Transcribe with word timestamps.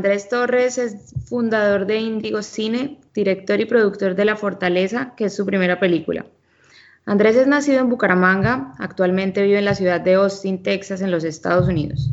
Andrés 0.00 0.30
Torres 0.30 0.78
es 0.78 1.14
fundador 1.26 1.84
de 1.84 1.98
Indigo 1.98 2.40
Cine, 2.40 2.96
director 3.12 3.60
y 3.60 3.66
productor 3.66 4.14
de 4.14 4.24
La 4.24 4.34
Fortaleza, 4.34 5.12
que 5.14 5.26
es 5.26 5.36
su 5.36 5.44
primera 5.44 5.78
película. 5.78 6.24
Andrés 7.04 7.36
es 7.36 7.46
nacido 7.46 7.80
en 7.80 7.90
Bucaramanga, 7.90 8.72
actualmente 8.78 9.42
vive 9.42 9.58
en 9.58 9.66
la 9.66 9.74
ciudad 9.74 10.00
de 10.00 10.14
Austin, 10.14 10.62
Texas, 10.62 11.02
en 11.02 11.10
los 11.10 11.22
Estados 11.22 11.68
Unidos. 11.68 12.10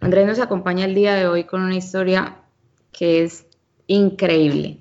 Andrés 0.00 0.26
nos 0.26 0.38
acompaña 0.38 0.86
el 0.86 0.94
día 0.94 1.14
de 1.14 1.26
hoy 1.26 1.44
con 1.44 1.60
una 1.60 1.76
historia 1.76 2.36
que 2.90 3.22
es 3.22 3.44
increíble. 3.86 4.78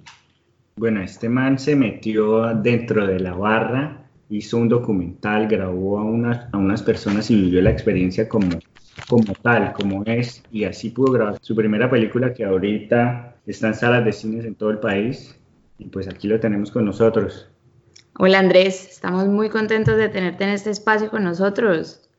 Bueno, 0.78 1.02
este 1.02 1.28
man 1.28 1.60
se 1.60 1.76
metió 1.76 2.56
dentro 2.56 3.06
de 3.06 3.20
la 3.20 3.34
barra, 3.34 4.06
hizo 4.30 4.56
un 4.56 4.70
documental, 4.70 5.50
grabó 5.50 6.00
a 6.00 6.06
unas, 6.06 6.48
a 6.54 6.58
unas 6.58 6.84
personas 6.84 7.30
y 7.32 7.36
vivió 7.36 7.62
la 7.62 7.72
experiencia 7.72 8.30
como, 8.30 8.48
como 9.08 9.34
tal, 9.42 9.74
como 9.74 10.04
es, 10.06 10.44
y 10.52 10.64
así 10.66 10.90
pudo 10.90 11.12
grabar 11.14 11.38
su 11.42 11.56
primera 11.56 11.90
película 11.90 12.34
que 12.34 12.46
ahorita 12.46 13.36
está 13.46 13.68
en 13.68 13.74
salas 13.76 14.06
de 14.06 14.12
cines 14.12 14.46
en 14.46 14.56
todo 14.56 14.72
el 14.72 14.80
país, 14.80 15.40
y 15.78 15.86
pues 15.86 16.08
aquí 16.08 16.28
lo 16.28 16.40
tenemos 16.40 16.72
con 16.72 16.86
nosotros. 16.86 17.50
Hola 18.18 18.40
Andrés, 18.40 18.90
estamos 18.90 19.28
muy 19.28 19.50
contentos 19.50 19.96
de 19.96 20.10
tenerte 20.10 20.44
en 20.44 20.50
este 20.50 20.72
espacio 20.72 21.10
con 21.10 21.24
nosotros. 21.24 22.10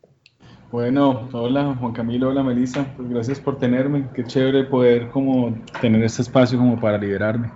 Bueno, 0.73 1.29
hola 1.33 1.77
Juan 1.79 1.93
Camilo, 1.93 2.29
hola 2.29 2.43
Melissa, 2.43 2.87
pues 2.97 3.09
gracias 3.11 3.41
por 3.41 3.59
tenerme, 3.59 4.09
qué 4.15 4.25
chévere 4.25 4.65
poder 4.65 5.11
como 5.11 5.59
tener 5.81 6.03
este 6.05 6.23
espacio 6.23 6.59
como 6.59 6.81
para 6.81 6.97
liberarme. 6.97 7.51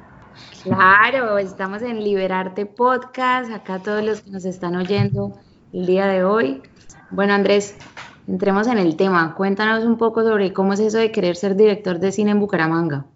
Claro, 0.64 1.39
estamos 1.39 1.83
en 1.83 2.02
Liberarte 2.02 2.67
Podcast, 2.67 3.52
acá 3.52 3.78
todos 3.78 4.05
los 4.05 4.20
que 4.20 4.30
nos 4.30 4.45
están 4.45 4.75
oyendo 4.75 5.39
el 5.72 5.86
día 5.86 6.06
de 6.06 6.25
hoy. 6.25 6.62
Bueno 7.11 7.34
Andrés, 7.34 7.78
entremos 8.27 8.67
en 8.67 8.78
el 8.78 8.97
tema, 8.97 9.34
cuéntanos 9.34 9.84
un 9.84 9.98
poco 9.98 10.22
sobre 10.22 10.53
cómo 10.53 10.72
es 10.72 10.80
eso 10.80 10.98
de 10.98 11.12
querer 11.12 11.36
ser 11.36 11.56
director 11.56 11.98
de 11.98 12.12
cine 12.12 12.30
en 12.33 12.41
Bucaramanga. 12.41 13.06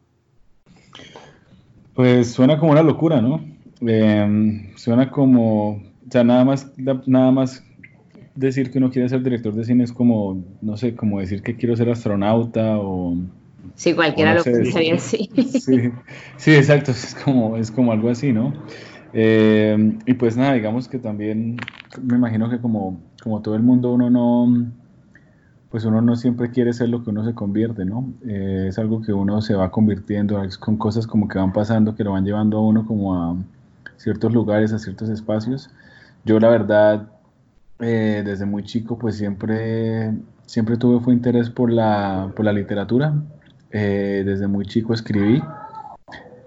Pues 1.94 2.32
suena 2.32 2.58
como 2.58 2.72
una 2.72 2.82
locura, 2.82 3.20
¿no? 3.20 3.40
Eh, 3.86 4.72
suena 4.76 5.10
como, 5.10 5.70
o 5.70 6.10
sea, 6.10 6.24
nada 6.24 6.44
más, 6.44 6.70
nada 7.06 7.30
más 7.30 7.64
decir 8.34 8.70
que 8.70 8.78
uno 8.78 8.90
quiere 8.90 9.08
ser 9.08 9.22
director 9.22 9.52
de 9.52 9.64
cine 9.64 9.84
es 9.84 9.92
como, 9.92 10.44
no 10.60 10.76
sé, 10.76 10.94
como 10.94 11.18
decir 11.20 11.42
que 11.42 11.56
quiero 11.56 11.76
ser 11.76 11.90
astronauta 11.90 12.78
o... 12.78 13.16
Sí, 13.74 13.94
cualquiera 13.94 14.34
lo 14.34 14.44
pensaría 14.44 14.94
así. 14.94 15.28
Sí, 15.36 15.90
sí, 16.36 16.54
exacto, 16.54 16.92
es 16.92 17.16
como, 17.24 17.56
es 17.56 17.70
como 17.70 17.92
algo 17.92 18.10
así, 18.10 18.32
¿no? 18.32 18.52
Eh, 19.12 19.98
y 20.06 20.14
pues 20.14 20.36
nada, 20.36 20.54
digamos 20.54 20.88
que 20.88 20.98
también 20.98 21.56
me 22.02 22.16
imagino 22.16 22.48
que 22.48 22.58
como, 22.58 23.00
como 23.22 23.42
todo 23.42 23.54
el 23.56 23.62
mundo 23.62 23.92
uno 23.92 24.10
no, 24.10 24.70
pues 25.70 25.84
uno 25.84 26.00
no 26.00 26.16
siempre 26.16 26.50
quiere 26.50 26.72
ser 26.72 26.88
lo 26.88 27.04
que 27.04 27.10
uno 27.10 27.24
se 27.24 27.34
convierte, 27.34 27.84
¿no? 27.84 28.12
Eh, 28.26 28.66
es 28.68 28.78
algo 28.78 29.02
que 29.02 29.12
uno 29.12 29.42
se 29.42 29.54
va 29.54 29.70
convirtiendo, 29.70 30.40
con 30.60 30.76
cosas 30.76 31.06
como 31.06 31.28
que 31.28 31.38
van 31.38 31.52
pasando, 31.52 31.94
que 31.94 32.04
lo 32.04 32.12
van 32.12 32.24
llevando 32.24 32.58
a 32.58 32.62
uno 32.62 32.86
como 32.86 33.14
a 33.14 33.36
ciertos 33.96 34.32
lugares, 34.32 34.72
a 34.72 34.78
ciertos 34.78 35.10
espacios. 35.10 35.70
Yo 36.24 36.40
la 36.40 36.48
verdad 36.48 37.08
eh, 37.80 38.22
desde 38.24 38.46
muy 38.46 38.64
chico 38.64 38.98
pues 38.98 39.16
siempre, 39.16 40.14
siempre 40.46 40.76
tuve 40.76 41.00
fue 41.00 41.12
interés 41.12 41.50
por 41.50 41.70
la, 41.70 42.32
por 42.34 42.44
la 42.46 42.52
literatura. 42.52 43.14
Eh, 43.70 44.22
desde 44.24 44.46
muy 44.46 44.64
chico 44.64 44.94
escribí, 44.94 45.42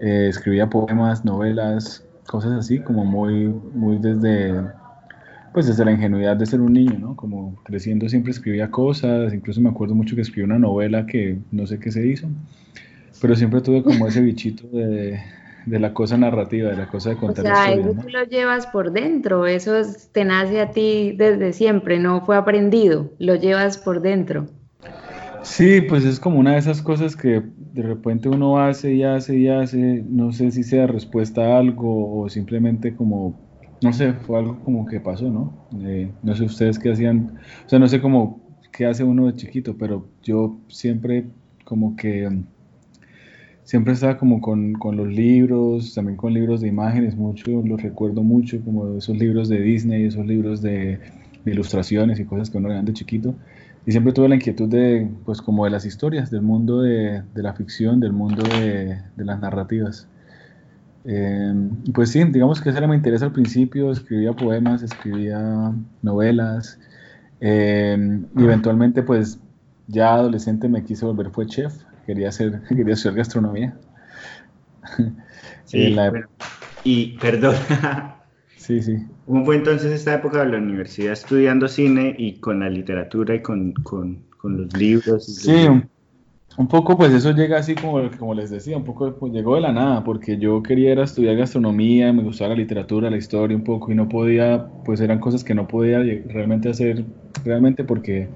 escribía 0.00 0.68
poemas, 0.68 1.24
novelas, 1.24 2.04
cosas 2.26 2.52
así, 2.52 2.80
como 2.80 3.04
muy, 3.04 3.46
muy 3.74 3.98
desde, 3.98 4.60
pues 5.52 5.66
desde 5.66 5.84
la 5.84 5.92
ingenuidad 5.92 6.36
de 6.36 6.46
ser 6.46 6.60
un 6.60 6.72
niño, 6.72 6.98
¿no? 6.98 7.16
Como 7.16 7.56
creciendo 7.64 8.08
siempre 8.08 8.32
escribía 8.32 8.70
cosas, 8.70 9.34
incluso 9.34 9.60
me 9.60 9.70
acuerdo 9.70 9.94
mucho 9.94 10.16
que 10.16 10.22
escribí 10.22 10.44
una 10.44 10.58
novela 10.58 11.06
que 11.06 11.38
no 11.50 11.66
sé 11.66 11.78
qué 11.78 11.90
se 11.90 12.06
hizo, 12.06 12.28
pero 13.20 13.34
siempre 13.36 13.60
tuve 13.60 13.82
como 13.82 14.06
ese 14.06 14.20
bichito 14.20 14.66
de, 14.68 15.20
de 15.66 15.78
la 15.78 15.94
cosa 15.94 16.16
narrativa, 16.16 16.70
de 16.70 16.76
la 16.76 16.88
cosa 16.88 17.10
de 17.10 17.16
contar 17.16 17.44
o 17.44 17.48
sea, 17.48 17.72
Eso 17.72 17.92
tú 17.92 18.08
lo 18.08 18.24
llevas 18.24 18.66
por 18.66 18.92
dentro, 18.92 19.46
eso 19.46 19.72
te 20.12 20.24
nace 20.24 20.60
a 20.60 20.70
ti 20.70 21.14
desde 21.16 21.52
siempre, 21.52 21.98
no 21.98 22.24
fue 22.24 22.36
aprendido, 22.36 23.10
lo 23.18 23.34
llevas 23.34 23.78
por 23.78 24.00
dentro. 24.00 24.48
Sí, 25.42 25.80
pues 25.80 26.04
es 26.04 26.20
como 26.20 26.38
una 26.38 26.52
de 26.52 26.58
esas 26.58 26.82
cosas 26.82 27.16
que 27.16 27.42
de 27.72 27.82
repente 27.82 28.28
uno 28.28 28.60
hace 28.60 28.94
y 28.94 29.02
hace 29.02 29.36
y 29.36 29.48
hace, 29.48 30.04
no 30.08 30.32
sé 30.32 30.50
si 30.52 30.62
sea 30.62 30.86
respuesta 30.86 31.42
a 31.42 31.58
algo 31.58 32.20
o 32.20 32.28
simplemente 32.28 32.94
como, 32.94 33.41
no 33.82 33.92
sé, 33.92 34.12
fue 34.12 34.38
algo 34.38 34.60
como 34.64 34.86
que 34.86 35.00
pasó, 35.00 35.30
¿no? 35.30 35.52
Eh, 35.84 36.10
no 36.22 36.34
sé 36.34 36.44
ustedes 36.44 36.78
qué 36.78 36.92
hacían, 36.92 37.38
o 37.66 37.68
sea, 37.68 37.78
no 37.78 37.88
sé 37.88 38.00
cómo 38.00 38.40
qué 38.72 38.86
hace 38.86 39.04
uno 39.04 39.26
de 39.26 39.34
chiquito, 39.34 39.76
pero 39.76 40.06
yo 40.22 40.56
siempre 40.68 41.26
como 41.64 41.94
que 41.94 42.28
siempre 43.64 43.92
estaba 43.92 44.18
como 44.18 44.40
con, 44.40 44.72
con, 44.74 44.96
los 44.96 45.08
libros, 45.08 45.94
también 45.94 46.16
con 46.16 46.34
libros 46.34 46.60
de 46.60 46.68
imágenes, 46.68 47.16
mucho, 47.16 47.62
los 47.64 47.80
recuerdo 47.82 48.22
mucho, 48.22 48.60
como 48.64 48.98
esos 48.98 49.16
libros 49.16 49.48
de 49.48 49.60
Disney, 49.60 50.04
esos 50.04 50.26
libros 50.26 50.62
de, 50.62 50.98
ilustraciones 51.44 52.20
y 52.20 52.24
cosas 52.24 52.50
que 52.50 52.58
uno 52.58 52.68
veía 52.68 52.82
de 52.82 52.92
chiquito. 52.92 53.34
Y 53.84 53.90
siempre 53.90 54.12
tuve 54.12 54.28
la 54.28 54.36
inquietud 54.36 54.68
de, 54.68 55.08
pues 55.24 55.42
como 55.42 55.64
de 55.64 55.70
las 55.70 55.84
historias, 55.84 56.30
del 56.30 56.42
mundo 56.42 56.82
de, 56.82 57.22
de 57.34 57.42
la 57.42 57.52
ficción, 57.52 57.98
del 57.98 58.12
mundo 58.12 58.42
de, 58.42 59.00
de 59.16 59.24
las 59.24 59.40
narrativas. 59.40 60.06
Eh, 61.04 61.52
pues 61.92 62.10
sí, 62.10 62.22
digamos 62.24 62.60
que 62.60 62.68
eso 62.68 62.78
era 62.78 62.86
mi 62.86 62.96
interés 62.96 63.22
al 63.22 63.32
principio, 63.32 63.90
escribía 63.90 64.32
poemas, 64.32 64.82
escribía 64.82 65.72
novelas, 66.00 66.78
eh, 67.40 68.20
y 68.36 68.44
eventualmente 68.44 69.02
pues 69.02 69.40
ya 69.88 70.14
adolescente 70.14 70.68
me 70.68 70.84
quise 70.84 71.04
volver 71.04 71.30
fue 71.30 71.46
chef, 71.46 71.74
quería 72.06 72.28
hacer, 72.28 72.62
quería 72.68 72.94
hacer 72.94 73.14
gastronomía. 73.14 73.76
Sí, 75.64 75.96
y 76.84 77.18
perdón. 77.18 77.54
sí, 78.56 78.82
sí. 78.82 79.06
¿Cómo 79.26 79.44
fue 79.44 79.56
entonces 79.56 79.92
esta 79.92 80.14
época 80.14 80.44
de 80.44 80.52
la 80.52 80.58
universidad 80.58 81.12
estudiando 81.12 81.68
cine 81.68 82.14
y 82.18 82.40
con 82.40 82.60
la 82.60 82.68
literatura 82.68 83.34
y 83.34 83.42
con, 83.42 83.72
con, 83.72 84.24
con 84.38 84.56
los 84.56 84.76
libros? 84.76 85.26
Sí, 85.26 85.66
un, 85.66 85.88
poco 86.68 86.96
pues 86.96 87.12
eso 87.12 87.32
llega 87.32 87.58
así 87.58 87.74
como, 87.74 88.10
como 88.18 88.34
les 88.34 88.50
decía, 88.50 88.76
un 88.76 88.84
poco 88.84 89.14
pues, 89.16 89.32
llegó 89.32 89.54
de 89.54 89.62
la 89.62 89.72
nada, 89.72 90.04
porque 90.04 90.38
yo 90.38 90.62
quería 90.62 90.92
era 90.92 91.04
estudiar 91.04 91.36
gastronomía, 91.36 92.12
me 92.12 92.22
gustaba 92.22 92.50
la 92.50 92.56
literatura, 92.56 93.10
la 93.10 93.16
historia 93.16 93.56
un 93.56 93.64
poco 93.64 93.90
y 93.90 93.94
no 93.94 94.08
podía, 94.08 94.66
pues 94.84 95.00
eran 95.00 95.18
cosas 95.18 95.44
que 95.44 95.54
no 95.54 95.66
podía 95.66 95.98
realmente 96.26 96.68
hacer, 96.68 97.04
realmente 97.44 97.84
porque 97.84 98.28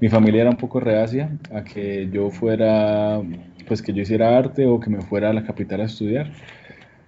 mi 0.00 0.08
familia 0.08 0.42
era 0.42 0.50
un 0.50 0.56
poco 0.56 0.80
reacia 0.80 1.38
a 1.54 1.62
que 1.62 2.08
yo 2.10 2.30
fuera, 2.30 3.20
pues 3.68 3.82
que 3.82 3.92
yo 3.92 4.02
hiciera 4.02 4.36
arte 4.36 4.66
o 4.66 4.80
que 4.80 4.90
me 4.90 5.02
fuera 5.02 5.30
a 5.30 5.32
la 5.32 5.44
capital 5.44 5.82
a 5.82 5.84
estudiar. 5.84 6.32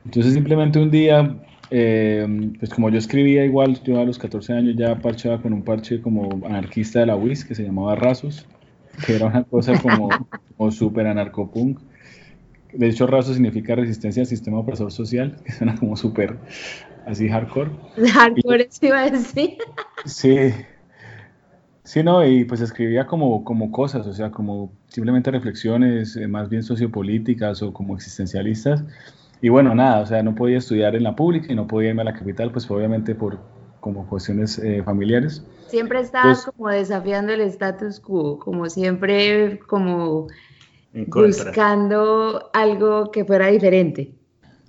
Entonces 0.05 0.35
simplemente 0.35 0.79
un 0.79 0.91
día, 0.91 1.38
eh, 1.70 2.52
pues 2.58 2.70
como 2.70 2.91
yo 2.91 2.99
escribía 2.99 3.44
igual, 3.44 3.82
yo 3.82 3.99
a 3.99 4.05
los 4.05 4.19
14 4.19 4.52
años 4.52 4.76
ya 4.76 4.96
parchaba 4.99 5.41
con 5.41 5.52
un 5.55 5.62
parche 5.62 6.02
como 6.02 6.44
anarquista 6.46 7.00
de 7.00 7.06
la 7.06 7.17
UIS 7.17 7.46
que 7.46 7.55
se 7.55 7.64
llamaba 7.64 7.96
Rasos, 7.96 8.46
que 9.05 9.17
era 9.17 9.26
una 9.26 9.44
cosa 9.44 9.81
como, 9.81 10.08
como 10.56 10.70
súper 10.70 11.06
anarcopunk. 11.06 11.79
De 12.73 12.88
hecho, 12.88 13.06
Rasos 13.06 13.35
significa 13.35 13.75
resistencia 13.75 14.23
al 14.23 14.26
sistema 14.26 14.58
opresor 14.58 14.91
social, 14.91 15.37
que 15.44 15.52
suena 15.52 15.76
como 15.76 15.96
súper 15.96 16.38
así 17.06 17.29
hardcore. 17.29 17.70
Hardcore, 18.12 18.67
sí 18.70 18.87
iba 18.87 19.02
a 19.02 19.11
decir. 19.11 19.58
Sí, 20.05 20.52
Sí, 21.85 22.02
no, 22.02 22.26
y 22.26 22.44
pues 22.46 22.62
escribía 22.62 23.06
como, 23.06 23.44
como 23.44 23.70
cosas, 23.70 24.06
o 24.06 24.12
sea, 24.14 24.31
como 24.31 24.73
simplemente 24.88 25.31
reflexiones 25.31 26.17
eh, 26.17 26.26
más 26.26 26.49
bien 26.49 26.62
sociopolíticas 26.62 27.62
o 27.62 27.75
como 27.75 27.94
existencialistas. 27.94 28.82
Y 29.43 29.50
bueno, 29.50 29.75
nada, 29.75 30.00
o 30.00 30.06
sea, 30.06 30.23
no 30.23 30.35
podía 30.35 30.56
estudiar 30.58 30.96
en 30.96 31.02
la 31.02 31.14
pública 31.14 31.52
y 31.52 31.55
no 31.55 31.67
podía 31.67 31.91
irme 31.91 32.00
a 32.00 32.06
la 32.06 32.14
capital, 32.14 32.50
pues 32.52 32.70
obviamente 32.70 33.14
por 33.14 33.38
como 33.84 34.06
cuestiones 34.06 34.58
eh, 34.60 34.82
familiares. 34.82 35.44
Siempre 35.69 36.00
estabas 36.00 36.44
pues 36.44 36.54
como 36.56 36.70
desafiando 36.70 37.34
el 37.34 37.42
status 37.42 38.00
quo, 38.00 38.38
como 38.38 38.70
siempre 38.70 39.58
como 39.66 40.28
buscando 41.08 42.48
algo 42.54 43.10
que 43.10 43.26
fuera 43.26 43.48
diferente. 43.48 44.14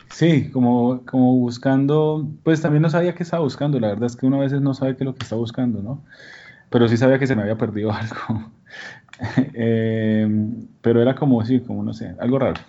Sí, 0.10 0.52
como, 0.52 1.06
como 1.06 1.38
buscando, 1.38 2.28
pues 2.44 2.62
también 2.62 2.82
no 2.82 2.90
sabía 2.90 3.16
qué 3.16 3.24
estaba 3.24 3.42
buscando, 3.42 3.80
la 3.80 3.88
verdad 3.88 4.08
es 4.08 4.18
que 4.18 4.26
uno 4.26 4.36
a 4.38 4.42
veces 4.42 4.60
no 4.60 4.74
sabe 4.74 4.98
qué 4.98 5.06
es 5.06 5.06
lo 5.06 5.16
que 5.16 5.24
está 5.24 5.38
buscando, 5.38 5.82
¿no? 5.82 6.04
Pero 6.70 6.90
sí 6.90 6.98
sabía 6.98 7.18
que 7.18 7.28
se 7.28 7.38
me 7.38 7.44
había 7.44 7.58
perdido 7.58 7.92
algo. 7.94 8.52
Eh, 9.54 10.28
pero 10.82 11.02
era 11.02 11.16
como, 11.16 11.46
sí, 11.46 11.62
como 11.62 11.82
no 11.84 11.94
sé, 11.94 12.14
algo 12.20 12.38
raro. 12.38 12.60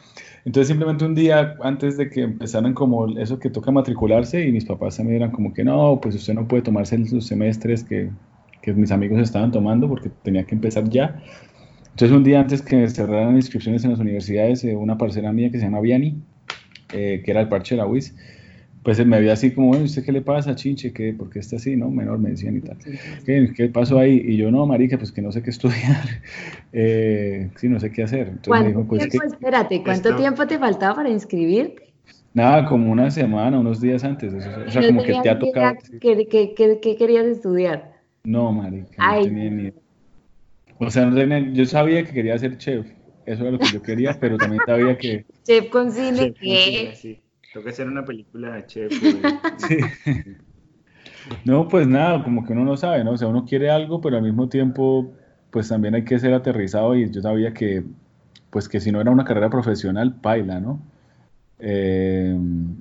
Entonces 0.46 0.69
simplemente 0.69 1.04
un 1.04 1.16
día 1.16 1.56
antes 1.60 1.96
de 1.96 2.08
que 2.08 2.22
empezaran 2.22 2.72
como 2.72 3.19
eso 3.19 3.40
que 3.40 3.50
toca 3.50 3.72
matricularse 3.72 4.46
y 4.46 4.52
mis 4.52 4.64
papás 4.64 4.96
también 4.96 5.16
eran 5.16 5.32
como 5.32 5.52
que 5.52 5.64
no, 5.64 5.98
pues 6.00 6.14
usted 6.14 6.34
no 6.34 6.46
puede 6.46 6.62
tomarse 6.62 6.96
los 6.96 7.26
semestres 7.26 7.82
que, 7.82 8.12
que 8.62 8.72
mis 8.72 8.93
amigos 8.93 9.19
estaban 9.20 9.50
tomando 9.50 9.88
porque 9.88 10.08
tenía 10.08 10.44
que 10.44 10.54
empezar 10.54 10.88
ya. 10.88 11.20
Entonces 11.90 12.16
un 12.16 12.22
día 12.22 12.38
antes 12.38 12.62
que 12.62 12.88
cerraran 12.88 13.34
inscripciones 13.34 13.82
en 13.82 13.90
las 13.90 13.98
universidades, 13.98 14.62
eh, 14.62 14.76
una 14.76 14.96
parcera 14.96 15.32
mía 15.32 15.50
que 15.50 15.58
se 15.58 15.64
llama 15.64 15.81
Viani, 15.81 16.22
eh, 16.93 17.22
que 17.25 17.31
era 17.32 17.40
el 17.40 17.48
parche 17.48 17.75
de 17.75 17.81
la 17.81 17.88
UIS, 17.88 18.14
pues 18.87 19.05
me 19.05 19.19
veía 19.19 19.33
así 19.33 19.50
como, 19.50 19.67
bueno, 19.67 19.83
¿usted 19.83 20.05
qué 20.05 20.12
le 20.12 20.23
pasa, 20.23 20.55
chinche? 20.55 20.93
¿Qué, 20.93 21.12
¿Por 21.12 21.29
qué 21.29 21.41
está 21.41 21.56
así, 21.56 21.75
no? 21.75 21.91
Menor, 21.91 22.21
me 22.21 22.31
decían 22.31 22.59
y 22.59 22.61
tal. 22.61 22.77
¿Qué, 23.25 23.53
¿Qué, 23.53 23.69
pasó 23.69 23.99
ahí? 23.99 24.23
Y 24.25 24.37
yo, 24.37 24.53
no, 24.53 24.65
marica, 24.65 24.97
pues 24.97 25.11
que 25.11 25.21
no 25.21 25.33
sé 25.33 25.43
qué 25.43 25.50
estudiar. 25.50 26.05
Eh, 26.79 27.49
sí, 27.56 27.69
no 27.69 27.81
sé 27.81 27.91
qué 27.91 28.03
hacer. 28.03 28.29
Entonces 28.29 28.49
¿Cuánto 28.49 28.65
me 28.65 28.69
dijo, 28.69 28.87
pues 28.87 29.09
tiempo, 29.09 29.27
espérate, 29.27 29.83
¿cuánto 29.83 30.15
tiempo 30.15 30.47
te 30.47 30.59
faltaba 30.59 30.97
para 30.97 31.09
inscribirte? 31.09 31.94
Nada, 32.35 32.67
como 32.67 32.93
una 32.93 33.11
semana, 33.11 33.59
unos 33.59 33.81
días 33.81 34.05
antes. 34.05 34.35
O 34.35 34.41
sea, 34.71 34.87
como 34.87 35.03
que 35.03 35.19
te 35.21 35.31
ha 35.31 35.39
tocado. 35.39 35.79
¿Qué, 36.00 36.29
qué, 36.29 36.55
qué, 36.55 36.79
qué 36.81 36.97
querías 36.97 37.27
estudiar? 37.27 37.94
No, 38.25 38.53
marica, 38.53 39.17
no 39.17 39.23
tenía 39.23 39.50
ni 39.50 39.73
O 40.79 40.91
sea, 40.91 41.06
no 41.06 41.17
tenía, 41.17 41.41
yo 41.53 41.65
sabía 41.65 42.05
que 42.05 42.12
quería 42.12 42.39
ser 42.39 42.59
chef. 42.59 42.87
Eso 43.25 43.43
era 43.43 43.53
lo 43.53 43.59
que 43.59 43.73
yo 43.73 43.82
quería, 43.82 44.17
pero 44.21 44.37
también 44.37 44.62
sabía 44.65 44.97
que... 44.97 45.25
Chef 45.44 45.71
con 45.71 45.91
cine, 45.91 46.32
¿qué? 46.39 46.93
Sí. 46.94 47.19
Tengo 47.56 47.64
que 47.64 47.70
hacer 47.70 47.88
una 47.88 48.05
película 48.05 48.55
de 48.55 48.67
chef. 48.67 48.93
sí. 49.56 49.79
No, 51.47 51.67
pues 51.69 51.88
nada, 51.88 52.23
como 52.23 52.44
que 52.44 52.53
uno 52.53 52.67
no 52.67 52.76
sabe, 52.76 53.03
¿no? 53.03 53.12
O 53.12 53.17
sea, 53.17 53.29
uno 53.29 53.47
quiere 53.47 53.70
algo, 53.70 54.03
pero 54.03 54.19
al 54.19 54.23
mismo 54.23 54.50
tiempo, 54.50 55.14
pues 55.50 55.70
también 55.70 55.94
hay 55.94 56.05
que 56.05 56.19
ser 56.19 56.35
aterrizado 56.35 56.94
y 56.94 57.11
yo 57.11 57.23
sabía 57.23 57.55
que, 57.55 57.82
pues 58.50 58.69
que 58.69 58.79
si 58.79 58.93
no 58.93 59.00
era 59.00 59.11
una 59.11 59.25
carrera 59.25 59.49
profesional, 59.49 60.14
baila, 60.20 60.61
¿no? 60.61 60.82
Eh, 61.58 62.38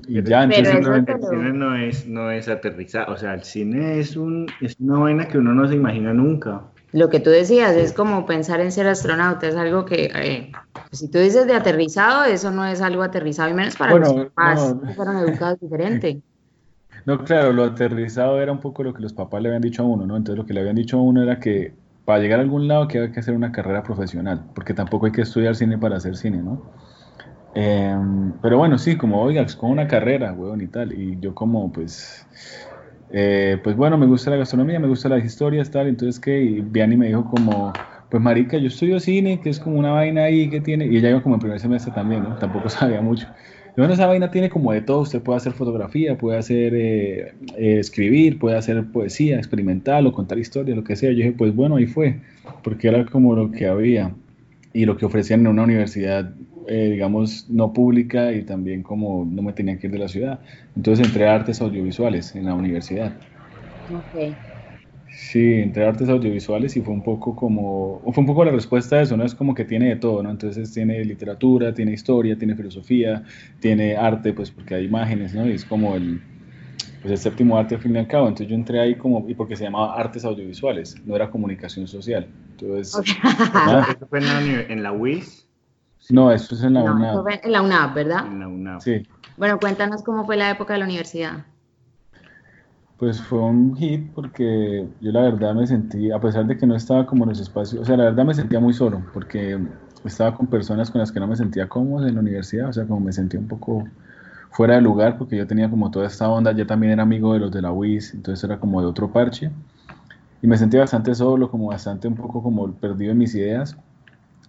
y 0.10 0.22
ya, 0.24 0.44
entonces 0.44 0.76
el 0.76 0.84
cine 0.84 1.54
no 1.54 1.74
es, 1.78 2.06
no 2.06 2.30
es 2.30 2.50
aterrizado, 2.50 3.14
o 3.14 3.18
sea, 3.18 3.34
el 3.34 3.44
cine 3.44 4.00
es, 4.00 4.18
un, 4.18 4.48
es 4.60 4.78
una 4.82 4.98
vaina 4.98 5.30
que 5.30 5.38
uno 5.38 5.54
no 5.54 5.70
se 5.70 5.76
imagina 5.76 6.14
nunca. 6.14 6.64
Lo 6.96 7.10
que 7.10 7.20
tú 7.20 7.30
decías 7.30 7.76
es 7.76 7.92
como 7.92 8.26
pensar 8.26 8.62
en 8.62 8.72
ser 8.72 8.88
astronauta, 8.88 9.50
es 9.50 9.58
algo 9.58 9.84
que, 9.84 10.10
eh, 10.16 10.52
si 10.94 11.10
tú 11.10 11.20
dices 11.20 11.46
de 11.46 11.54
aterrizado, 11.54 12.24
eso 12.24 12.52
no 12.52 12.66
es 12.66 12.80
algo 12.82 13.04
aterrizado, 13.04 13.50
y 13.50 13.54
menos 13.54 13.76
para 13.76 13.98
los 13.98 14.14
papás 14.14 14.74
que 14.82 14.94
fueron 14.94 15.18
educados 15.18 15.60
diferente. 15.60 16.22
No, 17.06 17.22
claro, 17.26 17.52
lo 17.52 17.66
aterrizado 17.66 18.42
era 18.42 18.54
un 18.54 18.62
poco 18.62 18.82
lo 18.82 18.94
que 18.94 19.02
los 19.02 19.12
papás 19.12 19.42
le 19.42 19.50
habían 19.50 19.62
dicho 19.62 19.84
a 19.84 19.86
uno, 19.86 20.06
¿no? 20.06 20.16
Entonces 20.16 20.38
lo 20.38 20.46
que 20.46 20.54
le 20.54 20.62
habían 20.62 20.78
dicho 20.78 20.98
a 20.98 21.02
uno 21.02 21.22
era 21.22 21.38
que 21.38 21.74
para 22.06 22.20
llegar 22.20 22.40
a 22.40 22.44
algún 22.44 22.70
lado 22.70 22.88
que 22.88 23.00
había 23.00 23.12
que 23.12 23.20
hacer 23.20 23.36
una 23.36 23.52
carrera 23.52 23.84
profesional, 23.84 24.46
porque 24.56 24.74
tampoco 24.74 25.08
hay 25.08 25.12
que 25.12 25.24
estudiar 25.24 25.54
cine 25.54 25.78
para 25.78 25.98
hacer 25.98 26.16
cine, 26.16 26.38
¿no? 26.38 26.62
Em, 27.56 28.32
pero 28.42 28.58
bueno, 28.58 28.78
sí, 28.78 28.96
como, 28.98 29.22
oiga, 29.22 29.46
con 29.58 29.70
una 29.70 29.86
carrera, 29.86 30.32
weón, 30.32 30.62
y 30.62 30.68
tal. 30.68 30.94
Y 30.94 31.20
yo 31.20 31.36
como, 31.36 31.74
pues, 31.74 32.26
eh, 33.12 33.58
pues 33.64 33.76
bueno, 33.76 33.98
me 33.98 34.06
gusta 34.06 34.30
la 34.30 34.38
gastronomía, 34.38 34.80
me 34.80 34.88
gusta 34.88 35.10
las 35.10 35.24
historias, 35.24 35.72
tal. 35.72 35.88
Entonces, 35.88 36.20
que 36.20 36.44
Y 36.44 36.62
me 36.98 37.08
dijo 37.08 37.26
como, 37.30 37.74
pues 38.10 38.22
marica, 38.22 38.58
yo 38.58 38.68
estudio 38.68 39.00
cine, 39.00 39.40
que 39.42 39.50
es 39.50 39.60
como 39.60 39.78
una 39.80 39.92
vaina 39.92 40.24
ahí 40.24 40.50
que 40.50 40.62
tiene, 40.62 40.88
y 40.88 40.98
ella 40.98 41.10
iba 41.10 41.24
como 41.24 41.36
en 41.36 41.42
primer 41.42 41.60
semestre 41.60 41.94
también, 41.94 42.24
¿no? 42.24 42.36
Tampoco 42.38 42.70
sabía 42.70 43.02
mucho. 43.02 43.28
Y 43.78 43.82
bueno, 43.82 43.94
esa 43.94 44.08
vaina 44.08 44.32
tiene 44.32 44.50
como 44.50 44.72
de 44.72 44.82
todo, 44.82 45.02
usted 45.02 45.22
puede 45.22 45.38
hacer 45.38 45.52
fotografía, 45.52 46.18
puede 46.18 46.38
hacer, 46.38 46.74
eh, 46.76 47.34
eh, 47.58 47.80
escribir, 47.80 48.40
puede 48.40 48.58
hacer 48.58 48.86
poesía, 48.86 49.38
experimental 49.38 50.08
o 50.08 50.14
contar 50.14 50.38
historias, 50.38 50.78
lo 50.78 50.84
que 50.84 50.96
sea. 50.96 51.10
Yo 51.12 51.18
dije, 51.18 51.34
pues 51.34 51.54
bueno, 51.54 51.76
ahí 51.76 51.86
fue, 51.86 52.22
porque 52.64 52.88
era 52.88 53.06
como 53.06 53.36
lo 53.36 53.52
que 53.52 53.68
había 53.68 54.14
y 54.72 54.86
lo 54.86 54.98
que 54.98 55.06
ofrecían 55.06 55.42
en 55.42 55.48
una 55.48 55.64
universidad 55.64 56.34
eh, 56.68 56.90
digamos, 56.92 57.50
no 57.50 57.74
pública 57.74 58.32
y 58.34 58.44
también 58.44 58.84
como 58.84 59.26
no 59.26 59.42
me 59.42 59.54
tenía 59.54 59.78
que 59.80 59.88
ir 59.88 59.94
de 59.94 60.00
la 60.00 60.08
ciudad. 60.08 60.40
Entonces 60.76 61.06
entré 61.08 61.28
a 61.28 61.36
artes 61.36 61.62
audiovisuales 61.62 62.36
en 62.36 62.46
la 62.46 62.54
universidad. 62.54 63.14
Okay. 63.90 64.38
Sí, 65.10 65.54
entré 65.62 65.86
a 65.86 65.90
artes 65.90 66.10
audiovisuales 66.10 66.76
y 66.76 66.82
fue 66.82 66.94
un 66.94 67.02
poco 67.02 67.36
como, 67.36 68.02
fue 68.14 68.22
un 68.22 68.28
poco 68.28 68.44
la 68.44 68.52
respuesta 68.52 68.98
a 68.98 69.02
eso, 69.02 69.16
¿no? 69.16 69.24
Es 69.24 69.34
como 69.34 69.56
que 69.56 69.64
tiene 69.64 69.88
de 69.90 69.96
todo, 69.96 70.22
¿no? 70.22 70.30
Entonces 70.30 70.74
tiene 70.74 71.04
literatura, 71.06 71.74
tiene 71.74 71.94
historia, 71.94 72.38
tiene 72.38 72.56
filosofía, 72.56 73.24
tiene 73.60 73.96
arte, 73.96 74.34
pues 74.34 74.52
porque 74.52 74.76
hay 74.76 74.86
imágenes, 74.86 75.34
¿no? 75.34 75.48
Y 75.48 75.54
es 75.54 75.64
como 75.64 75.96
el, 75.96 76.20
pues 77.02 77.12
el 77.12 77.18
séptimo 77.18 77.58
arte 77.58 77.76
al 77.76 77.82
fin 77.82 77.96
y 77.96 78.00
al 78.00 78.08
cabo. 78.08 78.28
Entonces 78.28 78.48
yo 78.48 78.56
entré 78.56 78.80
ahí 78.82 78.96
como, 78.96 79.26
y 79.30 79.36
porque 79.36 79.56
se 79.56 79.64
llamaba 79.64 79.96
artes 79.96 80.26
audiovisuales, 80.26 80.96
no 81.06 81.16
era 81.16 81.30
comunicación 81.32 81.88
social. 81.88 82.28
Entonces, 82.60 82.96
¿Eso 83.96 84.08
fue 84.10 84.20
en 84.20 84.72
en 84.72 84.84
la 84.84 84.92
UIS? 84.92 85.46
No, 86.10 86.32
eso 86.32 86.56
es 86.56 86.64
en 86.64 86.74
la 86.74 86.84
no, 86.84 86.96
UNAV. 86.96 87.28
En 87.44 87.52
la 87.52 87.62
UNAV, 87.62 87.94
¿verdad? 87.94 88.26
En 88.28 88.40
la 88.40 88.48
UNAV. 88.48 88.82
Sí. 88.82 89.08
Bueno, 89.38 89.60
cuéntanos 89.60 90.04
cómo 90.04 90.26
fue 90.26 90.38
la 90.38 90.50
época 90.50 90.74
de 90.74 90.80
la 90.80 90.86
universidad. 90.86 91.46
Pues 92.98 93.22
fue 93.22 93.40
un 93.40 93.76
hit 93.76 94.10
porque 94.14 94.88
yo 95.02 95.12
la 95.12 95.22
verdad 95.22 95.54
me 95.54 95.68
sentí, 95.68 96.12
a 96.12 96.20
pesar 96.20 96.46
de 96.46 96.58
que 96.58 96.66
no 96.66 96.76
estaba 96.76 97.06
como 97.06 97.26
en 97.26 97.32
los 97.32 97.42
espacios, 97.42 97.82
o 97.82 97.86
sea, 97.86 97.98
la 97.98 98.06
verdad 98.06 98.24
me 98.24 98.34
sentía 98.34 98.60
muy 98.62 98.74
solo 98.74 99.04
porque 99.14 99.60
estaba 100.06 100.34
con 100.34 100.48
personas 100.48 100.90
con 100.90 101.00
las 101.00 101.12
que 101.12 101.20
no 101.20 101.28
me 101.28 101.36
sentía 101.36 101.68
cómodo 101.68 102.08
en 102.08 102.16
la 102.16 102.22
universidad, 102.22 102.70
o 102.70 102.74
sea, 102.74 102.86
como 102.86 103.02
me 103.02 103.12
sentía 103.12 103.38
un 103.38 103.50
poco 103.50 103.84
fuera 104.52 104.76
de 104.76 104.82
lugar 104.82 105.18
porque 105.18 105.36
yo 105.36 105.46
tenía 105.46 105.70
como 105.70 105.92
toda 105.92 106.08
esta 106.08 106.30
onda, 106.30 106.54
yo 106.54 106.66
también 106.66 106.94
era 106.94 107.04
amigo 107.04 107.34
de 107.34 107.40
los 107.40 107.52
de 107.52 107.62
la 107.62 107.74
UIS, 107.74 108.14
entonces 108.14 108.42
era 108.46 108.62
como 108.62 108.80
de 108.80 108.88
otro 108.88 109.12
parche 109.12 109.52
y 110.42 110.48
me 110.48 110.58
sentía 110.58 110.80
bastante 110.80 111.14
solo, 111.16 111.52
como 111.52 111.68
bastante 111.68 112.08
un 112.08 112.16
poco 112.16 112.42
como 112.42 112.72
perdido 112.72 113.12
en 113.12 113.18
mis 113.18 113.36
ideas 113.36 113.76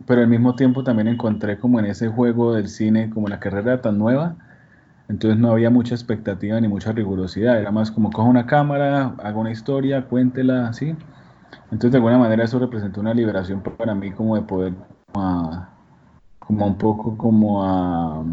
pero 0.04 0.20
al 0.20 0.28
mismo 0.28 0.54
tiempo 0.54 0.84
también 0.84 1.08
encontré 1.08 1.58
como 1.58 1.78
en 1.78 1.87
ese 1.87 2.08
juego 2.08 2.54
del 2.54 2.69
cine, 2.69 3.10
como 3.10 3.28
la 3.28 3.40
carrera 3.40 3.75
era 3.75 3.82
tan 3.82 3.98
nueva, 3.98 4.37
entonces 5.08 5.38
no 5.38 5.52
había 5.52 5.70
mucha 5.70 5.94
expectativa 5.94 6.60
ni 6.60 6.69
mucha 6.69 6.93
rigurosidad, 6.93 7.58
era 7.60 7.70
más 7.70 7.90
como 7.90 8.10
cojo 8.10 8.28
una 8.28 8.46
cámara, 8.46 9.14
hago 9.22 9.40
una 9.40 9.52
historia, 9.52 10.06
cuéntela, 10.06 10.69
así. 10.69 10.96
Entonces 11.66 11.93
de 11.93 11.98
alguna 11.98 12.19
manera 12.19 12.44
eso 12.44 12.58
representó 12.58 13.00
una 13.00 13.14
liberación 13.14 13.60
para 13.60 13.94
mí 13.94 14.10
como 14.12 14.37
de 14.37 14.43
poder, 14.43 14.75
como 15.12 16.66
un 16.66 16.78
poco 16.78 17.16
como 17.16 17.64
a, 17.64 18.25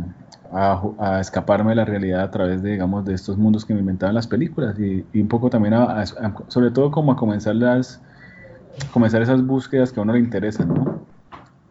a, 0.99 1.19
escaparme 1.19 1.71
de 1.71 1.75
la 1.75 1.85
realidad 1.85 2.21
a 2.21 2.31
través 2.31 2.61
de, 2.63 2.71
digamos, 2.71 3.05
de 3.05 3.13
estos 3.13 3.37
mundos 3.37 3.65
que 3.65 3.73
me 3.73 3.79
inventaban 3.79 4.15
las 4.15 4.27
películas 4.27 4.77
y, 4.79 5.05
y 5.13 5.21
un 5.21 5.27
poco 5.27 5.49
también, 5.49 5.75
a, 5.75 6.05
sobre 6.47 6.71
todo 6.71 6.91
como 6.91 7.11
a 7.11 7.15
comenzar 7.15 7.55
las, 7.55 8.01
comenzar 8.91 9.21
esas 9.21 9.45
búsquedas 9.45 9.91
que 9.91 9.99
a 9.99 10.03
uno 10.03 10.13
le 10.13 10.19
interesan, 10.19 10.69
¿no? 10.69 10.92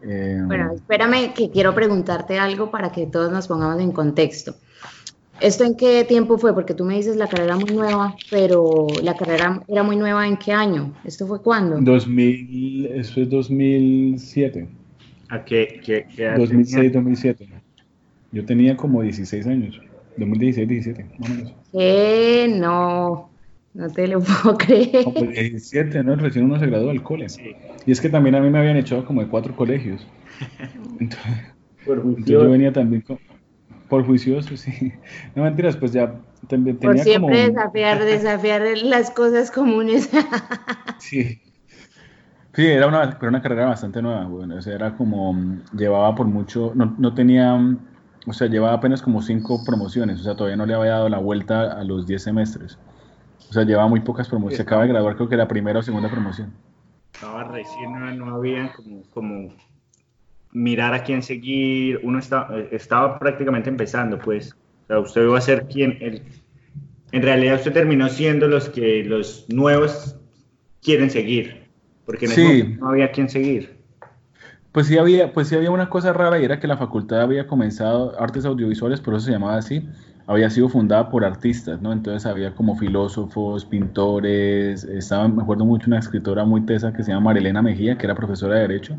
Eh, 0.05 0.41
bueno, 0.47 0.73
espérame 0.75 1.33
que 1.33 1.51
quiero 1.51 1.75
preguntarte 1.75 2.39
algo 2.39 2.71
para 2.71 2.91
que 2.91 3.07
todos 3.07 3.33
nos 3.33 3.47
pongamos 3.49 3.81
en 3.81 3.93
contexto. 3.93 4.57
¿Esto 5.41 5.65
en 5.65 5.77
qué 5.77 6.05
tiempo 6.05 6.39
fue? 6.39 6.55
Porque 6.55 6.73
tú 6.73 6.85
me 6.85 6.95
dices 6.95 7.17
la 7.17 7.27
carrera 7.27 7.57
muy 7.57 7.71
nueva, 7.75 8.15
pero 8.31 8.87
la 9.03 9.17
carrera 9.17 9.63
era 9.67 9.83
muy 9.83 9.97
nueva 9.97 10.27
en 10.27 10.37
qué 10.37 10.53
año? 10.53 10.95
¿Esto 11.05 11.27
fue 11.27 11.43
cuándo? 11.43 11.81
2000, 11.81 12.87
eso 12.87 13.21
es 13.21 13.29
2007. 13.29 14.69
¿A 15.31 15.45
qué, 15.45 15.81
qué, 15.85 16.07
2006, 16.37 16.93
2007. 16.93 17.49
Yo 18.31 18.45
tenía 18.45 18.77
como 18.77 19.03
16 19.03 19.47
años. 19.47 19.81
2016, 20.17 20.69
17, 20.69 21.07
más 21.19 21.31
o 21.31 21.35
menos. 21.35 21.55
Eh, 21.73 22.55
no. 22.61 23.32
No 23.75 23.89
te 23.89 24.07
lo 24.07 24.21
puedo 24.21 24.59
creer. 24.59 25.07
No, 25.07 25.15
pues 25.15 25.31
17, 25.31 26.05
¿no? 26.05 26.15
Recién 26.17 26.45
uno 26.45 26.59
se 26.59 26.67
graduó 26.67 26.89
del 26.89 27.03
cole. 27.03 27.29
Sí. 27.29 27.57
Y 27.87 27.93
es 27.93 28.01
que 28.01 28.09
también 28.09 28.35
a 28.35 28.41
mí 28.41 28.51
me 28.51 28.59
habían 28.59 28.77
echado 28.77 29.05
como 29.05 29.23
de 29.23 29.29
cuatro 29.29 29.57
colegios. 29.57 30.07
Entonces, 31.01 31.33
por 31.87 32.03
juicioso. 32.03 32.45
yo 32.45 32.51
venía 32.51 32.73
también 32.73 33.03
por 33.89 34.07
juicioso, 34.07 34.57
sí. 34.57 34.93
No 35.35 35.43
mentiras, 35.43 35.77
pues 35.77 35.93
ya 35.93 36.15
tenía 36.49 36.75
por 36.75 36.99
siempre 36.99 37.49
desafiar, 37.49 38.05
desafiar 38.05 38.63
las 38.83 39.11
cosas 39.11 39.51
comunes. 39.51 40.11
sí. 40.99 41.41
Sí, 42.55 42.67
era 42.67 42.87
una, 42.87 43.19
una 43.23 43.41
carrera 43.41 43.67
bastante 43.67 44.03
nueva, 44.03 44.27
bueno, 44.27 44.57
o 44.57 44.61
sea, 44.61 44.75
era 44.75 44.95
como, 44.95 45.35
llevaba 45.75 46.15
por 46.15 46.27
mucho, 46.27 46.73
no, 46.75 46.95
no 46.99 47.15
tenía, 47.15 47.59
o 48.27 48.33
sea, 48.35 48.47
llevaba 48.47 48.75
apenas 48.75 49.01
como 49.01 49.23
cinco 49.23 49.65
promociones, 49.65 50.21
o 50.21 50.23
sea, 50.23 50.35
todavía 50.35 50.59
no 50.59 50.67
le 50.67 50.75
había 50.75 50.91
dado 50.91 51.09
la 51.09 51.17
vuelta 51.17 51.73
a 51.73 51.83
los 51.83 52.07
diez 52.07 52.25
semestres. 52.25 52.79
O 53.53 53.55
sea, 53.55 53.65
llevaba 53.65 53.87
muy 53.87 54.01
pocas 54.01 54.29
promociones. 54.29 54.57
Se 54.57 54.63
acaba 54.63 54.81
de 54.81 54.89
graduar, 54.89 55.15
creo 55.15 55.29
que 55.29 55.37
la 55.37 55.47
primera 55.47 55.81
o 55.81 55.83
segunda 55.83 56.11
promoción. 56.11 56.55
Estaba 57.13 57.45
recién, 57.45 58.17
no, 58.17 58.35
había 58.35 58.73
como, 58.73 59.03
como 59.13 59.55
mirar 60.53 60.95
a 60.95 61.05
quién 61.05 61.23
seguir. 61.23 62.01
Uno 62.03 62.19
estaba, 62.19 62.59
estaba 62.71 63.19
prácticamente 63.19 63.69
empezando, 63.69 64.19
pues. 64.19 64.57
O 64.85 64.87
sea, 64.87 64.99
usted 65.01 65.23
iba 65.25 65.37
a 65.37 65.43
ser 65.43 65.67
quien. 65.67 65.99
El, 66.01 66.23
en 67.13 67.23
realidad, 67.23 67.57
usted 67.57 67.75
terminó 67.75 68.09
siendo 68.09 68.49
los 68.49 68.71
que 68.71 69.05
los 69.05 69.45
nuevos 69.51 70.17
quieren 70.83 71.11
seguir. 71.11 71.67
Porque 72.07 72.25
en 72.25 72.33
ese 72.33 72.43
momento 72.45 72.81
no 72.81 72.89
había 72.89 73.13
quien 73.13 73.29
seguir. 73.29 73.77
Pues 74.73 74.87
sí 74.87 74.97
había, 74.97 75.35
pues 75.35 75.49
sí 75.49 75.57
había 75.57 75.71
una 75.71 75.91
cosa 75.91 76.15
rara 76.15 76.41
y 76.41 76.47
era 76.47 76.59
que 76.59 76.67
la 76.67 76.79
facultad 76.79 77.21
había 77.21 77.47
comenzado 77.47 78.19
artes 78.19 78.47
audiovisuales, 78.47 79.03
por 79.03 79.13
eso 79.13 79.27
se 79.27 79.33
llamaba 79.33 79.59
así, 79.59 79.87
había 80.33 80.51
sido 80.51 80.69
fundada 80.69 81.11
por 81.11 81.25
artistas, 81.25 81.81
¿no? 81.81 81.93
Entonces 81.93 82.27
había 82.27 82.55
como 82.55 82.77
filósofos, 82.77 83.65
pintores, 83.65 84.85
estaba, 84.85 85.29
me 85.29 85.43
acuerdo 85.43 85.65
mucho 85.65 85.89
una 85.89 85.99
escritora 85.99 86.45
muy 86.45 86.63
tesa 86.63 86.93
que 86.93 87.03
se 87.03 87.13
llama 87.13 87.27
Marilena 87.27 87.63
Mejía, 87.63 87.99
que 87.99 88.07
era 88.07 88.15
profesora 88.15 88.57
de 88.57 88.63
Derecho. 88.63 88.97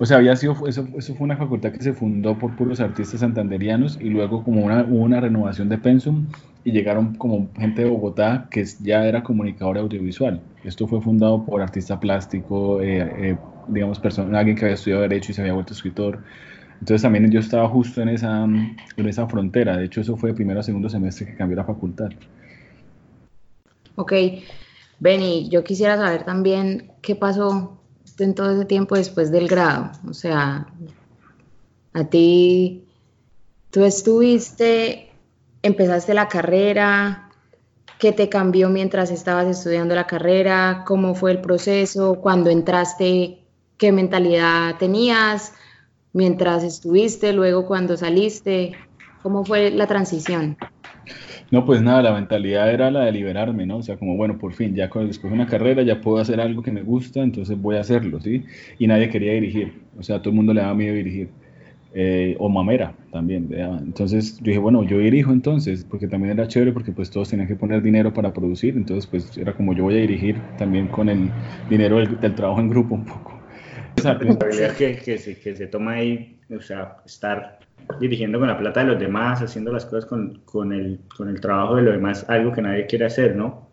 O 0.00 0.06
sea, 0.06 0.18
había 0.18 0.36
sido, 0.36 0.54
eso, 0.68 0.86
eso 0.96 1.14
fue 1.14 1.24
una 1.24 1.36
facultad 1.36 1.72
que 1.72 1.82
se 1.82 1.92
fundó 1.92 2.38
por 2.38 2.54
puros 2.54 2.78
artistas 2.78 3.20
santanderianos 3.20 3.98
y 4.00 4.10
luego 4.10 4.44
como 4.44 4.64
una, 4.64 4.84
una 4.84 5.20
renovación 5.20 5.68
de 5.68 5.78
pensum 5.78 6.26
y 6.64 6.70
llegaron 6.70 7.14
como 7.16 7.48
gente 7.58 7.82
de 7.82 7.90
Bogotá 7.90 8.46
que 8.50 8.64
ya 8.80 9.04
era 9.06 9.22
comunicadora 9.24 9.80
audiovisual. 9.80 10.40
Esto 10.62 10.86
fue 10.86 11.00
fundado 11.00 11.44
por 11.44 11.62
artista 11.62 11.98
plástico, 11.98 12.80
eh, 12.80 13.30
eh, 13.30 13.36
digamos, 13.66 13.98
persona, 13.98 14.38
alguien 14.38 14.56
que 14.56 14.66
había 14.66 14.74
estudiado 14.74 15.02
Derecho 15.02 15.32
y 15.32 15.34
se 15.34 15.40
había 15.40 15.54
vuelto 15.54 15.72
escritor. 15.72 16.20
Entonces 16.80 17.02
también 17.02 17.30
yo 17.30 17.40
estaba 17.40 17.68
justo 17.68 18.00
en 18.02 18.10
esa, 18.10 18.44
en 18.44 19.08
esa 19.08 19.26
frontera. 19.26 19.76
De 19.76 19.86
hecho, 19.86 20.00
eso 20.00 20.16
fue 20.16 20.32
primero 20.32 20.60
o 20.60 20.62
segundo 20.62 20.88
semestre 20.88 21.26
que 21.26 21.36
cambió 21.36 21.56
la 21.56 21.64
facultad. 21.64 22.10
Ok. 23.96 24.12
Benny, 25.00 25.48
yo 25.48 25.64
quisiera 25.64 25.96
saber 25.96 26.24
también 26.24 26.92
qué 27.02 27.14
pasó 27.14 27.80
en 28.18 28.34
todo 28.34 28.52
ese 28.52 28.64
tiempo 28.64 28.96
después 28.96 29.30
del 29.30 29.48
grado. 29.48 29.92
O 30.08 30.14
sea, 30.14 30.66
a 31.92 32.04
ti, 32.04 32.84
tú 33.70 33.84
estuviste, 33.84 35.10
empezaste 35.62 36.14
la 36.14 36.28
carrera, 36.28 37.30
¿qué 37.98 38.12
te 38.12 38.28
cambió 38.28 38.70
mientras 38.70 39.10
estabas 39.10 39.46
estudiando 39.46 39.94
la 39.94 40.06
carrera? 40.06 40.84
¿Cómo 40.86 41.14
fue 41.14 41.32
el 41.32 41.40
proceso? 41.40 42.16
Cuando 42.20 42.50
entraste, 42.50 43.40
¿qué 43.76 43.92
mentalidad 43.92 44.76
tenías? 44.78 45.52
Mientras 46.12 46.64
estuviste, 46.64 47.32
luego 47.32 47.66
cuando 47.66 47.96
saliste? 47.96 48.72
¿Cómo 49.22 49.44
fue 49.44 49.70
la 49.70 49.86
transición? 49.86 50.56
No, 51.50 51.64
pues 51.64 51.80
nada, 51.80 52.02
la 52.02 52.12
mentalidad 52.12 52.70
era 52.70 52.90
la 52.90 53.06
de 53.06 53.12
liberarme, 53.12 53.64
¿no? 53.64 53.78
O 53.78 53.82
sea, 53.82 53.96
como, 53.96 54.16
bueno, 54.16 54.38
por 54.38 54.52
fin, 54.52 54.74
ya 54.74 54.90
cuando 54.90 55.10
de 55.10 55.28
una 55.28 55.46
carrera 55.46 55.82
ya 55.82 56.00
puedo 56.00 56.18
hacer 56.18 56.40
algo 56.40 56.62
que 56.62 56.70
me 56.70 56.82
gusta, 56.82 57.20
entonces 57.22 57.60
voy 57.60 57.76
a 57.76 57.80
hacerlo, 57.80 58.20
¿sí? 58.20 58.44
Y 58.78 58.86
nadie 58.86 59.08
quería 59.08 59.32
dirigir, 59.32 59.72
o 59.98 60.02
sea, 60.02 60.18
todo 60.18 60.30
el 60.30 60.36
mundo 60.36 60.52
le 60.52 60.60
daba 60.60 60.74
miedo 60.74 60.94
dirigir. 60.94 61.30
Eh, 61.94 62.36
o 62.38 62.50
mamera 62.50 62.94
también. 63.10 63.48
Entonces 63.50 64.36
yo 64.40 64.44
dije, 64.44 64.58
bueno, 64.58 64.82
yo 64.84 64.98
dirijo 64.98 65.32
entonces, 65.32 65.86
porque 65.88 66.06
también 66.06 66.32
era 66.32 66.46
chévere, 66.46 66.72
porque 66.72 66.92
pues 66.92 67.10
todos 67.10 67.30
tenían 67.30 67.48
que 67.48 67.56
poner 67.56 67.80
dinero 67.82 68.12
para 68.12 68.30
producir, 68.34 68.76
entonces 68.76 69.06
pues 69.06 69.36
era 69.38 69.54
como 69.54 69.72
yo 69.72 69.84
voy 69.84 69.94
a 69.94 70.00
dirigir 70.00 70.42
también 70.58 70.88
con 70.88 71.08
el 71.08 71.32
dinero 71.66 71.96
del 71.96 72.34
trabajo 72.34 72.60
en 72.60 72.68
grupo 72.68 72.94
un 72.94 73.06
poco 73.06 73.37
esa 73.98 74.14
responsabilidad 74.14 74.76
que, 74.76 74.96
que, 74.96 75.18
se, 75.18 75.38
que 75.38 75.54
se 75.54 75.66
toma 75.66 75.92
ahí, 75.92 76.38
o 76.56 76.60
sea, 76.60 76.96
estar 77.06 77.58
dirigiendo 78.00 78.38
con 78.38 78.48
la 78.48 78.58
plata 78.58 78.80
de 78.80 78.86
los 78.86 78.98
demás, 78.98 79.42
haciendo 79.42 79.72
las 79.72 79.84
cosas 79.84 80.06
con, 80.06 80.40
con, 80.44 80.72
el, 80.72 81.00
con 81.16 81.28
el 81.28 81.40
trabajo 81.40 81.76
de 81.76 81.82
los 81.82 81.94
demás, 81.94 82.26
algo 82.28 82.52
que 82.52 82.62
nadie 82.62 82.86
quiere 82.86 83.06
hacer, 83.06 83.36
¿no? 83.36 83.68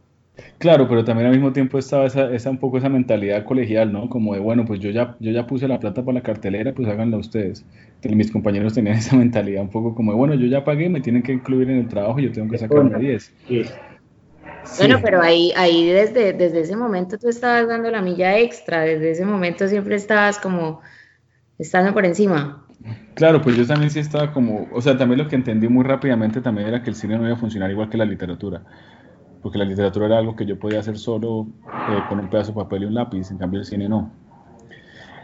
Claro, 0.58 0.88
pero 0.88 1.04
también 1.04 1.28
al 1.28 1.34
mismo 1.34 1.54
tiempo 1.54 1.78
estaba 1.78 2.06
esa, 2.06 2.34
esa, 2.34 2.50
un 2.50 2.58
poco 2.58 2.78
esa 2.78 2.90
mentalidad 2.90 3.46
colegial, 3.46 3.92
¿no? 3.92 4.10
Como 4.10 4.34
de, 4.34 4.40
bueno, 4.40 4.66
pues 4.66 4.80
yo 4.80 4.90
ya, 4.90 5.16
yo 5.20 5.32
ya 5.32 5.48
puse 5.48 5.68
la 5.68 5.80
plata 5.80 6.04
para 6.04 6.16
la 6.16 6.24
cartelera, 6.24 6.74
pues 6.74 6.88
háganla 6.88 7.18
ustedes. 7.18 7.66
Entonces, 7.96 8.16
mis 8.16 8.32
compañeros 8.32 8.74
tenían 8.74 8.96
esa 8.98 9.16
mentalidad 9.16 9.62
un 9.64 9.70
poco 9.70 9.96
como 9.96 10.12
de, 10.12 10.18
bueno, 10.18 10.34
yo 10.36 10.48
ya 10.48 10.64
pagué, 10.64 10.90
me 10.90 11.02
tienen 11.02 11.24
que 11.24 11.34
incluir 11.34 11.70
en 11.70 11.78
el 11.78 11.88
trabajo 11.88 12.20
y 12.20 12.24
yo 12.24 12.32
tengo 12.32 12.50
que 12.50 12.58
sacarme 12.58 13.00
10. 13.00 13.34
Sí. 13.48 13.64
Bueno, 14.78 15.00
pero 15.02 15.22
ahí, 15.22 15.54
ahí 15.56 15.88
desde, 15.88 16.34
desde 16.34 16.62
ese 16.62 16.76
momento 16.76 17.18
tú 17.18 17.30
estabas 17.30 17.68
dando 17.68 17.90
la 17.92 18.02
milla 18.02 18.38
extra, 18.38 18.82
desde 18.82 19.12
ese 19.12 19.26
momento 19.26 19.68
siempre 19.68 19.96
estabas 19.96 20.40
como 20.40 20.82
estando 21.58 21.94
por 21.94 22.06
encima. 22.06 22.66
Claro, 23.16 23.42
pues 23.42 23.56
yo 23.56 23.66
también 23.66 23.90
sí 23.90 24.00
estaba 24.00 24.34
como, 24.34 24.68
o 24.74 24.82
sea, 24.82 24.98
también 24.98 25.20
lo 25.20 25.30
que 25.30 25.36
entendí 25.36 25.68
muy 25.68 25.84
rápidamente 25.84 26.42
también 26.42 26.68
era 26.68 26.84
que 26.84 26.90
el 26.90 26.96
cine 26.96 27.18
no 27.18 27.26
iba 27.26 27.36
a 27.36 27.40
funcionar 27.40 27.72
igual 27.72 27.90
que 27.90 27.98
la 27.98 28.06
literatura, 28.06 28.62
porque 29.42 29.58
la 29.58 29.66
literatura 29.66 30.08
era 30.08 30.18
algo 30.18 30.36
que 30.36 30.46
yo 30.46 30.60
podía 30.60 30.80
hacer 30.80 30.98
solo 30.98 31.48
eh, 31.88 32.04
con 32.10 32.20
un 32.20 32.30
pedazo 32.30 32.52
de 32.52 32.56
papel 32.56 32.84
y 32.84 32.86
un 32.88 32.94
lápiz, 32.94 33.32
en 33.32 33.38
cambio 33.38 33.60
el 33.62 33.66
cine 33.66 33.88
no. 33.88 34.12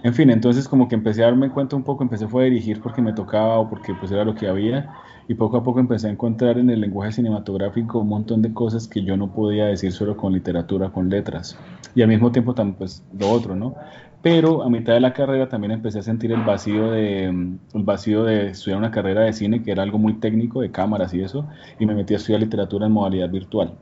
En 0.04 0.14
fin, 0.14 0.30
entonces 0.32 0.68
como 0.68 0.88
que 0.88 0.96
empecé 0.96 1.22
a 1.24 1.26
darme 1.28 1.50
cuenta 1.52 1.76
un 1.76 1.84
poco, 1.84 2.04
empecé 2.04 2.28
fue 2.28 2.44
a 2.44 2.46
dirigir 2.46 2.82
porque 2.82 3.02
me 3.02 3.14
tocaba 3.14 3.60
o 3.60 3.70
porque 3.70 3.94
pues 3.94 4.12
era 4.12 4.24
lo 4.26 4.34
que 4.34 4.48
había 4.48 4.90
y 5.28 5.36
poco 5.36 5.58
a 5.58 5.64
poco 5.64 5.80
empecé 5.80 6.08
a 6.08 6.12
encontrar 6.12 6.58
en 6.58 6.70
el 6.70 6.82
lenguaje 6.82 7.14
cinematográfico 7.14 8.00
un 8.00 8.10
montón 8.10 8.42
de 8.42 8.54
cosas 8.54 8.88
que 8.88 9.04
yo 9.04 9.18
no 9.18 9.32
podía 9.34 9.66
decir 9.66 9.92
solo 9.92 10.18
con 10.18 10.34
literatura, 10.34 10.90
con 10.90 11.10
letras 11.10 11.58
y 11.96 12.02
al 12.02 12.08
mismo 12.08 12.32
tiempo 12.32 12.54
también 12.54 12.78
pues 12.78 13.04
lo 13.18 13.30
otro, 13.30 13.56
¿no? 13.56 13.76
Pero 14.22 14.62
a 14.64 14.70
mitad 14.70 14.94
de 14.94 15.00
la 15.00 15.14
carrera 15.14 15.50
también 15.50 15.72
empecé 15.72 16.00
a 16.00 16.04
sentir 16.04 16.32
el 16.32 16.44
vacío 16.44 16.92
de, 16.92 17.26
el 17.26 17.84
vacío 17.84 18.24
de 18.24 18.50
estudiar 18.50 18.78
una 18.78 18.92
carrera 18.92 19.22
de 19.22 19.34
cine 19.34 19.64
que 19.64 19.72
era 19.72 19.84
algo 19.84 19.98
muy 19.98 20.14
técnico, 20.16 20.62
de 20.62 20.72
cámaras 20.72 21.14
y 21.14 21.22
eso, 21.22 21.48
y 21.80 21.86
me 21.86 21.96
metí 21.96 22.14
a 22.14 22.18
estudiar 22.18 22.42
literatura 22.42 22.86
en 22.86 22.92
modalidad 22.92 23.30
virtual. 23.30 23.74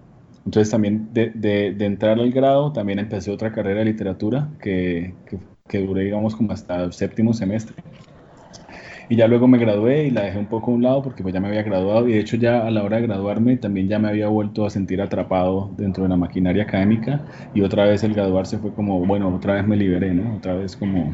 Entonces 0.45 0.71
también 0.71 1.09
de, 1.13 1.31
de, 1.35 1.73
de 1.73 1.85
entrar 1.85 2.19
al 2.19 2.31
grado, 2.31 2.71
también 2.71 2.99
empecé 2.99 3.31
otra 3.31 3.51
carrera 3.51 3.79
de 3.79 3.85
literatura 3.85 4.49
que, 4.61 5.13
que 5.25 5.37
que 5.69 5.85
duré, 5.85 6.03
digamos, 6.03 6.35
como 6.35 6.51
hasta 6.51 6.83
el 6.83 6.91
séptimo 6.91 7.33
semestre. 7.33 7.75
Y 9.09 9.15
ya 9.15 9.27
luego 9.27 9.47
me 9.47 9.57
gradué 9.57 10.05
y 10.05 10.11
la 10.11 10.21
dejé 10.21 10.37
un 10.37 10.45
poco 10.45 10.69
a 10.69 10.75
un 10.75 10.83
lado 10.83 11.01
porque 11.01 11.23
pues 11.23 11.33
ya 11.33 11.39
me 11.39 11.47
había 11.47 11.63
graduado 11.63 12.07
y 12.07 12.13
de 12.13 12.19
hecho 12.19 12.37
ya 12.37 12.67
a 12.67 12.69
la 12.69 12.83
hora 12.83 12.97
de 12.97 13.07
graduarme 13.07 13.57
también 13.57 13.87
ya 13.87 13.97
me 13.97 14.07
había 14.07 14.27
vuelto 14.27 14.67
a 14.67 14.69
sentir 14.69 15.01
atrapado 15.01 15.71
dentro 15.77 16.03
de 16.03 16.09
la 16.09 16.15
maquinaria 16.15 16.63
académica 16.63 17.19
y 17.55 17.61
otra 17.61 17.85
vez 17.85 18.03
el 18.03 18.13
graduarse 18.13 18.59
fue 18.59 18.71
como, 18.71 19.03
bueno, 19.03 19.35
otra 19.35 19.55
vez 19.55 19.65
me 19.65 19.75
liberé, 19.75 20.13
¿no? 20.13 20.37
Otra 20.37 20.53
vez 20.53 20.75
como, 20.75 21.11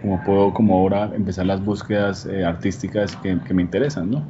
como 0.00 0.22
puedo 0.24 0.54
como 0.54 0.78
ahora 0.78 1.10
empezar 1.16 1.46
las 1.46 1.64
búsquedas 1.64 2.26
eh, 2.26 2.44
artísticas 2.44 3.16
que, 3.16 3.36
que, 3.44 3.54
me 3.54 3.62
interesan, 3.62 4.08
¿no? 4.08 4.22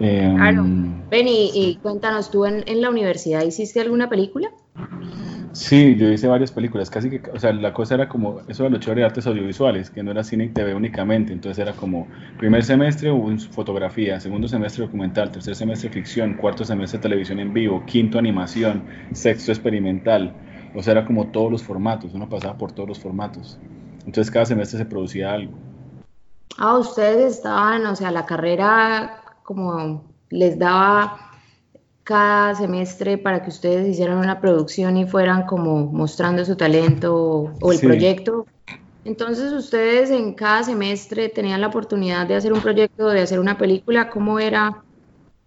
Eh, 0.00 0.32
claro. 0.36 0.64
Ven 1.10 1.28
y, 1.28 1.50
y, 1.54 1.76
cuéntanos, 1.82 2.30
¿tú 2.30 2.46
en, 2.46 2.64
en 2.66 2.80
la 2.80 2.88
universidad 2.88 3.42
hiciste 3.42 3.82
alguna 3.82 4.08
película? 4.08 4.48
Sí, 5.54 5.94
yo 5.94 6.08
hice 6.10 6.26
varias 6.26 6.50
películas, 6.50 6.90
casi 6.90 7.08
que, 7.08 7.30
o 7.30 7.38
sea, 7.38 7.52
la 7.52 7.72
cosa 7.72 7.94
era 7.94 8.08
como, 8.08 8.40
eso 8.48 8.64
era 8.64 8.70
lo 8.70 8.80
chévere 8.80 9.02
de 9.02 9.06
artes 9.06 9.24
audiovisuales, 9.28 9.88
que 9.88 10.02
no 10.02 10.10
era 10.10 10.24
cine 10.24 10.46
y 10.46 10.48
TV 10.48 10.74
únicamente, 10.74 11.32
entonces 11.32 11.60
era 11.60 11.72
como, 11.76 12.08
primer 12.36 12.64
semestre 12.64 13.12
fotografía, 13.52 14.18
segundo 14.18 14.48
semestre 14.48 14.84
documental, 14.84 15.30
tercer 15.30 15.54
semestre 15.54 15.90
ficción, 15.90 16.34
cuarto 16.34 16.64
semestre 16.64 16.98
televisión 16.98 17.38
en 17.38 17.54
vivo, 17.54 17.84
quinto 17.86 18.18
animación, 18.18 18.82
sexto 19.12 19.52
experimental, 19.52 20.34
o 20.74 20.82
sea, 20.82 20.90
era 20.90 21.04
como 21.04 21.28
todos 21.28 21.52
los 21.52 21.62
formatos, 21.62 22.14
uno 22.14 22.28
pasaba 22.28 22.58
por 22.58 22.72
todos 22.72 22.88
los 22.88 22.98
formatos, 22.98 23.56
entonces 24.04 24.32
cada 24.32 24.46
semestre 24.46 24.80
se 24.80 24.86
producía 24.86 25.32
algo. 25.32 25.54
Ah, 26.58 26.78
ustedes 26.78 27.36
estaban, 27.36 27.86
o 27.86 27.94
sea, 27.94 28.10
la 28.10 28.26
carrera 28.26 29.22
como 29.44 30.02
les 30.30 30.58
daba 30.58 31.33
cada 32.04 32.54
semestre 32.54 33.16
para 33.16 33.42
que 33.42 33.48
ustedes 33.48 33.88
hicieran 33.88 34.18
una 34.18 34.40
producción 34.40 34.96
y 34.98 35.06
fueran 35.06 35.46
como 35.46 35.86
mostrando 35.86 36.44
su 36.44 36.54
talento 36.54 37.50
o, 37.60 37.72
el 37.72 37.80
proyecto. 37.80 38.46
Entonces 39.06 39.52
ustedes 39.52 40.10
en 40.10 40.34
cada 40.34 40.62
semestre 40.62 41.30
tenían 41.30 41.60
la 41.62 41.68
oportunidad 41.68 42.26
de 42.26 42.36
hacer 42.36 42.52
un 42.52 42.60
proyecto, 42.60 43.08
de 43.08 43.22
hacer 43.22 43.40
una 43.40 43.56
película. 43.56 44.10
¿Cómo 44.10 44.38
era 44.38 44.82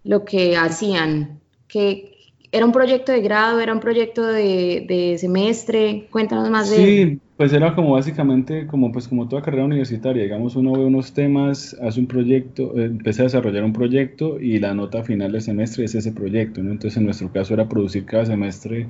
lo 0.02 0.24
que 0.24 0.56
hacían? 0.56 1.40
¿Qué, 1.68 2.12
¿Era 2.50 2.66
un 2.66 2.72
proyecto 2.72 3.12
de 3.12 3.20
grado? 3.20 3.60
¿Era 3.60 3.72
un 3.72 3.80
proyecto 3.80 4.24
de, 4.24 4.84
de 4.88 5.16
semestre? 5.18 6.08
Cuéntanos 6.10 6.50
más 6.50 6.70
de 6.70 7.20
pues 7.38 7.52
era 7.52 7.72
como 7.76 7.92
básicamente 7.92 8.66
como 8.66 8.90
pues 8.90 9.06
como 9.06 9.28
toda 9.28 9.42
carrera 9.42 9.64
universitaria, 9.64 10.24
digamos 10.24 10.56
uno 10.56 10.72
ve 10.72 10.84
unos 10.84 11.14
temas, 11.14 11.74
hace 11.80 12.00
un 12.00 12.08
proyecto, 12.08 12.76
eh, 12.76 12.86
empieza 12.86 13.22
a 13.22 13.26
desarrollar 13.26 13.62
un 13.62 13.72
proyecto 13.72 14.40
y 14.40 14.58
la 14.58 14.74
nota 14.74 15.04
final 15.04 15.30
del 15.30 15.40
semestre 15.40 15.84
es 15.84 15.94
ese 15.94 16.10
proyecto, 16.10 16.64
¿no? 16.64 16.72
Entonces 16.72 16.96
en 16.96 17.04
nuestro 17.04 17.30
caso 17.30 17.54
era 17.54 17.68
producir 17.68 18.04
cada 18.06 18.26
semestre 18.26 18.88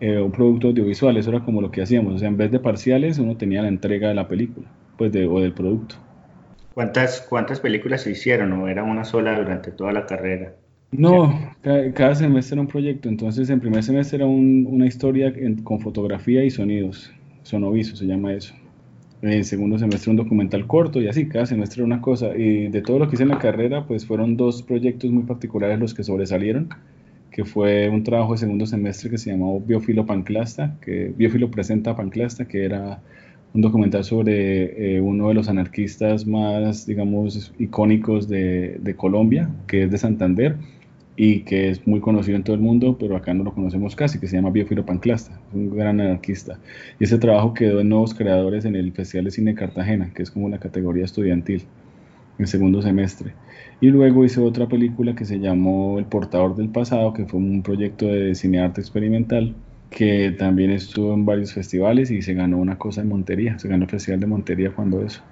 eh, 0.00 0.18
un 0.18 0.32
producto 0.32 0.68
audiovisual, 0.68 1.18
eso 1.18 1.28
era 1.28 1.40
como 1.40 1.60
lo 1.60 1.70
que 1.70 1.82
hacíamos, 1.82 2.14
o 2.14 2.18
sea, 2.18 2.28
en 2.28 2.38
vez 2.38 2.50
de 2.50 2.60
parciales 2.60 3.18
uno 3.18 3.36
tenía 3.36 3.60
la 3.60 3.68
entrega 3.68 4.08
de 4.08 4.14
la 4.14 4.26
película, 4.26 4.66
pues 4.96 5.12
de, 5.12 5.26
o 5.26 5.40
del 5.40 5.52
producto. 5.52 5.96
¿Cuántas, 6.72 7.20
¿Cuántas 7.20 7.60
películas 7.60 8.00
se 8.00 8.12
hicieron 8.12 8.54
o 8.54 8.68
era 8.68 8.84
una 8.84 9.04
sola 9.04 9.38
durante 9.38 9.70
toda 9.70 9.92
la 9.92 10.06
carrera? 10.06 10.54
No, 10.92 11.54
cada, 11.62 12.14
semestre 12.14 12.54
era 12.54 12.62
un 12.62 12.68
proyecto, 12.68 13.10
entonces 13.10 13.50
en 13.50 13.60
primer 13.60 13.82
semestre 13.82 14.16
era 14.16 14.26
una 14.26 14.86
historia 14.86 15.30
con 15.62 15.80
fotografía 15.80 16.42
y 16.42 16.50
sonidos 16.50 17.12
Sonoviso 17.42 17.96
se 17.96 18.06
llama 18.06 18.32
eso. 18.32 18.54
En 19.22 19.44
segundo 19.44 19.78
semestre 19.78 20.10
un 20.10 20.16
documental 20.16 20.66
corto 20.66 21.00
y 21.00 21.06
así, 21.06 21.28
cada 21.28 21.46
semestre 21.46 21.84
una 21.84 22.00
cosa. 22.00 22.36
Y 22.36 22.68
de 22.68 22.82
todo 22.82 22.98
lo 22.98 23.08
que 23.08 23.14
hice 23.14 23.22
en 23.22 23.28
la 23.28 23.38
carrera, 23.38 23.86
pues 23.86 24.04
fueron 24.04 24.36
dos 24.36 24.62
proyectos 24.62 25.10
muy 25.10 25.22
particulares 25.22 25.78
los 25.78 25.94
que 25.94 26.02
sobresalieron, 26.02 26.70
que 27.30 27.44
fue 27.44 27.88
un 27.88 28.02
trabajo 28.02 28.32
de 28.32 28.38
segundo 28.38 28.66
semestre 28.66 29.10
que 29.10 29.18
se 29.18 29.30
llamó 29.30 29.60
Biofilo 29.60 30.06
Panclasta, 30.06 30.76
que 30.80 31.12
Biofilo 31.16 31.50
presenta 31.50 31.94
Panclasta, 31.94 32.46
que 32.46 32.64
era 32.64 33.00
un 33.54 33.60
documental 33.60 34.02
sobre 34.02 34.96
eh, 34.96 35.00
uno 35.00 35.28
de 35.28 35.34
los 35.34 35.48
anarquistas 35.48 36.26
más, 36.26 36.86
digamos, 36.86 37.52
icónicos 37.58 38.28
de, 38.28 38.78
de, 38.80 38.96
Colombia, 38.96 39.50
que 39.66 39.84
es 39.84 39.90
de 39.90 39.98
Santander, 39.98 40.56
y 41.16 41.40
que 41.40 41.68
es 41.68 41.86
muy 41.86 42.00
conocido 42.00 42.36
en 42.36 42.44
todo 42.44 42.56
el 42.56 42.62
mundo, 42.62 42.96
pero 42.98 43.16
acá 43.16 43.34
no 43.34 43.44
lo 43.44 43.52
conocemos 43.52 43.94
casi, 43.94 44.18
que 44.18 44.26
se 44.26 44.36
llama 44.36 44.50
Biofilo 44.50 44.86
Panclasta, 44.86 45.38
un 45.52 45.76
gran 45.76 46.00
anarquista. 46.00 46.58
Y 46.98 47.04
ese 47.04 47.18
trabajo 47.18 47.54
quedó 47.54 47.80
en 47.80 47.88
Nuevos 47.90 48.14
Creadores 48.14 48.64
en 48.64 48.76
el 48.76 48.92
Festival 48.92 49.26
de 49.26 49.30
Cine 49.30 49.54
Cartagena, 49.54 50.12
que 50.14 50.22
es 50.22 50.30
como 50.30 50.48
la 50.48 50.58
categoría 50.58 51.04
estudiantil, 51.04 51.64
en 52.38 52.46
segundo 52.46 52.80
semestre. 52.82 53.34
Y 53.80 53.88
luego 53.88 54.24
hice 54.24 54.40
otra 54.40 54.68
película 54.68 55.14
que 55.14 55.24
se 55.24 55.38
llamó 55.38 55.98
El 55.98 56.06
Portador 56.06 56.56
del 56.56 56.70
Pasado, 56.70 57.12
que 57.12 57.26
fue 57.26 57.40
un 57.40 57.62
proyecto 57.62 58.06
de 58.06 58.34
cinearte 58.34 58.80
experimental, 58.80 59.54
que 59.90 60.30
también 60.38 60.70
estuvo 60.70 61.12
en 61.14 61.26
varios 61.26 61.52
festivales 61.52 62.10
y 62.10 62.22
se 62.22 62.34
ganó 62.34 62.58
una 62.58 62.78
cosa 62.78 63.02
en 63.02 63.08
Montería, 63.08 63.58
se 63.58 63.68
ganó 63.68 63.84
el 63.84 63.90
Festival 63.90 64.20
de 64.20 64.26
Montería 64.26 64.74
cuando 64.74 65.04
eso. 65.04 65.22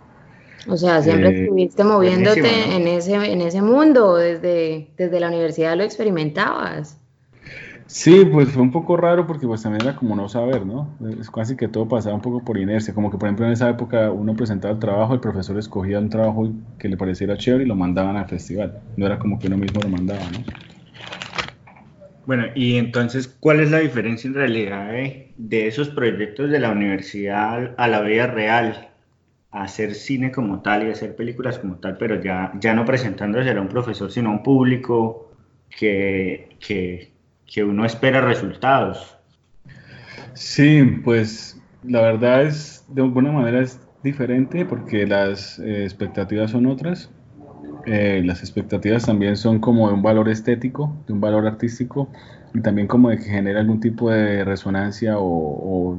O 0.69 0.77
sea, 0.77 1.03
siempre 1.03 1.31
eh, 1.31 1.43
estuviste 1.45 1.85
moviéndote 1.85 2.77
en, 2.77 2.87
ese, 2.87 3.15
en 3.15 3.41
ese 3.41 3.63
mundo, 3.63 4.17
desde, 4.17 4.89
desde 4.97 5.21
la 5.21 5.29
universidad 5.29 5.77
lo 5.77 5.85
experimentabas. 5.85 7.01
Sí, 7.87 8.25
pues 8.25 8.51
fue 8.51 8.63
un 8.63 8.71
poco 8.71 8.97
raro 8.97 9.27
porque 9.27 9.49
pues 9.49 9.63
también 9.63 9.83
era 9.83 9.97
como 9.97 10.15
no 10.15 10.29
saber, 10.29 10.65
¿no? 10.65 10.97
Es 11.19 11.29
casi 11.29 11.57
que 11.57 11.67
todo 11.67 11.89
pasaba 11.89 12.15
un 12.15 12.21
poco 12.21 12.45
por 12.45 12.57
inercia, 12.57 12.95
como 12.95 13.11
que 13.11 13.19
por 13.19 13.27
ejemplo 13.27 13.47
en 13.47 13.53
esa 13.53 13.69
época 13.69 14.13
uno 14.13 14.37
presentaba 14.37 14.73
el 14.73 14.79
trabajo, 14.79 15.13
el 15.13 15.19
profesor 15.19 15.59
escogía 15.59 15.99
un 15.99 16.09
trabajo 16.09 16.53
que 16.79 16.89
le 16.89 16.97
pareciera 16.97 17.37
chévere 17.37 17.65
y 17.65 17.67
lo 17.67 17.75
mandaban 17.75 18.17
al 18.17 18.29
festival, 18.29 18.79
no 18.97 19.07
era 19.07 19.19
como 19.19 19.41
que 19.41 19.49
uno 19.49 19.57
mismo 19.57 19.81
lo 19.83 19.89
mandaba, 19.89 20.21
¿no? 20.21 20.39
Bueno, 22.27 22.45
y 22.55 22.77
entonces, 22.77 23.27
¿cuál 23.27 23.59
es 23.59 23.73
la 23.73 23.81
diferencia 23.81 24.29
en 24.29 24.35
realidad 24.35 24.93
de, 24.93 25.33
de 25.37 25.67
esos 25.67 25.89
proyectos 25.89 26.49
de 26.49 26.61
la 26.61 26.71
universidad 26.71 27.75
a 27.77 27.89
la 27.89 28.03
vida 28.03 28.29
real? 28.29 28.90
Hacer 29.51 29.95
cine 29.95 30.31
como 30.31 30.63
tal 30.63 30.87
y 30.87 30.91
hacer 30.91 31.17
películas 31.17 31.59
como 31.59 31.77
tal, 31.77 31.97
pero 31.99 32.23
ya, 32.23 32.53
ya 32.61 32.75
no 32.75 32.85
presentándose 32.85 33.51
a 33.51 33.61
un 33.61 33.69
profesor, 33.69 34.11
sino 34.11 34.31
a 34.31 34.33
un 34.33 34.43
público 34.43 35.33
que, 35.69 36.57
que, 36.61 37.13
que 37.47 37.65
uno 37.65 37.85
espera 37.85 38.21
resultados. 38.21 39.17
Sí, 40.35 40.83
pues 41.05 41.61
la 41.83 42.01
verdad 42.01 42.43
es, 42.43 42.85
de 42.89 43.03
alguna 43.03 43.33
manera 43.33 43.61
es 43.61 43.81
diferente 44.03 44.65
porque 44.65 45.07
las 45.07 45.59
eh, 45.59 45.85
expectativas 45.85 46.53
son 46.53 46.67
otras. 46.67 47.11
Eh, 47.87 48.23
las 48.25 48.41
expectativas 48.41 49.07
también 49.07 49.37
son 49.37 49.59
como 49.59 49.89
de 49.89 49.95
un 49.95 50.03
valor 50.03 50.29
estético, 50.29 50.95
de 51.07 51.15
un 51.15 51.21
valor 51.21 51.47
artístico 51.47 52.09
y 52.55 52.61
también 52.61 52.87
como 52.87 53.09
de 53.11 53.17
que 53.19 53.25
genera 53.25 53.61
algún 53.61 53.81
tipo 53.81 54.11
de 54.11 54.45
resonancia 54.45 55.19
o, 55.19 55.25
o 55.25 55.99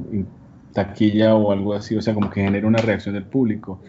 taquilla 0.72 1.34
o 1.34 1.52
algo 1.52 1.74
así, 1.74 1.96
o 1.96 2.02
sea, 2.02 2.14
como 2.14 2.30
que 2.30 2.42
genera 2.42 2.66
una 2.66 2.78
reacción 2.78 3.14
del 3.14 3.24
público. 3.24 3.80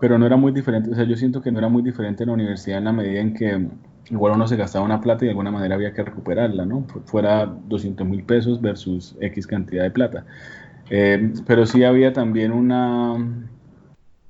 Pero 0.00 0.18
no 0.18 0.26
era 0.26 0.36
muy 0.36 0.52
diferente, 0.52 0.90
o 0.90 0.94
sea, 0.94 1.04
yo 1.04 1.16
siento 1.16 1.40
que 1.40 1.52
no 1.52 1.58
era 1.58 1.68
muy 1.68 1.82
diferente 1.82 2.24
en 2.24 2.28
la 2.28 2.34
universidad 2.34 2.78
en 2.78 2.84
la 2.84 2.92
medida 2.92 3.20
en 3.20 3.34
que 3.34 3.68
igual 4.10 4.34
uno 4.34 4.46
se 4.46 4.56
gastaba 4.56 4.84
una 4.84 5.00
plata 5.00 5.24
y 5.24 5.26
de 5.26 5.30
alguna 5.30 5.50
manera 5.50 5.74
había 5.74 5.92
que 5.92 6.02
recuperarla, 6.02 6.66
¿no? 6.66 6.86
Fuera 7.06 7.46
200 7.46 8.06
mil 8.06 8.24
pesos 8.24 8.60
versus 8.60 9.16
X 9.20 9.46
cantidad 9.46 9.82
de 9.82 9.90
plata. 9.90 10.26
Eh, 10.90 11.32
pero 11.46 11.66
sí 11.66 11.84
había 11.84 12.12
también 12.12 12.52
una... 12.52 13.14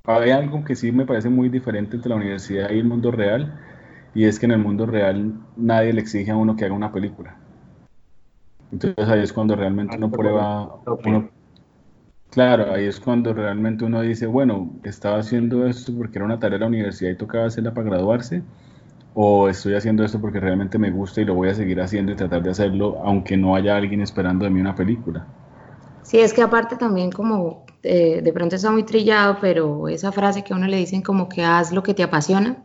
Había 0.07 0.37
algo 0.37 0.65
que 0.65 0.77
sí 0.77 0.93
me 0.93 1.07
parece 1.07 1.31
muy 1.31 1.49
diferente 1.49 1.97
entre 1.97 2.11
la 2.11 2.17
universidad 2.17 2.71
y 2.71 2.79
el 2.79 2.85
mundo 2.85 3.11
real, 3.11 3.59
y 4.15 4.25
es 4.25 4.39
que 4.39 4.45
en 4.45 4.53
el 4.53 4.59
mundo 4.59 4.85
real 4.85 5.33
nadie 5.57 5.95
le 5.95 6.03
exige 6.03 6.31
a 6.31 6.37
uno 6.37 6.57
que 6.57 6.67
haga 6.67 6.75
una 6.75 6.93
película. 6.93 7.37
Entonces 8.71 9.09
ahí 9.09 9.21
es 9.21 9.33
cuando 9.33 9.57
realmente 9.57 9.97
uno 9.97 10.11
prueba, 10.11 10.77
uno, 11.07 11.31
Claro, 12.35 12.73
ahí 12.75 12.87
es 12.87 12.99
cuando 12.99 13.33
realmente 13.33 13.85
uno 13.85 14.01
dice, 14.03 14.27
bueno, 14.27 14.81
estaba 14.83 15.19
haciendo 15.21 15.67
esto 15.69 15.97
porque 15.97 16.19
era 16.19 16.25
una 16.25 16.41
tarea 16.41 16.59
de 16.59 16.61
la 16.61 16.67
universidad 16.67 17.13
y 17.13 17.17
tocaba 17.17 17.47
hacerla 17.47 17.73
para 17.73 17.87
graduarse, 17.91 18.43
o 19.13 19.49
estoy 19.49 19.75
haciendo 19.75 20.05
esto 20.05 20.21
porque 20.21 20.41
realmente 20.41 20.79
me 20.79 20.91
gusta 20.91 21.21
y 21.21 21.27
lo 21.27 21.35
voy 21.35 21.51
a 21.51 21.55
seguir 21.55 21.81
haciendo 21.81 22.13
y 22.13 22.17
tratar 22.17 22.43
de 22.43 22.51
hacerlo 22.51 23.01
aunque 23.05 23.37
no 23.37 23.55
haya 23.55 23.77
alguien 23.77 24.01
esperando 24.01 24.45
de 24.45 24.51
mí 24.51 24.61
una 24.61 24.75
película. 24.75 25.29
Sí, 26.03 26.19
es 26.21 26.35
que 26.35 26.43
aparte 26.43 26.77
también 26.77 27.13
como 27.13 27.65
eh, 27.83 28.21
de 28.23 28.33
pronto 28.33 28.57
está 28.57 28.71
muy 28.71 28.85
trillado, 28.85 29.39
pero 29.41 29.89
esa 29.89 30.13
frase 30.13 30.43
que 30.43 30.53
a 30.53 30.57
uno 30.57 30.67
le 30.67 30.77
dicen 30.79 31.03
como 31.03 31.29
que 31.29 31.45
haz 31.45 31.73
lo 31.73 31.83
que 31.85 31.95
te 31.95 32.03
apasiona, 32.03 32.65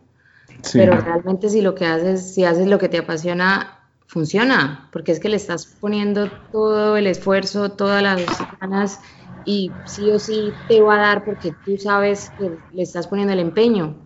pero 0.72 0.96
realmente 1.00 1.48
si 1.48 1.60
lo 1.60 1.74
que 1.74 1.86
haces, 1.86 2.34
si 2.34 2.44
haces 2.44 2.66
lo 2.66 2.78
que 2.78 2.88
te 2.88 2.98
apasiona, 2.98 3.78
funciona, 4.06 4.88
porque 4.92 5.12
es 5.12 5.20
que 5.20 5.28
le 5.28 5.36
estás 5.36 5.66
poniendo 5.80 6.30
todo 6.50 6.96
el 6.96 7.06
esfuerzo, 7.06 7.72
todas 7.72 8.02
las 8.02 8.18
ganas 8.60 9.00
y 9.44 9.74
sí 9.84 10.10
o 10.10 10.18
sí 10.18 10.54
te 10.68 10.80
va 10.80 10.96
a 10.96 11.00
dar 11.00 11.24
porque 11.24 11.52
tú 11.52 11.76
sabes 11.78 12.32
que 12.36 12.58
le 12.72 12.82
estás 12.82 13.06
poniendo 13.06 13.32
el 13.32 13.40
empeño. 13.40 13.96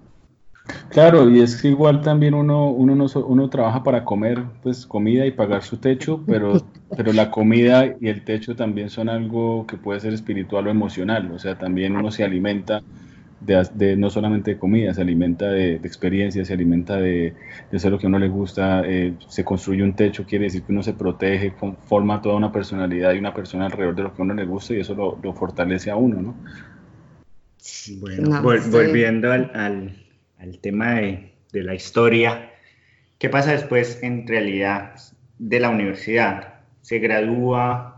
Claro, 0.88 1.28
y 1.28 1.40
es 1.40 1.60
que 1.60 1.68
igual 1.68 2.00
también 2.00 2.32
uno, 2.32 2.70
uno, 2.70 2.94
no, 2.94 3.06
uno 3.26 3.50
trabaja 3.50 3.82
para 3.82 4.04
comer 4.04 4.42
pues 4.62 4.86
comida 4.86 5.26
y 5.26 5.32
pagar 5.32 5.62
su 5.62 5.76
techo, 5.76 6.24
pero, 6.26 6.54
pero 6.96 7.12
la 7.12 7.30
comida 7.30 7.84
y 8.00 8.08
el 8.08 8.24
techo 8.24 8.56
también 8.56 8.88
son 8.88 9.08
algo 9.10 9.66
que 9.66 9.76
puede 9.76 10.00
ser 10.00 10.14
espiritual 10.14 10.66
o 10.66 10.70
emocional, 10.70 11.30
o 11.32 11.38
sea, 11.38 11.58
también 11.58 11.96
uno 11.96 12.10
se 12.10 12.24
alimenta 12.24 12.80
de, 13.44 13.96
no 13.96 14.10
solamente 14.10 14.52
de 14.52 14.58
comida, 14.58 14.94
se 14.94 15.02
alimenta 15.02 15.48
de, 15.48 15.74
experiencias, 15.76 16.48
se 16.48 16.54
alimenta 16.54 16.96
de, 16.96 17.34
de, 17.70 17.76
hacer 17.76 17.92
lo 17.92 17.98
que 17.98 18.06
a 18.06 18.08
uno 18.08 18.18
le 18.18 18.28
gusta, 18.28 18.82
eh, 18.86 19.14
se 19.28 19.44
construye 19.44 19.82
un 19.82 19.94
techo, 19.94 20.24
quiere 20.24 20.44
decir 20.44 20.62
que 20.62 20.72
uno 20.72 20.82
se 20.82 20.94
protege, 20.94 21.52
forma 21.86 22.22
toda 22.22 22.36
una 22.36 22.52
personalidad 22.52 23.12
y 23.12 23.18
una 23.18 23.34
persona 23.34 23.66
alrededor 23.66 23.94
de 23.94 24.02
lo 24.04 24.14
que 24.14 24.22
a 24.22 24.24
uno 24.24 24.34
le 24.34 24.44
gusta 24.44 24.74
y 24.74 24.80
eso 24.80 24.94
lo, 24.94 25.32
fortalece 25.34 25.90
a 25.90 25.96
uno, 25.96 26.20
¿no? 26.20 26.34
Bueno, 28.00 28.42
volviendo 28.42 29.32
al, 29.32 29.50
al, 29.54 30.58
tema 30.60 30.94
de, 30.94 31.32
de, 31.52 31.62
la 31.62 31.74
historia, 31.74 32.50
¿qué 33.18 33.28
pasa 33.28 33.52
después 33.52 34.02
en 34.02 34.26
realidad 34.26 34.94
de 35.38 35.60
la 35.60 35.70
universidad? 35.70 36.54
Se 36.82 36.98
gradúa, 36.98 37.94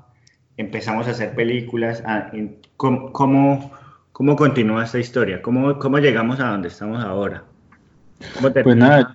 empezamos 0.56 1.06
a 1.09 1.11
hacer 1.11 1.35
películas, 1.35 2.02
ah, 2.06 2.30
¿cómo, 2.76 3.72
¿Cómo 4.16 4.35
continúa 4.35 4.83
esta 4.83 4.98
historia? 4.98 5.42
¿Cómo, 5.42 5.79
cómo 5.79 5.98
llegamos 5.98 6.40
a 6.40 6.48
donde 6.48 6.68
estamos 6.68 7.05
ahora? 7.05 7.44
pues 8.40 8.74
nada, 8.74 9.14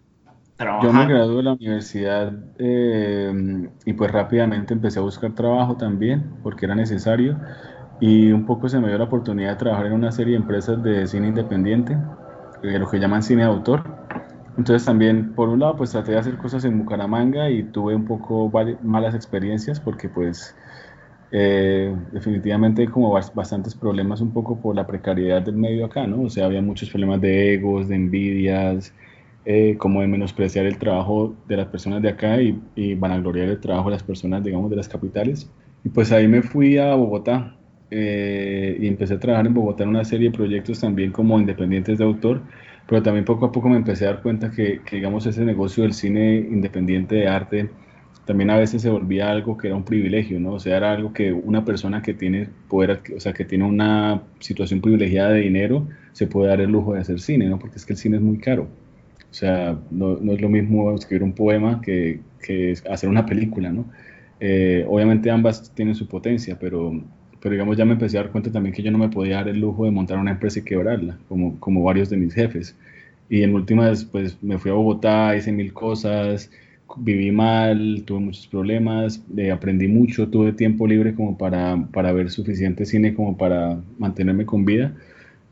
yo 0.84 0.94
me 0.94 1.08
gradué 1.08 1.38
de 1.38 1.42
la 1.42 1.54
universidad 1.54 2.32
eh, 2.60 3.68
y 3.84 3.94
pues 3.94 4.12
rápidamente 4.12 4.76
empecé 4.76 5.00
a 5.00 5.02
buscar 5.02 5.32
trabajo 5.32 5.76
también 5.76 6.32
porque 6.44 6.68
era 6.68 6.76
necesario 6.76 7.36
y 8.00 8.32
un 8.32 8.46
poco 8.46 8.70
se 8.70 8.80
me 8.80 8.90
dio 8.90 9.00
la 9.00 9.06
oportunidad 9.06 9.54
de 9.54 9.56
trabajar 9.56 9.88
en 9.88 9.94
una 9.94 10.12
serie 10.12 10.34
de 10.34 10.42
empresas 10.42 10.84
de 10.84 11.08
cine 11.08 11.30
independiente, 11.30 11.98
eh, 12.62 12.78
lo 12.78 12.88
que 12.88 13.00
llaman 13.00 13.24
cine 13.24 13.42
de 13.42 13.48
autor. 13.48 13.82
Entonces 14.56 14.86
también, 14.86 15.34
por 15.34 15.50
un 15.50 15.62
lado, 15.62 15.78
pues 15.78 15.90
traté 15.90 16.12
de 16.12 16.20
hacer 16.20 16.38
cosas 16.38 16.64
en 16.64 16.78
Bucaramanga 16.78 17.50
y 17.50 17.64
tuve 17.64 17.96
un 17.96 18.06
poco 18.06 18.52
malas 18.84 19.16
experiencias 19.16 19.80
porque 19.80 20.10
pues 20.10 20.56
eh, 21.32 21.96
definitivamente 22.12 22.88
como 22.90 23.12
bastantes 23.12 23.76
problemas 23.76 24.22
un 24.22 24.34
poco 24.34 24.60
por 24.62 24.76
la 24.76 24.86
precariedad 24.88 25.42
del 25.42 25.56
medio 25.56 25.86
acá, 25.86 26.06
¿no? 26.08 26.24
O 26.24 26.30
sea, 26.30 26.46
había 26.46 26.62
muchos 26.62 26.90
problemas 26.90 27.22
de 27.22 27.54
egos, 27.54 27.88
de 27.88 27.96
envidias, 27.96 28.94
eh, 29.46 29.78
como 29.78 30.02
de 30.02 30.08
menospreciar 30.08 30.66
el 30.66 30.78
trabajo 30.78 31.36
de 31.48 31.58
las 31.58 31.68
personas 31.68 32.02
de 32.02 32.10
acá 32.10 32.42
y, 32.42 32.62
y 32.76 32.96
vanagloriar 32.96 33.48
el 33.50 33.60
trabajo 33.60 33.90
de 33.90 33.96
las 33.96 34.04
personas, 34.04 34.44
digamos, 34.44 34.70
de 34.70 34.76
las 34.76 34.90
capitales. 34.90 35.52
Y 35.84 35.90
pues 35.90 36.12
ahí 36.12 36.28
me 36.28 36.42
fui 36.44 36.78
a 36.78 36.94
Bogotá 36.96 37.58
eh, 37.90 38.78
y 38.80 38.88
empecé 38.88 39.16
a 39.16 39.20
trabajar 39.20 39.48
en 39.48 39.54
Bogotá 39.54 39.84
en 39.84 39.90
una 39.90 40.04
serie 40.06 40.30
de 40.30 40.36
proyectos 40.38 40.80
también 40.80 41.12
como 41.12 41.40
independientes 41.40 41.98
de 41.98 42.04
autor, 42.04 42.44
pero 42.88 43.02
también 43.04 43.26
poco 43.26 43.46
a 43.46 43.52
poco 43.52 43.70
me 43.70 43.78
empecé 43.78 44.06
a 44.06 44.14
dar 44.14 44.22
cuenta 44.22 44.52
que, 44.52 44.84
que 44.84 44.98
digamos, 44.98 45.26
ese 45.26 45.44
negocio 45.46 45.84
del 45.84 45.94
cine 45.94 46.36
independiente 46.38 47.16
de 47.16 47.28
arte 47.28 47.70
también 48.26 48.50
a 48.50 48.58
veces 48.58 48.82
se 48.82 48.90
volvía 48.90 49.30
algo 49.32 49.58
que 49.58 49.68
era 49.68 49.76
un 49.76 49.84
privilegio, 49.84 50.40
¿no? 50.40 50.54
O 50.54 50.60
sea, 50.60 50.78
era 50.78 50.92
algo 50.94 51.14
que 51.14 51.34
una 51.34 51.66
persona 51.66 52.02
que 52.02 52.14
tiene 52.14 52.50
poder, 52.70 53.02
o 53.16 53.20
sea, 53.20 53.34
que 53.34 53.46
tiene 53.46 53.66
una 53.66 54.22
situación 54.40 54.82
privilegiada 54.82 55.32
de 55.32 55.42
dinero, 55.42 55.88
se 56.14 56.28
puede 56.28 56.50
dar 56.50 56.62
el 56.62 56.72
lujo 56.72 56.94
de 56.94 57.02
hacer 57.02 57.20
cine, 57.20 57.48
¿no? 57.48 57.60
Porque 57.60 57.78
es 57.78 57.86
que 57.86 57.94
el 57.94 57.98
cine 58.00 58.18
es 58.18 58.24
muy 58.24 58.38
caro. 58.38 58.68
O 59.30 59.34
sea, 59.34 59.78
no, 59.92 60.18
no 60.18 60.34
es 60.34 60.42
lo 60.42 60.50
mismo 60.50 60.94
escribir 60.94 61.24
un 61.24 61.34
poema 61.34 61.82
que, 61.82 62.20
que 62.42 62.74
hacer 62.90 63.10
una 63.10 63.26
película, 63.26 63.72
¿no? 63.72 63.86
Eh, 64.40 64.86
obviamente 64.88 65.30
ambas 65.32 65.72
tienen 65.74 65.96
su 65.96 66.08
potencia, 66.08 66.58
pero, 66.60 66.92
pero 67.40 67.54
digamos 67.54 67.78
ya 67.78 67.86
me 67.86 67.94
empecé 67.94 68.18
a 68.18 68.24
dar 68.24 68.32
cuenta 68.32 68.52
también 68.52 68.74
que 68.74 68.82
yo 68.84 68.92
no 68.92 68.98
me 68.98 69.10
podía 69.10 69.36
dar 69.38 69.48
el 69.50 69.60
lujo 69.60 69.86
de 69.86 69.92
montar 69.92 70.18
una 70.18 70.32
empresa 70.32 70.60
y 70.60 70.64
quebrarla, 70.64 71.18
como, 71.30 71.60
como 71.60 71.84
varios 71.84 72.10
de 72.10 72.18
mis 72.18 72.34
jefes. 72.34 72.76
Y 73.30 73.44
en 73.44 73.54
últimas, 73.56 74.04
pues 74.04 74.42
me 74.44 74.58
fui 74.58 74.72
a 74.72 74.74
Bogotá, 74.74 75.36
hice 75.36 75.52
mil 75.52 75.74
cosas, 75.74 76.52
viví 76.98 77.32
mal, 77.32 78.04
tuve 78.06 78.20
muchos 78.20 78.48
problemas, 78.48 79.24
eh, 79.38 79.52
aprendí 79.52 79.88
mucho, 79.88 80.30
tuve 80.30 80.54
tiempo 80.54 80.88
libre 80.88 81.16
como 81.16 81.38
para, 81.38 81.88
para, 81.92 82.12
ver 82.12 82.30
suficiente 82.30 82.86
cine 82.86 83.14
como 83.14 83.38
para 83.38 83.80
mantenerme 83.98 84.46
con 84.46 84.66
vida. 84.66 84.94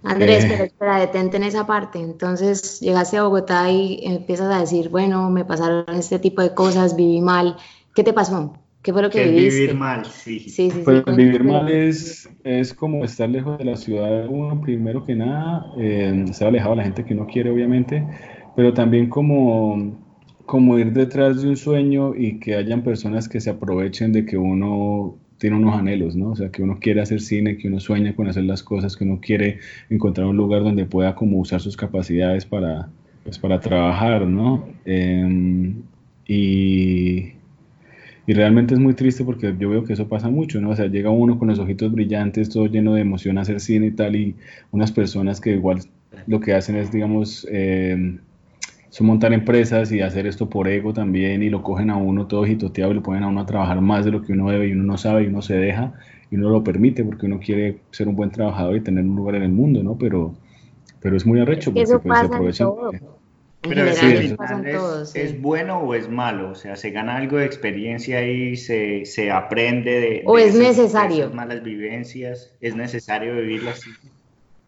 Andrés, 0.03 0.45
eh, 0.45 0.47
pero 0.49 0.63
espera, 0.63 0.99
detente 0.99 1.37
en 1.37 1.43
esa 1.43 1.65
parte. 1.67 1.99
Entonces 1.99 2.79
llegaste 2.79 3.17
a 3.17 3.23
Bogotá 3.23 3.69
y 3.71 3.99
empiezas 4.03 4.53
a 4.53 4.59
decir, 4.59 4.89
bueno, 4.89 5.29
me 5.29 5.45
pasaron 5.45 5.85
este 5.95 6.19
tipo 6.19 6.41
de 6.41 6.53
cosas, 6.53 6.95
viví 6.95 7.21
mal. 7.21 7.57
¿Qué 7.93 8.03
te 8.03 8.13
pasó? 8.13 8.53
¿Qué 8.81 8.93
fue 8.93 9.01
lo 9.01 9.09
que 9.09 9.25
viviste? 9.25 9.61
Vivir 9.61 9.75
mal, 9.75 10.05
sí. 10.05 10.39
sí, 10.39 10.71
sí, 10.71 10.81
pues 10.85 11.03
vivir 11.17 11.43
mal 11.43 11.69
es, 11.69 12.29
es 12.45 12.73
como 12.73 13.03
estar 13.03 13.27
lejos 13.27 13.57
de 13.57 13.65
la 13.65 13.75
ciudad, 13.75 14.25
uno 14.29 14.61
primero 14.61 15.05
que 15.05 15.15
nada, 15.15 15.65
eh, 15.77 16.23
estar 16.29 16.47
alejado 16.47 16.71
de 16.71 16.77
la 16.77 16.83
gente 16.83 17.03
que 17.03 17.13
uno 17.13 17.27
quiere, 17.27 17.49
obviamente, 17.49 18.07
pero 18.55 18.73
también 18.73 19.09
como 19.09 19.98
como 20.49 20.79
ir 20.79 20.93
detrás 20.93 21.43
de 21.43 21.47
un 21.47 21.57
sueño 21.57 22.15
y 22.15 22.39
que 22.39 22.55
hayan 22.55 22.81
personas 22.81 23.29
que 23.29 23.39
se 23.39 23.51
aprovechen 23.51 24.11
de 24.11 24.25
que 24.25 24.35
uno 24.35 25.15
tiene 25.37 25.55
unos 25.57 25.75
anhelos, 25.77 26.15
¿no? 26.15 26.31
O 26.31 26.35
sea, 26.35 26.49
que 26.49 26.63
uno 26.63 26.79
quiere 26.79 27.01
hacer 27.01 27.21
cine, 27.21 27.55
que 27.55 27.67
uno 27.67 27.79
sueña 27.79 28.15
con 28.15 28.27
hacer 28.27 28.45
las 28.45 28.63
cosas, 28.63 28.97
que 28.97 29.03
uno 29.03 29.19
quiere 29.21 29.59
encontrar 29.91 30.25
un 30.25 30.37
lugar 30.37 30.63
donde 30.63 30.85
pueda 30.85 31.13
como 31.13 31.37
usar 31.37 31.61
sus 31.61 31.77
capacidades 31.77 32.47
para, 32.47 32.89
pues, 33.23 33.37
para 33.37 33.59
trabajar, 33.59 34.25
¿no? 34.25 34.67
Em, 34.85 35.83
y, 36.25 37.33
y 38.25 38.33
realmente 38.33 38.73
es 38.73 38.79
muy 38.79 38.95
triste 38.95 39.23
porque 39.23 39.53
yo 39.59 39.69
veo 39.69 39.83
que 39.83 39.93
eso 39.93 40.07
pasa 40.07 40.29
mucho, 40.31 40.59
¿no? 40.59 40.71
O 40.71 40.75
sea, 40.75 40.87
llega 40.87 41.11
uno 41.11 41.37
con 41.37 41.49
los 41.49 41.59
ojitos 41.59 41.91
brillantes, 41.91 42.49
todo 42.49 42.65
lleno 42.65 42.95
de 42.95 43.01
emoción 43.01 43.37
a 43.37 43.41
hacer 43.41 43.59
cine 43.59 43.85
y 43.87 43.91
tal, 43.91 44.15
y 44.15 44.35
unas 44.71 44.91
personas 44.91 45.41
que 45.41 45.51
igual 45.51 45.81
lo 46.25 46.39
que 46.39 46.55
hacen 46.55 46.75
es, 46.75 46.91
digamos, 46.91 47.47
eh, 47.51 48.17
son 48.99 49.07
montar 49.07 49.33
empresas 49.33 49.91
y 49.91 50.01
hacer 50.01 50.27
esto 50.27 50.49
por 50.49 50.67
ego 50.67 50.93
también 50.93 51.41
y 51.43 51.49
lo 51.49 51.63
cogen 51.63 51.89
a 51.89 51.97
uno 51.97 52.27
todo 52.27 52.45
gitoteado 52.45 52.91
y 52.91 52.95
lo 52.95 53.03
ponen 53.03 53.23
a 53.23 53.27
uno 53.29 53.41
a 53.41 53.45
trabajar 53.45 53.81
más 53.81 54.05
de 54.05 54.11
lo 54.11 54.21
que 54.21 54.33
uno 54.33 54.49
debe 54.51 54.67
y 54.67 54.73
uno 54.73 54.83
no 54.83 54.97
sabe 54.97 55.23
y 55.23 55.27
uno 55.27 55.41
se 55.41 55.55
deja 55.57 55.93
y 56.31 56.35
uno 56.35 56.49
lo 56.49 56.63
permite 56.63 57.03
porque 57.03 57.25
uno 57.25 57.39
quiere 57.39 57.79
ser 57.91 58.07
un 58.07 58.15
buen 58.15 58.31
trabajador 58.31 58.75
y 58.75 58.81
tener 58.81 59.03
un 59.05 59.15
lugar 59.15 59.35
en 59.35 59.43
el 59.43 59.51
mundo, 59.51 59.81
¿no? 59.83 59.97
Pero, 59.97 60.35
pero 61.01 61.17
es 61.17 61.25
muy 61.25 61.39
arrecho 61.39 61.73
porque 61.73 61.83
Eso 61.83 62.01
pues, 62.01 62.19
se 62.19 62.25
aprovechan. 62.25 62.67
todo. 62.67 62.91
Pero 63.61 63.75
general, 63.75 64.11
es, 64.13 64.31
eso 64.31 64.35
todo, 64.71 65.05
sí. 65.05 65.19
¿es 65.19 65.41
bueno 65.41 65.79
o 65.79 65.93
es 65.95 66.09
malo? 66.09 66.51
O 66.51 66.55
sea, 66.55 66.75
¿se 66.75 66.91
gana 66.91 67.17
algo 67.17 67.37
de 67.37 67.45
experiencia 67.45 68.25
y 68.25 68.55
se, 68.55 69.05
se 69.05 69.31
aprende 69.31 69.91
de, 69.91 70.23
¿O 70.25 70.37
de 70.37 70.43
es 70.43 70.55
esas- 70.55 70.77
necesario? 70.77 71.23
esas 71.25 71.33
malas 71.33 71.63
vivencias? 71.63 72.55
¿Es 72.61 72.75
necesario 72.75 73.35
vivirlas 73.35 73.79
así? 73.79 73.91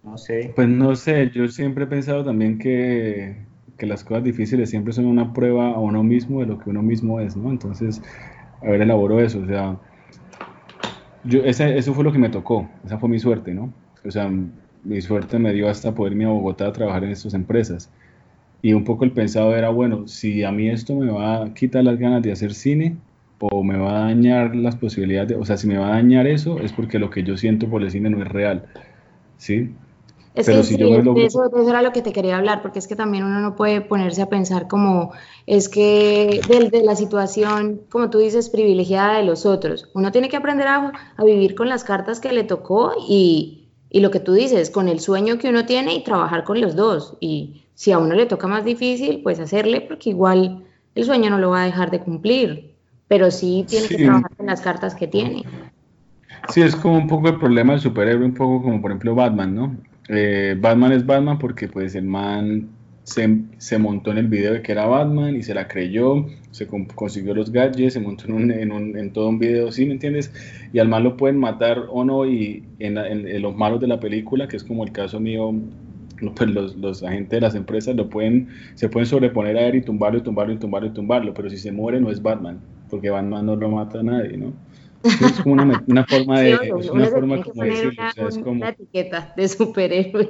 No 0.03 0.17
sé. 0.17 0.51
Pues 0.55 0.67
no 0.67 0.95
sé, 0.95 1.31
yo 1.33 1.47
siempre 1.47 1.85
he 1.85 1.87
pensado 1.87 2.23
también 2.25 2.57
que, 2.57 3.35
que 3.81 3.87
las 3.87 4.03
cosas 4.03 4.23
difíciles 4.23 4.69
siempre 4.69 4.93
son 4.93 5.07
una 5.07 5.33
prueba 5.33 5.71
a 5.71 5.79
uno 5.79 6.03
mismo 6.03 6.41
de 6.41 6.45
lo 6.45 6.59
que 6.59 6.69
uno 6.69 6.83
mismo 6.83 7.19
es, 7.19 7.35
¿no? 7.35 7.49
Entonces, 7.49 7.99
a 8.61 8.65
ver, 8.67 8.79
elaboro 8.79 9.19
eso, 9.19 9.39
o 9.39 9.47
sea, 9.47 9.75
yo, 11.23 11.43
eso 11.43 11.93
fue 11.95 12.03
lo 12.03 12.11
que 12.11 12.19
me 12.19 12.29
tocó, 12.29 12.69
esa 12.85 12.99
fue 12.99 13.09
mi 13.09 13.17
suerte, 13.17 13.55
¿no? 13.55 13.73
O 14.05 14.11
sea, 14.11 14.29
mi 14.83 15.01
suerte 15.01 15.39
me 15.39 15.51
dio 15.51 15.67
hasta 15.67 15.95
poder 15.95 16.13
irme 16.13 16.25
a 16.25 16.27
Bogotá 16.27 16.67
a 16.67 16.71
trabajar 16.71 17.05
en 17.05 17.09
estas 17.09 17.33
empresas. 17.33 17.89
Y 18.61 18.73
un 18.73 18.83
poco 18.83 19.03
el 19.03 19.13
pensado 19.13 19.55
era, 19.55 19.69
bueno, 19.69 20.07
si 20.07 20.43
a 20.43 20.51
mí 20.51 20.69
esto 20.69 20.95
me 20.95 21.11
va 21.11 21.43
a 21.43 21.53
quitar 21.55 21.83
las 21.83 21.97
ganas 21.97 22.21
de 22.21 22.31
hacer 22.31 22.53
cine 22.53 22.97
o 23.39 23.63
me 23.63 23.77
va 23.77 23.97
a 23.97 24.05
dañar 24.09 24.55
las 24.55 24.75
posibilidades 24.75 25.29
de, 25.29 25.35
o 25.37 25.45
sea, 25.45 25.57
si 25.57 25.65
me 25.65 25.79
va 25.79 25.87
a 25.87 25.95
dañar 25.95 26.27
eso 26.27 26.59
es 26.59 26.71
porque 26.71 26.99
lo 26.99 27.09
que 27.09 27.23
yo 27.23 27.35
siento 27.35 27.67
por 27.67 27.81
el 27.81 27.89
cine 27.89 28.11
no 28.11 28.21
es 28.21 28.27
real, 28.27 28.65
¿sí? 29.37 29.71
Es 30.33 30.45
Pero 30.45 30.57
que 30.59 30.63
si 30.63 30.75
sí, 30.75 30.77
yo 30.77 30.89
me 30.89 30.97
es- 30.99 31.03
logro- 31.03 31.13
de 31.13 31.25
eso, 31.25 31.49
de 31.49 31.61
eso 31.61 31.69
era 31.69 31.81
lo 31.81 31.91
que 31.91 32.01
te 32.01 32.13
quería 32.13 32.37
hablar, 32.37 32.61
porque 32.61 32.79
es 32.79 32.87
que 32.87 32.95
también 32.95 33.23
uno 33.25 33.41
no 33.41 33.55
puede 33.55 33.81
ponerse 33.81 34.21
a 34.21 34.29
pensar 34.29 34.67
como, 34.69 35.11
es 35.45 35.67
que 35.67 36.45
de, 36.47 36.69
de 36.69 36.83
la 36.83 36.95
situación, 36.95 37.81
como 37.89 38.09
tú 38.09 38.19
dices, 38.19 38.49
privilegiada 38.49 39.17
de 39.17 39.23
los 39.25 39.45
otros. 39.45 39.89
Uno 39.93 40.11
tiene 40.11 40.29
que 40.29 40.37
aprender 40.37 40.67
a, 40.67 40.93
a 41.17 41.23
vivir 41.25 41.53
con 41.55 41.67
las 41.69 41.83
cartas 41.83 42.19
que 42.21 42.31
le 42.31 42.43
tocó 42.45 42.93
y, 43.09 43.67
y 43.89 43.99
lo 43.99 44.09
que 44.11 44.21
tú 44.21 44.33
dices, 44.33 44.69
con 44.69 44.87
el 44.87 45.01
sueño 45.01 45.37
que 45.37 45.49
uno 45.49 45.65
tiene 45.65 45.95
y 45.95 46.03
trabajar 46.03 46.45
con 46.45 46.61
los 46.61 46.75
dos. 46.77 47.17
Y 47.19 47.63
si 47.75 47.91
a 47.91 47.99
uno 47.99 48.15
le 48.15 48.25
toca 48.25 48.47
más 48.47 48.63
difícil, 48.63 49.21
pues 49.23 49.39
hacerle, 49.39 49.81
porque 49.81 50.11
igual 50.11 50.65
el 50.95 51.03
sueño 51.05 51.29
no 51.29 51.39
lo 51.39 51.49
va 51.51 51.63
a 51.63 51.65
dejar 51.65 51.91
de 51.91 51.99
cumplir, 52.01 52.75
pero 53.09 53.31
sí 53.31 53.65
tiene 53.69 53.89
que 53.89 53.99
trabajar 53.99 54.31
con 54.37 54.45
las 54.45 54.61
cartas 54.61 54.95
que 54.95 55.07
tiene. 55.07 55.43
Sí, 56.49 56.61
es 56.61 56.75
como 56.75 56.97
un 56.97 57.07
poco 57.07 57.29
el 57.29 57.39
problema 57.39 57.73
del 57.73 57.81
superhéroe, 57.81 58.25
un 58.25 58.33
poco 58.33 58.61
como 58.63 58.81
por 58.81 58.91
ejemplo 58.91 59.15
Batman, 59.15 59.55
¿no? 59.55 59.77
Eh, 60.09 60.55
Batman 60.59 60.91
es 60.93 61.05
Batman 61.05 61.37
porque 61.39 61.67
pues 61.67 61.95
el 61.95 62.05
man 62.05 62.77
se, 63.03 63.77
montó 63.77 64.11
en 64.11 64.17
el 64.19 64.27
video 64.27 64.53
de 64.53 64.61
que 64.61 64.71
era 64.71 64.85
Batman 64.85 65.35
y 65.35 65.43
se 65.43 65.53
la 65.53 65.67
creyó, 65.67 66.25
se 66.51 66.67
con- 66.67 66.85
consiguió 66.85 67.33
los 67.33 67.51
gadgets, 67.51 67.93
se 67.93 67.99
montó 67.99 68.25
en, 68.27 68.33
un- 68.33 68.51
en, 68.51 68.71
un- 68.71 68.97
en 68.97 69.13
todo 69.13 69.29
un 69.29 69.39
video, 69.39 69.71
¿sí 69.71 69.85
me 69.85 69.93
entiendes? 69.93 70.33
Y 70.73 70.79
al 70.79 70.87
man 70.87 71.03
lo 71.03 71.17
pueden 71.17 71.37
matar 71.37 71.85
o 71.89 72.03
no 72.05 72.25
y 72.25 72.69
en, 72.79 72.95
la- 72.95 73.07
en- 73.09 73.41
los 73.41 73.55
malos 73.55 73.79
de 73.79 73.87
la 73.87 73.99
película, 73.99 74.47
que 74.47 74.57
es 74.57 74.63
como 74.63 74.83
el 74.83 74.91
caso 74.91 75.19
mío, 75.19 75.51
pues 76.35 76.49
los, 76.49 76.75
los 76.77 77.03
agentes 77.03 77.37
de 77.37 77.41
las 77.41 77.55
empresas 77.55 77.95
lo 77.95 78.09
pueden, 78.09 78.49
se 78.75 78.89
pueden 78.89 79.07
sobreponer 79.07 79.57
a 79.57 79.67
él 79.67 79.75
y 79.75 79.81
tumbarlo 79.81 80.19
y 80.19 80.23
tumbarlo 80.23 80.53
y 80.53 80.59
tumbarlo 80.59 80.87
y 80.89 80.93
tumbarlo, 80.93 81.33
pero 81.33 81.49
si 81.49 81.57
se 81.57 81.71
muere 81.71 81.99
no 82.01 82.11
es 82.11 82.21
Batman, 82.21 82.63
porque 82.87 83.09
Batman 83.09 83.45
no 83.45 83.55
lo 83.55 83.69
mata 83.69 83.99
a 83.99 84.03
nadie, 84.03 84.37
¿no? 84.37 84.53
Es 85.03 85.41
como 85.41 85.53
una, 85.53 85.83
una 85.87 86.05
forma 86.05 86.39
de, 86.41 86.53
es 86.53 86.89
una 86.89 87.07
forma 87.07 87.41
como 87.41 87.63
decirlo, 87.63 87.91
una, 87.97 88.09
o 88.09 88.13
sea, 88.13 88.27
es 88.27 88.37
como, 88.37 88.51
una 88.51 88.69
etiqueta 88.69 89.33
de 89.35 89.47
superhéroe. 89.47 90.29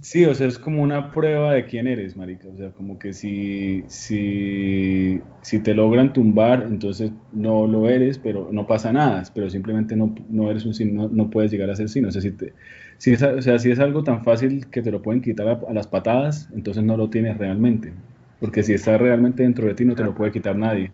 sí, 0.00 0.24
o 0.24 0.34
sea, 0.34 0.46
es 0.46 0.58
como 0.58 0.82
una 0.82 1.12
prueba 1.12 1.54
de 1.54 1.64
quién 1.64 1.86
eres, 1.86 2.16
marica, 2.16 2.48
o 2.48 2.56
sea, 2.56 2.70
como 2.72 2.98
que 2.98 3.12
si, 3.12 3.84
si, 3.86 5.20
si 5.40 5.58
te 5.60 5.74
logran 5.74 6.12
tumbar, 6.12 6.66
entonces 6.68 7.12
no 7.32 7.66
lo 7.66 7.88
eres, 7.88 8.18
pero 8.18 8.48
no 8.52 8.66
pasa 8.66 8.92
nada, 8.92 9.22
pero 9.34 9.48
simplemente 9.48 9.96
no, 9.96 10.14
no 10.28 10.50
eres 10.50 10.66
un 10.66 10.74
cine, 10.74 11.08
no, 11.10 11.30
puedes 11.30 11.50
llegar 11.50 11.70
a 11.70 11.76
ser 11.76 11.88
cine, 11.88 12.08
o 12.08 12.12
sea, 12.12 12.20
si 12.20 12.32
te, 12.32 12.52
si 12.98 13.12
es, 13.12 13.22
o 13.22 13.40
sea, 13.40 13.58
si 13.58 13.70
es 13.70 13.78
algo 13.78 14.04
tan 14.04 14.24
fácil 14.24 14.68
que 14.70 14.82
te 14.82 14.90
lo 14.90 15.02
pueden 15.02 15.22
quitar 15.22 15.48
a, 15.48 15.60
a 15.68 15.72
las 15.72 15.86
patadas, 15.86 16.48
entonces 16.54 16.82
no 16.84 16.96
lo 16.96 17.08
tienes 17.08 17.38
realmente, 17.38 17.92
porque 18.40 18.62
si 18.62 18.74
está 18.74 18.98
realmente 18.98 19.42
dentro 19.42 19.66
de 19.66 19.74
ti 19.74 19.84
no 19.84 19.94
te 19.94 20.04
lo 20.04 20.14
puede 20.14 20.32
quitar 20.32 20.56
nadie. 20.56 20.92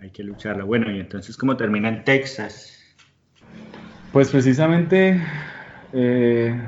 Hay 0.00 0.10
que 0.10 0.22
lucharla. 0.22 0.64
Bueno, 0.64 0.90
y 0.90 0.98
entonces, 1.00 1.36
¿cómo 1.36 1.56
termina 1.56 1.88
en 1.88 2.04
Texas? 2.04 2.78
Pues 4.12 4.30
precisamente 4.30 5.20
eh, 5.92 6.58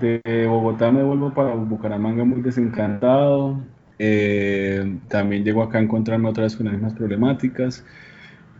de 0.00 0.46
Bogotá 0.46 0.90
me 0.90 1.02
vuelvo 1.02 1.34
para 1.34 1.54
Bucaramanga 1.54 2.24
muy 2.24 2.40
desencantado. 2.42 3.58
Eh, 3.98 4.98
también 5.08 5.44
llego 5.44 5.62
acá 5.62 5.78
a 5.78 5.82
encontrarme 5.82 6.28
otra 6.28 6.44
vez 6.44 6.56
con 6.56 6.66
las 6.66 6.74
mismas 6.74 6.94
problemáticas. 6.94 7.84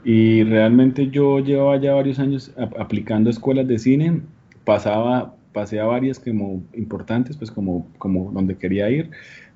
Y 0.04 0.44
realmente 0.44 1.08
yo 1.08 1.38
llevaba 1.40 1.78
ya 1.78 1.94
varios 1.94 2.18
años 2.18 2.52
ap- 2.58 2.78
aplicando 2.78 3.30
escuelas 3.30 3.66
de 3.66 3.78
cine. 3.78 4.20
Pasaba, 4.64 5.34
pasé 5.52 5.80
a 5.80 5.84
varias 5.84 6.18
como 6.18 6.62
importantes, 6.74 7.36
pues 7.36 7.50
como, 7.50 7.88
como 7.98 8.30
donde 8.32 8.56
quería 8.58 8.90
ir, 8.90 9.10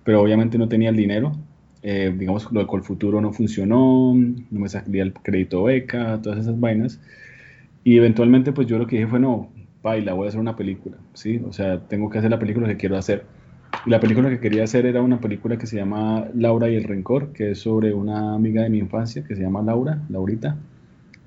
pero 0.04 0.22
obviamente 0.22 0.56
no 0.58 0.68
tenía 0.68 0.88
el 0.90 0.96
dinero. 0.96 1.32
Eh, 1.82 2.14
digamos, 2.16 2.50
lo 2.52 2.60
de 2.60 2.66
Colfuturo 2.66 3.20
no 3.20 3.32
funcionó, 3.32 4.14
no 4.14 4.60
me 4.60 4.68
salía 4.68 5.02
el 5.02 5.12
crédito 5.12 5.64
beca, 5.64 6.20
todas 6.22 6.40
esas 6.40 6.58
vainas. 6.58 7.00
Y 7.84 7.96
eventualmente, 7.96 8.52
pues 8.52 8.66
yo 8.66 8.78
lo 8.78 8.86
que 8.86 8.96
dije 8.96 9.08
fue, 9.08 9.20
no, 9.20 9.50
baila, 9.82 10.12
voy 10.14 10.26
a 10.26 10.28
hacer 10.28 10.40
una 10.40 10.56
película, 10.56 10.96
¿sí? 11.14 11.40
O 11.46 11.52
sea, 11.52 11.80
tengo 11.80 12.10
que 12.10 12.18
hacer 12.18 12.30
la 12.30 12.38
película 12.38 12.66
que 12.66 12.76
quiero 12.76 12.96
hacer. 12.96 13.24
Y 13.86 13.90
la 13.90 14.00
película 14.00 14.28
que 14.28 14.40
quería 14.40 14.64
hacer 14.64 14.86
era 14.86 15.02
una 15.02 15.20
película 15.20 15.56
que 15.56 15.66
se 15.66 15.76
llama 15.76 16.26
Laura 16.34 16.68
y 16.68 16.74
el 16.74 16.84
Rencor, 16.84 17.32
que 17.32 17.52
es 17.52 17.60
sobre 17.60 17.92
una 17.94 18.34
amiga 18.34 18.62
de 18.62 18.70
mi 18.70 18.78
infancia 18.78 19.24
que 19.24 19.36
se 19.36 19.42
llama 19.42 19.62
Laura, 19.62 20.02
Laurita, 20.08 20.56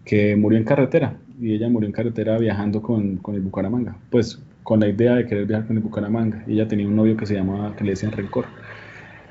que 0.05 0.35
murió 0.35 0.57
en 0.59 0.65
carretera. 0.65 1.17
Y 1.39 1.53
ella 1.53 1.69
murió 1.69 1.87
en 1.87 1.93
carretera 1.93 2.37
viajando 2.37 2.81
con, 2.81 3.17
con 3.17 3.35
el 3.35 3.41
Bucaramanga, 3.41 3.95
pues 4.09 4.39
con 4.63 4.79
la 4.79 4.87
idea 4.87 5.15
de 5.15 5.25
querer 5.25 5.45
viajar 5.45 5.67
con 5.67 5.77
el 5.77 5.83
Bucaramanga. 5.83 6.43
Y 6.47 6.53
ella 6.53 6.67
tenía 6.67 6.87
un 6.87 6.95
novio 6.95 7.17
que 7.17 7.25
se 7.25 7.35
llamaba, 7.35 7.75
que 7.75 7.83
le 7.83 7.91
decían 7.91 8.11
Rencor. 8.11 8.45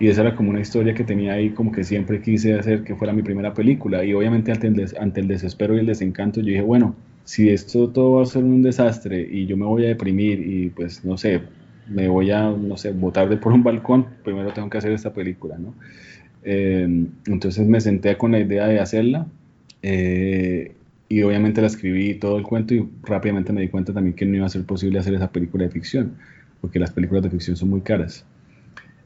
Y 0.00 0.08
esa 0.08 0.22
era 0.22 0.34
como 0.34 0.48
una 0.50 0.60
historia 0.60 0.94
que 0.94 1.04
tenía 1.04 1.34
ahí, 1.34 1.50
como 1.50 1.70
que 1.70 1.84
siempre 1.84 2.22
quise 2.22 2.58
hacer 2.58 2.82
que 2.84 2.96
fuera 2.96 3.12
mi 3.12 3.22
primera 3.22 3.52
película. 3.52 4.02
Y 4.02 4.14
obviamente 4.14 4.50
ante 4.50 4.66
el, 4.66 5.28
desespero 5.28 5.76
y 5.76 5.80
el 5.80 5.86
desencanto, 5.86 6.40
yo 6.40 6.46
dije, 6.46 6.62
bueno, 6.62 6.96
si 7.24 7.50
esto 7.50 7.90
todo 7.90 8.14
va 8.14 8.22
a 8.22 8.26
ser 8.26 8.42
un 8.42 8.62
desastre 8.62 9.28
y 9.30 9.44
yo 9.44 9.58
me 9.58 9.66
voy 9.66 9.84
a 9.84 9.88
deprimir 9.88 10.40
y 10.40 10.70
pues 10.70 11.04
no 11.04 11.18
sé, 11.18 11.42
me 11.86 12.08
voy 12.08 12.30
a, 12.30 12.50
no 12.50 12.78
sé, 12.78 12.92
botar 12.92 13.28
de 13.28 13.36
por 13.36 13.52
un 13.52 13.62
balcón, 13.62 14.06
primero 14.24 14.52
tengo 14.54 14.70
que 14.70 14.78
hacer 14.78 14.92
esta 14.92 15.12
película, 15.12 15.58
¿no? 15.58 15.74
Eh, 16.44 17.06
entonces 17.26 17.66
me 17.66 17.78
senté 17.82 18.16
con 18.16 18.32
la 18.32 18.40
idea 18.40 18.66
de 18.66 18.80
hacerla 18.80 19.26
eh, 19.82 20.72
y 21.10 21.22
obviamente 21.22 21.60
la 21.60 21.66
escribí 21.66 22.14
todo 22.14 22.38
el 22.38 22.44
cuento 22.44 22.72
y 22.72 22.88
rápidamente 23.02 23.52
me 23.52 23.60
di 23.60 23.68
cuenta 23.68 23.92
también 23.92 24.16
que 24.16 24.24
no 24.24 24.36
iba 24.36 24.46
a 24.46 24.48
ser 24.48 24.64
posible 24.64 24.98
hacer 24.98 25.12
esa 25.12 25.30
película 25.30 25.64
de 25.64 25.70
ficción, 25.70 26.14
porque 26.62 26.78
las 26.78 26.90
películas 26.90 27.22
de 27.24 27.28
ficción 27.30 27.56
son 27.56 27.68
muy 27.68 27.82
caras. 27.82 28.24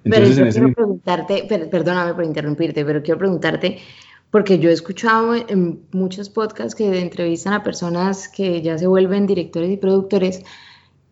Pero 0.09 0.27
Entonces 0.27 0.37
yo 0.37 0.45
en 0.45 0.49
ese 0.49 0.61
quiero 0.61 0.73
preguntarte, 0.73 1.45
per- 1.49 1.71
perdóname 1.71 2.15
por 2.15 2.25
interrumpirte, 2.25 2.85
pero 2.85 3.03
quiero 3.03 3.19
preguntarte, 3.19 3.79
porque 4.31 4.59
yo 4.59 4.71
he 4.71 4.73
escuchado 4.73 5.35
en 5.35 5.87
muchos 5.93 6.29
podcasts 6.31 6.75
que 6.75 7.01
entrevistan 7.01 7.55
a 7.55 7.63
personas 7.63 8.29
que 8.29 8.63
ya 8.63 8.77
se 8.79 8.87
vuelven 8.87 9.27
directores 9.27 9.71
y 9.71 9.77
productores, 9.77 10.43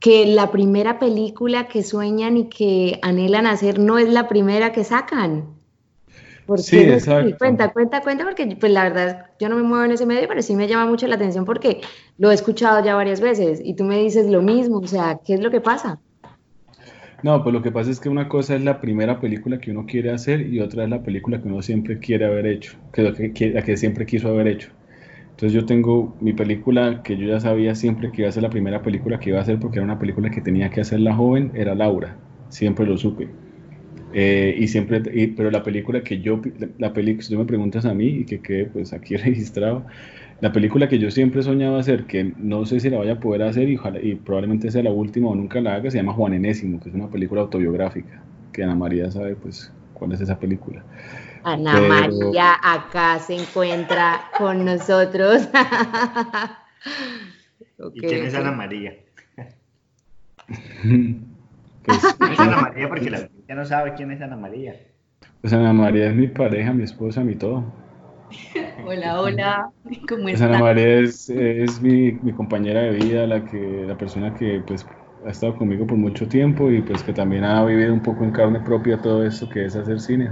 que 0.00 0.26
la 0.26 0.50
primera 0.50 0.98
película 0.98 1.68
que 1.68 1.82
sueñan 1.82 2.36
y 2.36 2.48
que 2.48 2.98
anhelan 3.02 3.46
hacer 3.46 3.78
no 3.78 3.98
es 3.98 4.08
la 4.10 4.28
primera 4.28 4.72
que 4.72 4.84
sacan. 4.84 5.56
¿Por 6.46 6.60
Sí, 6.60 6.78
exacto. 6.78 7.36
Cuenta, 7.38 7.72
cuenta, 7.72 8.02
cuenta, 8.02 8.24
porque 8.24 8.56
pues 8.60 8.72
la 8.72 8.84
verdad 8.84 9.26
yo 9.40 9.48
no 9.48 9.56
me 9.56 9.62
muevo 9.62 9.84
en 9.84 9.92
ese 9.92 10.06
medio, 10.06 10.28
pero 10.28 10.42
sí 10.42 10.54
me 10.56 10.68
llama 10.68 10.86
mucho 10.86 11.06
la 11.06 11.16
atención 11.16 11.44
porque 11.44 11.80
lo 12.18 12.30
he 12.30 12.34
escuchado 12.34 12.84
ya 12.84 12.94
varias 12.94 13.20
veces 13.20 13.60
y 13.64 13.74
tú 13.76 13.84
me 13.84 13.98
dices 14.02 14.28
lo 14.28 14.42
mismo, 14.42 14.78
o 14.78 14.86
sea, 14.86 15.20
¿qué 15.24 15.34
es 15.34 15.40
lo 15.40 15.50
que 15.50 15.60
pasa? 15.60 16.00
No, 17.22 17.42
pues 17.44 17.52
lo 17.52 17.62
que 17.62 17.70
pasa 17.70 17.90
es 17.90 18.00
que 18.00 18.08
una 18.08 18.28
cosa 18.28 18.56
es 18.56 18.62
la 18.62 18.80
primera 18.80 19.20
película 19.20 19.60
que 19.60 19.70
uno 19.70 19.86
quiere 19.86 20.10
hacer 20.10 20.40
y 20.52 20.58
otra 20.60 20.84
es 20.84 20.90
la 20.90 21.02
película 21.04 21.40
que 21.40 21.46
uno 21.48 21.62
siempre 21.62 22.00
quiere 22.00 22.24
haber 22.24 22.46
hecho, 22.46 22.72
que 22.92 23.02
la 23.52 23.62
que 23.64 23.76
siempre 23.76 24.06
quiso 24.06 24.28
haber 24.28 24.48
hecho. 24.48 24.70
Entonces 25.30 25.54
yo 25.54 25.66
tengo 25.66 26.16
mi 26.20 26.32
película 26.34 27.02
que 27.04 27.16
yo 27.18 27.26
ya 27.28 27.40
sabía 27.40 27.74
siempre 27.76 28.12
que 28.12 28.22
iba 28.22 28.28
a 28.30 28.32
ser 28.32 28.42
la 28.44 28.50
primera 28.50 28.82
película 28.82 29.20
que 29.20 29.30
iba 29.30 29.38
a 29.38 29.42
hacer 29.42 29.60
porque 29.60 29.78
era 29.78 29.84
una 29.84 29.98
película 30.00 30.30
que 30.30 30.42
tenía 30.42 30.70
que 30.70 30.80
hacer 30.82 31.00
la 31.00 31.14
joven, 31.16 31.52
era 31.54 31.74
Laura, 31.76 32.22
siempre 32.48 32.86
lo 32.86 32.98
supe. 32.98 33.36
Eh, 34.10 34.54
y 34.58 34.68
siempre, 34.68 35.00
pero 35.36 35.50
la 35.50 35.62
película 35.62 36.02
que 36.04 36.20
yo, 36.20 36.40
la 36.78 36.92
película, 36.92 37.22
si 37.24 37.32
tú 37.32 37.38
me 37.38 37.46
preguntas 37.46 37.86
a 37.86 37.94
mí 37.94 38.06
y 38.08 38.26
que 38.26 38.42
quede 38.42 38.66
pues 38.66 38.92
aquí 38.92 39.16
registrado, 39.18 39.86
la 40.42 40.52
película 40.52 40.88
que 40.88 40.98
yo 40.98 41.10
siempre 41.12 41.44
soñaba 41.44 41.78
hacer, 41.78 42.06
que 42.06 42.32
no 42.36 42.66
sé 42.66 42.80
si 42.80 42.90
la 42.90 42.98
vaya 42.98 43.12
a 43.12 43.20
poder 43.20 43.44
hacer 43.44 43.68
y, 43.68 43.78
y 44.02 44.16
probablemente 44.16 44.72
sea 44.72 44.82
la 44.82 44.90
última 44.90 45.28
o 45.28 45.36
nunca 45.36 45.60
la 45.60 45.76
haga, 45.76 45.88
se 45.88 45.98
llama 45.98 46.14
Juan 46.14 46.34
Enésimo, 46.34 46.80
que 46.80 46.88
es 46.88 46.94
una 46.96 47.06
película 47.06 47.42
autobiográfica, 47.42 48.20
que 48.52 48.64
Ana 48.64 48.74
María 48.74 49.08
sabe 49.08 49.36
pues 49.36 49.72
cuál 49.94 50.10
es 50.10 50.20
esa 50.20 50.40
película. 50.40 50.82
Ana 51.44 51.80
María 51.80 52.56
acá 52.60 53.20
se 53.20 53.36
encuentra 53.36 54.22
con 54.36 54.64
nosotros. 54.64 55.48
¿Y 57.94 58.00
quién 58.00 58.24
es 58.24 58.34
Ana 58.34 58.50
María? 58.50 58.96
¿Quién 60.82 61.24
es 61.86 62.40
Ana 62.40 62.62
María? 62.62 62.88
Porque 62.88 63.10
la 63.10 63.18
gente 63.18 63.54
no 63.54 63.64
sabe 63.64 63.94
quién 63.94 64.10
es 64.10 64.20
Ana 64.20 64.36
María. 64.36 64.74
Pues 65.40 65.52
Ana 65.52 65.72
María 65.72 66.08
es 66.08 66.16
mi 66.16 66.26
pareja, 66.26 66.72
mi 66.72 66.82
esposa, 66.82 67.22
mi 67.22 67.36
todo. 67.36 67.80
Hola, 68.86 69.20
hola, 69.20 69.70
¿cómo 70.08 70.28
estás? 70.28 70.48
Ana 70.48 70.58
María 70.58 71.00
es, 71.00 71.28
es 71.28 71.80
mi, 71.80 72.12
mi, 72.12 72.32
compañera 72.32 72.82
de 72.82 72.90
vida, 72.92 73.26
la, 73.26 73.44
que, 73.44 73.84
la 73.86 73.96
persona 73.96 74.34
que 74.34 74.62
pues 74.66 74.86
ha 75.26 75.30
estado 75.30 75.56
conmigo 75.56 75.86
por 75.86 75.96
mucho 75.96 76.26
tiempo 76.28 76.70
y 76.70 76.82
pues 76.82 77.02
que 77.02 77.12
también 77.12 77.44
ha 77.44 77.64
vivido 77.64 77.92
un 77.92 78.02
poco 78.02 78.24
en 78.24 78.32
carne 78.32 78.60
propia 78.60 79.00
todo 79.00 79.24
esto 79.24 79.48
que 79.48 79.64
es 79.66 79.76
hacer 79.76 80.00
cine. 80.00 80.30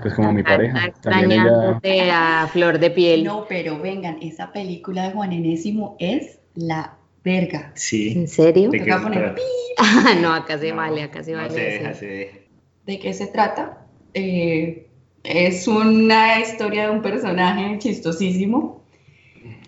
Pues 0.00 0.14
como 0.14 0.32
mi 0.32 0.44
pareja. 0.44 0.92
También 1.02 1.44
ella... 1.82 2.42
a 2.42 2.46
flor 2.46 2.78
de 2.78 2.90
piel. 2.90 3.24
No, 3.24 3.46
pero 3.48 3.80
vengan, 3.80 4.18
esa 4.22 4.52
película 4.52 5.08
de 5.08 5.10
Juan 5.12 5.32
Enésimo 5.32 5.96
es 5.98 6.38
la 6.54 6.98
verga. 7.24 7.72
Sí. 7.74 8.12
¿En 8.16 8.28
serio? 8.28 8.70
¿De 8.70 8.78
poner 8.78 9.34
no, 10.22 10.34
acá 10.34 10.58
se 10.58 10.72
vale, 10.72 11.02
acá 11.02 11.22
se 11.22 11.34
vale. 11.34 12.46
¿De 12.86 12.98
qué 12.98 13.12
se 13.12 13.26
trata? 13.26 13.86
Eh, 14.14 14.87
es 15.28 15.68
una 15.68 16.40
historia 16.40 16.84
de 16.84 16.90
un 16.90 17.02
personaje 17.02 17.78
chistosísimo 17.78 18.80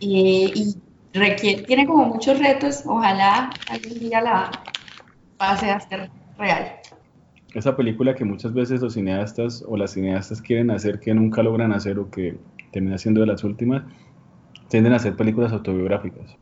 y, 0.01 0.75
requiere, 1.13 1.63
tiene 1.65 1.87
como 1.87 2.07
muchos 2.07 2.39
retos. 2.39 2.83
Ojalá 2.87 3.51
algún 3.69 3.99
día 3.99 4.23
la 4.23 4.51
pase 5.37 5.71
a 5.71 5.79
ser 5.79 6.11
real. 6.39 6.77
Esa 7.53 7.77
película 7.77 8.15
que 8.15 8.25
muchas 8.25 8.55
veces 8.55 8.81
los 8.81 8.95
cineastas 8.95 9.63
o 9.69 9.77
las 9.77 9.91
cineastas 9.93 10.41
quieren 10.41 10.71
hacer 10.71 10.99
que 10.99 11.13
nunca 11.13 11.43
logran 11.43 11.73
hacer 11.73 11.99
o 11.99 12.11
que 12.11 12.39
termina 12.73 12.97
siendo 12.97 13.21
de 13.21 13.27
las 13.27 13.45
últimas, 13.45 13.83
tienden 14.69 14.95
a 14.95 14.97
hacer 14.97 15.15
películas 15.15 15.53
autobiográficas 15.53 16.39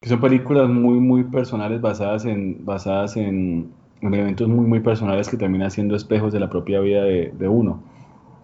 que 0.00 0.08
son 0.08 0.20
películas 0.20 0.68
muy, 0.68 1.00
muy 1.00 1.24
personales 1.24 1.80
basadas 1.80 2.26
en, 2.26 2.64
basadas 2.64 3.16
en, 3.16 3.72
elementos 4.02 4.46
muy, 4.46 4.66
muy 4.66 4.80
personales 4.80 5.28
que 5.28 5.36
terminan 5.36 5.70
siendo 5.70 5.96
espejos 5.96 6.32
de 6.32 6.38
la 6.38 6.48
propia 6.48 6.80
vida 6.80 7.02
de 7.02 7.48
uno. 7.48 7.82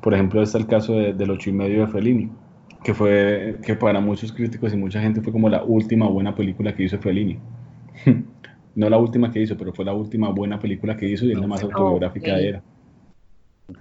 Por 0.03 0.15
ejemplo, 0.15 0.43
está 0.43 0.59
el 0.59 0.67
caso 0.67 0.95
de, 0.95 1.13
del 1.13 1.31
ocho 1.31 1.49
y 1.51 1.53
medio 1.53 1.87
de 1.87 1.93
Fellini, 1.93 2.31
que 2.83 2.93
fue, 2.93 3.59
que 3.65 3.77
para 3.77 4.01
muchos 4.01 4.33
críticos 4.33 4.75
y 4.75 4.77
mucha 4.77 5.01
gente 5.01 5.21
fue 5.21 5.33
como 5.33 5.49
la 5.49 5.63
última 5.63 6.09
buena 6.09 6.35
película 6.35 6.75
que 6.75 6.83
hizo 6.83 6.99
Fellini. 6.99 7.39
no 8.75 8.91
la 8.91 8.99
última 8.99 9.31
que 9.31 9.41
hizo, 9.41 9.57
pero 9.57 9.73
fue 9.73 9.85
la 9.85 9.93
última 9.93 10.31
buena 10.31 10.59
película 10.59 10.97
que 10.97 11.09
hizo 11.09 11.25
y 11.25 11.33
es 11.33 11.39
la 11.39 11.47
más 11.47 11.63
autobiográfica 11.63 12.37
de 12.37 12.49
él. 12.49 12.61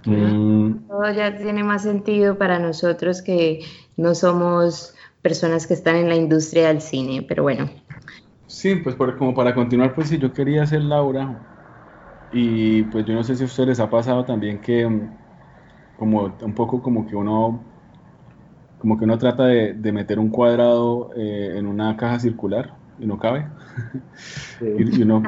Mm. 0.06 0.86
Todo 0.86 1.12
ya 1.12 1.36
tiene 1.36 1.64
más 1.64 1.82
sentido 1.82 2.38
para 2.38 2.60
nosotros 2.60 3.20
que 3.20 3.60
no 3.96 4.14
somos 4.14 4.94
personas 5.22 5.66
que 5.66 5.74
están 5.74 5.96
en 5.96 6.08
la 6.08 6.14
industria 6.14 6.68
del 6.68 6.80
cine, 6.80 7.24
pero 7.26 7.42
bueno. 7.42 7.68
Sí, 8.46 8.76
pues 8.76 8.94
como 8.94 9.34
para 9.34 9.54
continuar, 9.54 9.94
pues 9.94 10.08
si 10.08 10.18
yo 10.18 10.32
quería 10.32 10.64
ser 10.66 10.82
Laura, 10.82 11.36
y 12.32 12.84
pues 12.84 13.04
yo 13.06 13.14
no 13.14 13.24
sé 13.24 13.34
si 13.36 13.42
a 13.42 13.46
ustedes 13.46 13.68
les 13.70 13.80
ha 13.80 13.90
pasado 13.90 14.24
también 14.24 14.60
que 14.60 14.88
como 16.02 16.34
un 16.42 16.52
poco 16.52 16.82
como 16.82 17.06
que 17.06 17.14
uno 17.14 17.62
como 18.78 18.98
que 18.98 19.04
uno 19.04 19.18
trata 19.18 19.44
de, 19.46 19.92
meter 19.92 20.18
un 20.18 20.30
cuadrado 20.30 21.10
eh, 21.14 21.54
en 21.56 21.68
una 21.68 21.96
caja 21.96 22.18
circular 22.18 22.74
y 22.98 23.06
no 23.06 23.20
cabe. 23.20 23.46
y, 24.60 25.00
uno, 25.00 25.22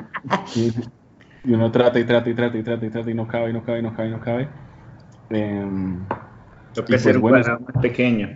y, 0.57 1.53
uno 1.53 1.71
trata 1.71 2.01
y 2.01 2.05
trata 2.05 2.29
y 2.29 2.35
trata 2.35 2.59
y 2.59 2.65
trata 2.65 2.87
y 2.87 2.91
trata 2.91 3.09
y 3.09 3.15
no 3.15 3.29
cabe 3.29 3.51
y 3.51 3.53
no 3.53 3.65
cabe 3.65 3.79
y 3.79 3.83
no 3.83 3.95
cabe 3.95 4.09
y 4.09 4.11
no 4.11 4.21
cabe. 4.21 4.49
Eh, 5.31 5.65
Toca 6.75 6.89
pues, 6.89 7.07
un 7.07 7.21
cuadrado 7.21 7.61
más 7.61 7.81
pequeño. 7.81 8.31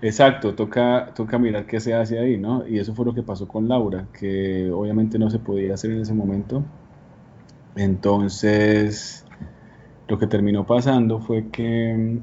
Exacto, 0.00 0.54
toca, 0.54 1.12
toca 1.14 1.38
mirar 1.38 1.66
qué 1.66 1.78
se 1.78 1.92
hace 1.92 2.18
ahí, 2.18 2.38
¿no? 2.38 2.66
Y 2.66 2.78
eso 2.78 2.94
fue 2.94 3.04
lo 3.04 3.12
que 3.12 3.22
pasó 3.22 3.46
con 3.46 3.68
Laura, 3.68 4.06
que 4.18 4.70
obviamente 4.70 5.18
no 5.18 5.28
se 5.28 5.40
podía 5.40 5.74
hacer 5.74 5.90
en 5.90 6.00
ese 6.00 6.14
momento. 6.14 6.64
Entonces, 7.76 9.23
lo 10.08 10.18
que 10.18 10.26
terminó 10.26 10.66
pasando 10.66 11.20
fue 11.20 11.48
que 11.50 12.18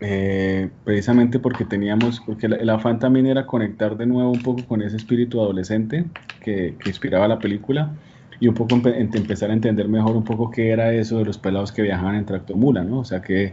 eh, 0.00 0.70
precisamente 0.84 1.38
porque 1.38 1.64
teníamos, 1.64 2.20
porque 2.20 2.46
el, 2.46 2.70
afán 2.70 2.98
también 2.98 3.26
era 3.26 3.46
conectar 3.46 3.96
de 3.96 4.06
nuevo 4.06 4.30
un 4.30 4.42
poco 4.42 4.64
con 4.66 4.82
ese 4.82 4.96
espíritu 4.96 5.40
adolescente 5.40 6.06
que, 6.40 6.76
inspiraba 6.86 7.28
la 7.28 7.38
película 7.38 7.92
y 8.38 8.48
un 8.48 8.54
poco 8.54 8.74
empezar 8.74 9.50
a 9.50 9.52
entender 9.52 9.88
mejor 9.88 10.16
un 10.16 10.24
poco 10.24 10.50
qué 10.50 10.70
era 10.70 10.92
eso 10.94 11.18
de 11.18 11.26
los 11.26 11.36
pelados 11.36 11.72
que 11.72 11.82
viajaban 11.82 12.16
en 12.16 12.24
tractomula, 12.24 12.82
¿no? 12.82 13.00
O 13.00 13.04
sea, 13.04 13.20
que 13.20 13.52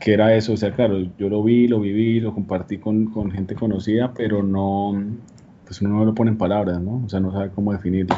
que 0.00 0.14
era 0.14 0.34
eso, 0.34 0.54
o 0.54 0.56
sea, 0.56 0.72
claro, 0.72 0.98
yo 1.18 1.28
lo 1.28 1.42
vi, 1.44 1.68
lo 1.68 1.78
viví, 1.78 2.20
lo 2.20 2.34
compartí 2.34 2.78
con, 2.78 3.06
con, 3.06 3.30
gente 3.30 3.54
conocida, 3.54 4.14
pero 4.14 4.42
no, 4.42 4.98
pues 5.66 5.82
uno 5.82 5.98
no 5.98 6.04
lo 6.06 6.14
pone 6.14 6.30
en 6.30 6.38
palabras, 6.38 6.80
¿no? 6.80 7.02
O 7.04 7.08
sea, 7.08 7.20
no 7.20 7.30
sabe 7.30 7.50
cómo 7.50 7.72
definirlo. 7.72 8.16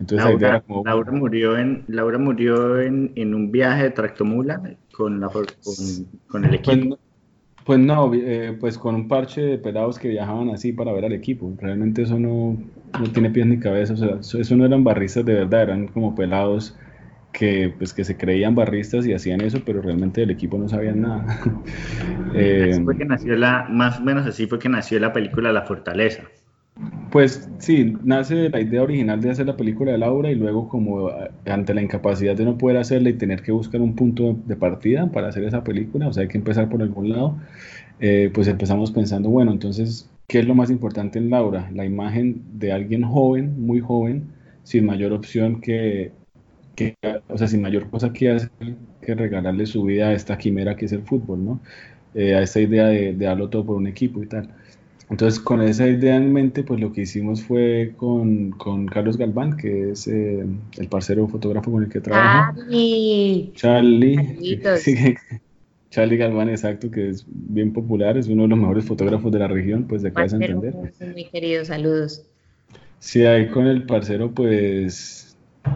Entonces 0.00 0.26
Laura, 0.26 0.48
era 0.48 0.60
como... 0.60 0.82
Laura 0.84 1.12
murió 1.12 1.58
en, 1.58 1.84
Laura 1.88 2.18
murió 2.18 2.80
en, 2.80 3.12
en 3.16 3.34
un 3.34 3.50
viaje 3.50 3.84
de 3.84 3.90
tractomula 3.90 4.76
con, 4.92 5.20
la, 5.20 5.28
con, 5.28 5.44
con 6.28 6.44
el 6.44 6.50
pues 6.60 6.76
equipo. 6.76 6.98
Pues, 7.64 7.78
no, 7.78 8.12
eh, 8.12 8.56
pues 8.60 8.76
con 8.76 8.94
un 8.94 9.08
parche 9.08 9.40
de 9.40 9.58
pelados 9.58 9.98
que 9.98 10.08
viajaban 10.08 10.50
así 10.50 10.72
para 10.72 10.92
ver 10.92 11.06
al 11.06 11.12
equipo. 11.12 11.52
Realmente 11.58 12.02
eso 12.02 12.18
no, 12.18 12.58
no 12.98 13.04
tiene 13.12 13.30
pies 13.30 13.46
ni 13.46 13.58
cabeza, 13.58 13.94
o 13.94 13.96
sea, 13.96 14.16
eso, 14.20 14.38
eso 14.38 14.56
no 14.56 14.66
eran 14.66 14.84
barristas 14.84 15.24
de 15.24 15.34
verdad, 15.34 15.62
eran 15.62 15.88
como 15.88 16.14
pelados 16.14 16.76
que, 17.34 17.74
pues, 17.76 17.92
que 17.92 18.04
se 18.04 18.16
creían 18.16 18.54
barristas 18.54 19.06
y 19.06 19.12
hacían 19.12 19.40
eso, 19.40 19.60
pero 19.64 19.82
realmente 19.82 20.20
del 20.20 20.30
equipo 20.30 20.56
no 20.56 20.68
sabían 20.68 21.02
nada. 21.02 21.40
eh, 22.34 22.80
fue 22.82 22.96
que 22.96 23.04
nació 23.04 23.36
la, 23.36 23.66
más 23.68 23.98
o 23.98 24.02
menos 24.02 24.26
así 24.26 24.46
fue 24.46 24.58
que 24.58 24.68
nació 24.68 25.00
la 25.00 25.12
película 25.12 25.52
La 25.52 25.62
Fortaleza. 25.62 26.22
Pues 27.10 27.48
sí, 27.58 27.96
nace 28.02 28.48
la 28.50 28.60
idea 28.60 28.82
original 28.82 29.20
de 29.20 29.30
hacer 29.30 29.46
la 29.46 29.56
película 29.56 29.92
de 29.92 29.98
Laura 29.98 30.30
y 30.30 30.34
luego 30.34 30.68
como 30.68 31.08
ante 31.46 31.72
la 31.72 31.82
incapacidad 31.82 32.34
de 32.36 32.44
no 32.44 32.58
poder 32.58 32.78
hacerla 32.78 33.10
y 33.10 33.12
tener 33.14 33.42
que 33.42 33.52
buscar 33.52 33.80
un 33.80 33.94
punto 33.94 34.36
de 34.46 34.56
partida 34.56 35.10
para 35.12 35.28
hacer 35.28 35.44
esa 35.44 35.62
película, 35.62 36.08
o 36.08 36.12
sea, 36.12 36.22
hay 36.22 36.28
que 36.28 36.38
empezar 36.38 36.68
por 36.68 36.82
algún 36.82 37.10
lado, 37.10 37.38
eh, 38.00 38.30
pues 38.34 38.48
empezamos 38.48 38.90
pensando, 38.90 39.30
bueno, 39.30 39.52
entonces, 39.52 40.10
¿qué 40.26 40.40
es 40.40 40.46
lo 40.46 40.56
más 40.56 40.70
importante 40.70 41.18
en 41.20 41.30
Laura? 41.30 41.70
La 41.72 41.84
imagen 41.84 42.42
de 42.54 42.72
alguien 42.72 43.04
joven, 43.04 43.64
muy 43.64 43.78
joven, 43.80 44.24
sin 44.64 44.84
mayor 44.86 45.12
opción 45.12 45.60
que 45.60 46.12
que, 46.74 46.96
o 47.28 47.38
sea, 47.38 47.46
sin 47.48 47.62
mayor 47.62 47.88
cosa 47.90 48.12
que 48.12 48.30
hacer 48.30 48.50
que 49.00 49.14
regalarle 49.14 49.66
su 49.66 49.84
vida 49.84 50.08
a 50.08 50.12
esta 50.12 50.38
quimera 50.38 50.76
que 50.76 50.86
es 50.86 50.92
el 50.92 51.02
fútbol, 51.02 51.44
¿no? 51.44 51.60
Eh, 52.14 52.34
a 52.34 52.42
esta 52.42 52.60
idea 52.60 52.86
de, 52.86 53.12
de, 53.14 53.26
darlo 53.26 53.48
todo 53.50 53.64
por 53.66 53.76
un 53.76 53.86
equipo 53.86 54.22
y 54.22 54.26
tal. 54.26 54.48
Entonces, 55.14 55.38
con 55.38 55.62
esa 55.62 55.86
idea 55.86 56.16
en 56.16 56.32
mente, 56.32 56.64
pues 56.64 56.80
lo 56.80 56.92
que 56.92 57.02
hicimos 57.02 57.40
fue 57.40 57.94
con, 57.96 58.50
con 58.50 58.86
Carlos 58.86 59.16
Galván, 59.16 59.56
que 59.56 59.92
es 59.92 60.08
eh, 60.08 60.44
el 60.76 60.88
parcero 60.88 61.28
fotógrafo 61.28 61.70
con 61.70 61.84
el 61.84 61.88
que 61.88 62.00
trabajo. 62.00 62.56
Charlie. 62.56 63.52
Charlie. 63.54 64.58
Charlie 65.90 66.16
Galván, 66.16 66.48
exacto, 66.48 66.90
que 66.90 67.10
es 67.10 67.24
bien 67.28 67.72
popular, 67.72 68.18
es 68.18 68.26
uno 68.26 68.42
de 68.42 68.48
los 68.48 68.58
mejores 68.58 68.86
fotógrafos 68.86 69.30
de 69.30 69.38
la 69.38 69.46
región, 69.46 69.84
pues 69.84 70.02
de 70.02 70.08
acá 70.08 70.22
de 70.22 70.30
Santander. 70.30 70.74
Muy 70.74 71.24
queridos, 71.26 71.68
saludos. 71.68 72.26
Sí, 72.98 73.24
ahí 73.24 73.46
con 73.50 73.68
el 73.68 73.86
parcero, 73.86 74.34
pues 74.34 75.23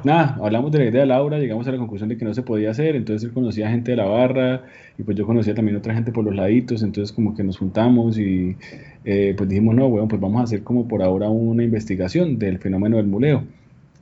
nada, 0.04 0.38
hablamos 0.42 0.70
de 0.72 0.78
la 0.78 0.84
idea 0.86 1.00
de 1.02 1.06
Laura, 1.06 1.38
llegamos 1.38 1.66
a 1.66 1.72
la 1.72 1.78
conclusión 1.78 2.08
de 2.08 2.16
que 2.16 2.24
no 2.24 2.34
se 2.34 2.42
podía 2.42 2.70
hacer, 2.70 2.96
entonces 2.96 3.28
él 3.28 3.34
conocía 3.34 3.70
gente 3.70 3.92
de 3.92 3.96
la 3.96 4.06
barra 4.06 4.62
y 4.98 5.02
pues 5.02 5.16
yo 5.16 5.26
conocía 5.26 5.54
también 5.54 5.76
otra 5.76 5.94
gente 5.94 6.12
por 6.12 6.24
los 6.24 6.34
laditos, 6.34 6.82
entonces 6.82 7.12
como 7.12 7.34
que 7.34 7.42
nos 7.44 7.58
juntamos 7.58 8.18
y 8.18 8.56
eh, 9.04 9.34
pues 9.36 9.48
dijimos, 9.48 9.74
no, 9.74 9.88
bueno, 9.88 10.08
pues 10.08 10.20
vamos 10.20 10.40
a 10.40 10.44
hacer 10.44 10.62
como 10.62 10.88
por 10.88 11.02
ahora 11.02 11.28
una 11.28 11.64
investigación 11.64 12.38
del 12.38 12.58
fenómeno 12.58 12.96
del 12.96 13.06
muleo. 13.06 13.44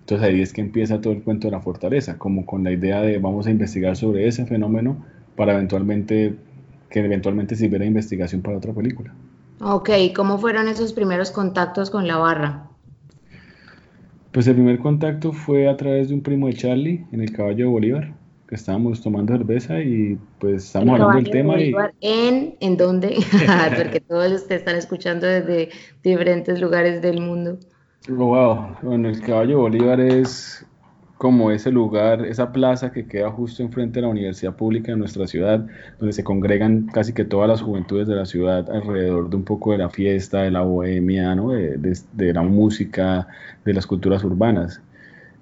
Entonces 0.00 0.28
ahí 0.28 0.40
es 0.40 0.52
que 0.52 0.60
empieza 0.60 1.00
todo 1.00 1.12
el 1.12 1.22
cuento 1.22 1.48
de 1.48 1.52
la 1.52 1.60
fortaleza, 1.60 2.16
como 2.16 2.46
con 2.46 2.62
la 2.62 2.70
idea 2.70 3.00
de 3.00 3.18
vamos 3.18 3.46
a 3.46 3.50
investigar 3.50 3.96
sobre 3.96 4.28
ese 4.28 4.46
fenómeno 4.46 5.04
para 5.34 5.54
eventualmente, 5.54 6.36
que 6.90 7.00
eventualmente 7.00 7.56
sirviera 7.56 7.82
de 7.82 7.88
investigación 7.88 8.40
para 8.40 8.56
otra 8.56 8.72
película. 8.72 9.12
Ok, 9.60 9.90
¿cómo 10.14 10.38
fueron 10.38 10.68
esos 10.68 10.92
primeros 10.92 11.30
contactos 11.30 11.90
con 11.90 12.06
la 12.06 12.18
barra? 12.18 12.68
Pues 14.36 14.46
el 14.48 14.54
primer 14.54 14.78
contacto 14.80 15.32
fue 15.32 15.66
a 15.66 15.78
través 15.78 16.10
de 16.10 16.14
un 16.14 16.20
primo 16.20 16.46
de 16.46 16.52
Charlie 16.52 17.06
en 17.10 17.22
el 17.22 17.32
caballo 17.32 17.64
de 17.64 17.70
Bolívar, 17.70 18.12
que 18.46 18.54
estábamos 18.54 19.00
tomando 19.00 19.32
cerveza 19.32 19.80
y 19.80 20.18
pues 20.38 20.64
estamos 20.64 21.00
hablando 21.00 21.16
del 21.16 21.30
tema. 21.30 21.58
y... 21.58 21.72
¿En, 22.02 22.54
¿En 22.60 22.76
dónde? 22.76 23.16
Porque 23.78 23.98
todos 24.00 24.30
ustedes 24.32 24.60
están 24.60 24.76
escuchando 24.76 25.26
desde 25.26 25.70
diferentes 26.02 26.60
lugares 26.60 27.00
del 27.00 27.22
mundo. 27.22 27.58
Wow, 28.10 28.76
bueno, 28.82 29.08
el 29.08 29.22
caballo 29.22 29.48
de 29.48 29.54
Bolívar 29.54 30.00
es 30.00 30.66
como 31.18 31.50
ese 31.50 31.70
lugar, 31.70 32.26
esa 32.26 32.52
plaza 32.52 32.92
que 32.92 33.06
queda 33.06 33.30
justo 33.30 33.62
enfrente 33.62 34.00
de 34.00 34.02
la 34.02 34.08
universidad 34.08 34.54
pública 34.54 34.92
de 34.92 34.98
nuestra 34.98 35.26
ciudad, 35.26 35.66
donde 35.98 36.12
se 36.12 36.22
congregan 36.22 36.86
casi 36.92 37.14
que 37.14 37.24
todas 37.24 37.48
las 37.48 37.62
juventudes 37.62 38.06
de 38.06 38.14
la 38.16 38.26
ciudad 38.26 38.70
alrededor 38.70 39.30
de 39.30 39.36
un 39.36 39.44
poco 39.44 39.72
de 39.72 39.78
la 39.78 39.88
fiesta, 39.88 40.42
de 40.42 40.50
la 40.50 40.60
bohemia, 40.60 41.34
¿no? 41.34 41.50
de, 41.50 42.32
la 42.34 42.42
música, 42.42 43.28
de 43.64 43.72
las 43.72 43.86
culturas 43.86 44.24
urbanas. 44.24 44.82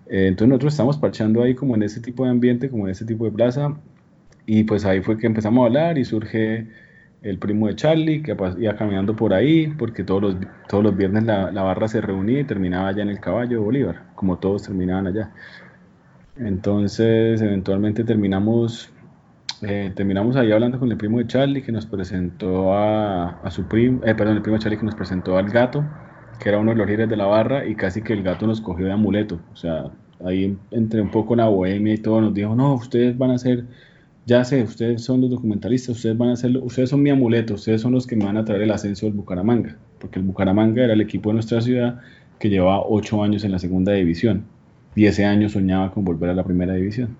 Eh, 0.06 0.28
entonces 0.28 0.48
nosotros 0.48 0.74
estamos 0.74 0.96
parchando 0.96 1.42
ahí 1.42 1.54
como 1.54 1.74
en 1.74 1.82
ese 1.82 2.00
tipo 2.00 2.24
de 2.24 2.30
ambiente, 2.30 2.70
como 2.70 2.86
en 2.86 2.92
ese 2.92 3.04
tipo 3.04 3.24
de 3.24 3.32
plaza, 3.32 3.76
y 4.46 4.64
pues 4.64 4.84
ahí 4.84 5.00
fue 5.00 5.18
que 5.18 5.26
empezamos 5.26 5.62
a 5.62 5.66
hablar 5.66 5.98
y 5.98 6.04
surge 6.04 6.68
el 7.22 7.38
primo 7.38 7.66
de 7.66 7.74
Charlie, 7.74 8.22
que 8.22 8.36
iba 8.58 8.76
caminando 8.76 9.16
por 9.16 9.32
ahí, 9.32 9.68
porque 9.78 10.04
todos 10.04 10.22
los, 10.22 10.36
todos 10.68 10.84
los 10.84 10.94
viernes 10.94 11.24
la, 11.24 11.50
la 11.50 11.62
barra 11.62 11.88
se 11.88 12.02
reunía 12.02 12.40
y 12.40 12.44
terminaba 12.44 12.88
allá 12.88 13.02
en 13.02 13.08
el 13.08 13.18
caballo 13.18 13.58
de 13.58 13.64
Bolívar, 13.64 14.02
como 14.14 14.38
todos 14.38 14.64
terminaban 14.64 15.06
allá. 15.06 15.32
Entonces, 16.36 17.40
eventualmente 17.40 18.02
terminamos, 18.02 18.90
eh, 19.62 19.92
terminamos 19.94 20.34
ahí 20.34 20.50
hablando 20.50 20.80
con 20.80 20.90
el 20.90 20.96
primo 20.96 21.18
de 21.18 21.28
Charlie 21.28 21.62
que 21.62 21.70
nos 21.70 21.86
presentó 21.86 22.74
a, 22.74 23.48
su 23.50 23.64
primo, 23.66 24.00
eh, 24.04 24.14
perdón, 24.14 24.36
el 24.36 24.42
primo 24.42 24.56
de 24.56 24.62
Charlie 24.62 24.78
que 24.78 24.84
nos 24.84 24.96
presentó 24.96 25.38
al 25.38 25.48
gato, 25.48 25.84
que 26.40 26.48
era 26.48 26.58
uno 26.58 26.72
de 26.72 26.76
los 26.78 26.86
líderes 26.88 27.08
de 27.08 27.16
la 27.16 27.26
barra, 27.26 27.66
y 27.66 27.76
casi 27.76 28.02
que 28.02 28.14
el 28.14 28.24
gato 28.24 28.46
nos 28.48 28.60
cogió 28.60 28.86
de 28.86 28.92
amuleto. 28.92 29.38
O 29.52 29.56
sea, 29.56 29.92
ahí 30.24 30.56
entre 30.72 31.00
un 31.00 31.10
poco 31.10 31.36
la 31.36 31.46
bohemia 31.46 31.94
y 31.94 31.98
todo, 31.98 32.20
nos 32.20 32.34
dijo, 32.34 32.56
no, 32.56 32.74
ustedes 32.74 33.16
van 33.16 33.30
a 33.30 33.38
ser, 33.38 33.64
ya 34.26 34.44
sé, 34.44 34.64
ustedes 34.64 35.04
son 35.04 35.20
los 35.20 35.30
documentalistas, 35.30 35.96
ustedes 35.96 36.18
van 36.18 36.30
a 36.30 36.36
ser, 36.36 36.56
ustedes 36.58 36.90
son 36.90 37.00
mi 37.02 37.10
amuleto, 37.10 37.54
ustedes 37.54 37.80
son 37.80 37.92
los 37.92 38.08
que 38.08 38.16
me 38.16 38.24
van 38.24 38.36
a 38.38 38.44
traer 38.44 38.62
el 38.62 38.72
ascenso 38.72 39.06
del 39.06 39.14
Bucaramanga, 39.14 39.76
porque 40.00 40.18
el 40.18 40.24
Bucaramanga 40.24 40.82
era 40.82 40.94
el 40.94 41.00
equipo 41.00 41.30
de 41.30 41.34
nuestra 41.34 41.60
ciudad 41.60 42.00
que 42.40 42.50
llevaba 42.50 42.82
ocho 42.88 43.22
años 43.22 43.44
en 43.44 43.52
la 43.52 43.60
segunda 43.60 43.92
división 43.92 44.46
y 44.94 45.06
ese 45.06 45.24
año 45.24 45.48
soñaba 45.48 45.92
con 45.92 46.04
volver 46.04 46.30
a 46.30 46.34
la 46.34 46.44
primera 46.44 46.74
división. 46.74 47.16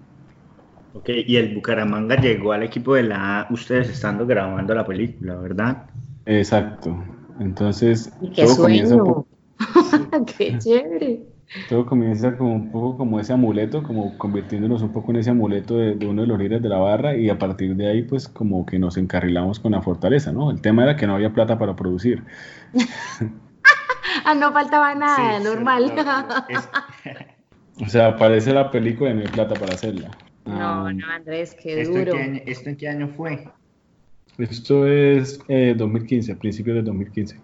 Ok, 0.94 1.10
y 1.26 1.37
el 1.37 1.54
Bucaramanga 1.54 2.16
llegó 2.20 2.52
al 2.52 2.62
equipo 2.62 2.94
de 2.94 3.02
la 3.02 3.40
A, 3.40 3.52
ustedes 3.52 3.88
estando 3.88 4.26
grabando 4.26 4.74
la 4.74 4.87
película, 4.87 5.34
¿verdad? 5.34 5.87
Exacto. 6.24 6.96
Entonces, 7.40 8.12
qué 8.34 8.44
todo 8.44 8.56
comienza 8.58 8.96
¡Qué 10.38 10.56
chévere! 10.58 11.22
Todo 11.68 11.84
comienza 11.84 12.37
como 12.37 12.54
un 12.54 12.70
poco 12.70 12.96
como 12.96 13.20
ese 13.20 13.32
amuleto, 13.32 13.82
como 13.82 14.16
convirtiéndonos 14.18 14.82
un 14.82 14.92
poco 14.92 15.10
en 15.12 15.18
ese 15.18 15.30
amuleto 15.30 15.76
de, 15.76 16.06
uno 16.06 16.22
de 16.22 16.28
los 16.28 16.38
líderes 16.38 16.62
de 16.62 16.68
la 16.68 16.78
barra 16.78 17.16
y 17.16 17.28
a 17.28 17.38
partir 17.38 17.76
de 17.76 17.88
ahí 17.88 18.02
pues 18.02 18.28
como 18.28 18.64
que 18.64 18.78
nos 18.78 18.96
encarrilamos 18.96 19.60
con 19.60 19.72
la 19.72 19.82
fortaleza, 19.82 20.32
¿no? 20.32 20.50
El 20.50 20.60
tema 20.60 20.84
era 20.84 20.96
que 20.96 21.06
no 21.06 21.14
había 21.14 21.32
plata 21.32 21.58
para 21.58 21.76
producir. 21.76 22.24
ah, 24.24 24.34
no 24.34 24.52
faltaba 24.52 24.94
nada, 24.94 25.40
normal. 25.40 25.92
O 27.80 27.88
sea, 27.88 28.08
aparece 28.08 28.52
la 28.52 28.70
película 28.70 29.10
y 29.10 29.14
no 29.14 29.20
hay 29.20 29.28
plata 29.28 29.54
para 29.54 29.74
hacerla. 29.74 30.10
No, 30.44 30.87
ah. 30.87 30.92
no, 30.92 31.06
Andrés, 31.06 31.56
qué 31.60 31.84
duro. 31.84 32.14
¿Esto 32.46 32.70
en 32.70 32.76
qué 32.76 32.88
año 32.88 33.08
fue? 33.08 33.48
Esto 34.38 34.87
es 34.87 35.38
2015, 35.48 36.32
a 36.32 36.37
principios 36.37 36.76
de 36.76 36.82
2015. 36.82 37.37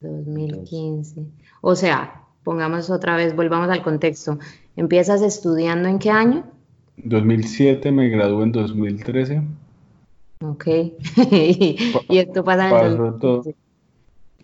2015. 0.00 1.22
O 1.60 1.74
sea, 1.74 2.22
pongamos 2.42 2.90
otra 2.90 3.16
vez, 3.16 3.36
volvamos 3.36 3.68
al 3.70 3.82
contexto. 3.82 4.38
¿Empiezas 4.76 5.22
estudiando 5.22 5.88
en 5.88 5.98
qué 5.98 6.10
año? 6.10 6.44
2007, 6.96 7.92
me 7.92 8.08
gradué 8.08 8.44
en 8.44 8.52
2013. 8.52 9.42
Ok. 10.42 10.66
y 11.30 12.18
esto 12.18 12.44
pasa 12.44 12.86
en 12.86 12.96
2015. 12.96 13.54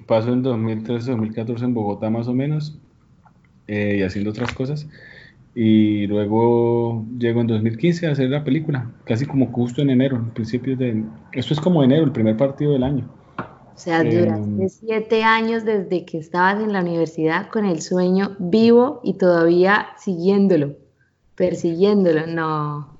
Paso 0.06 0.32
en 0.32 0.42
2013, 0.42 1.10
2014 1.10 1.64
en 1.64 1.74
Bogotá 1.74 2.10
más 2.10 2.28
o 2.28 2.34
menos. 2.34 2.78
Eh, 3.68 3.96
y 3.98 4.02
haciendo 4.02 4.30
otras 4.30 4.52
cosas. 4.52 4.86
Y 5.54 6.06
luego 6.06 7.04
llego 7.18 7.40
en 7.40 7.46
2015 7.46 8.06
a 8.06 8.12
hacer 8.12 8.28
la 8.28 8.44
película, 8.44 8.90
casi 9.04 9.24
como 9.24 9.46
justo 9.46 9.80
en 9.80 9.90
enero, 9.90 10.16
en 10.16 10.30
principios 10.30 10.78
de... 10.78 11.02
Esto 11.32 11.54
es 11.54 11.60
como 11.60 11.82
enero, 11.82 12.04
el 12.04 12.12
primer 12.12 12.36
partido 12.36 12.72
del 12.72 12.82
año. 12.82 13.08
O 13.38 13.78
sea, 13.78 14.04
duraste 14.04 14.62
em, 14.62 14.68
siete 14.68 15.24
años 15.24 15.64
desde 15.64 16.04
que 16.04 16.18
estabas 16.18 16.62
en 16.62 16.72
la 16.72 16.80
universidad 16.80 17.48
con 17.48 17.64
el 17.64 17.80
sueño 17.80 18.36
vivo 18.38 19.00
y 19.02 19.14
todavía 19.14 19.88
siguiéndolo, 19.98 20.76
persiguiéndolo, 21.34 22.26
no. 22.26 22.98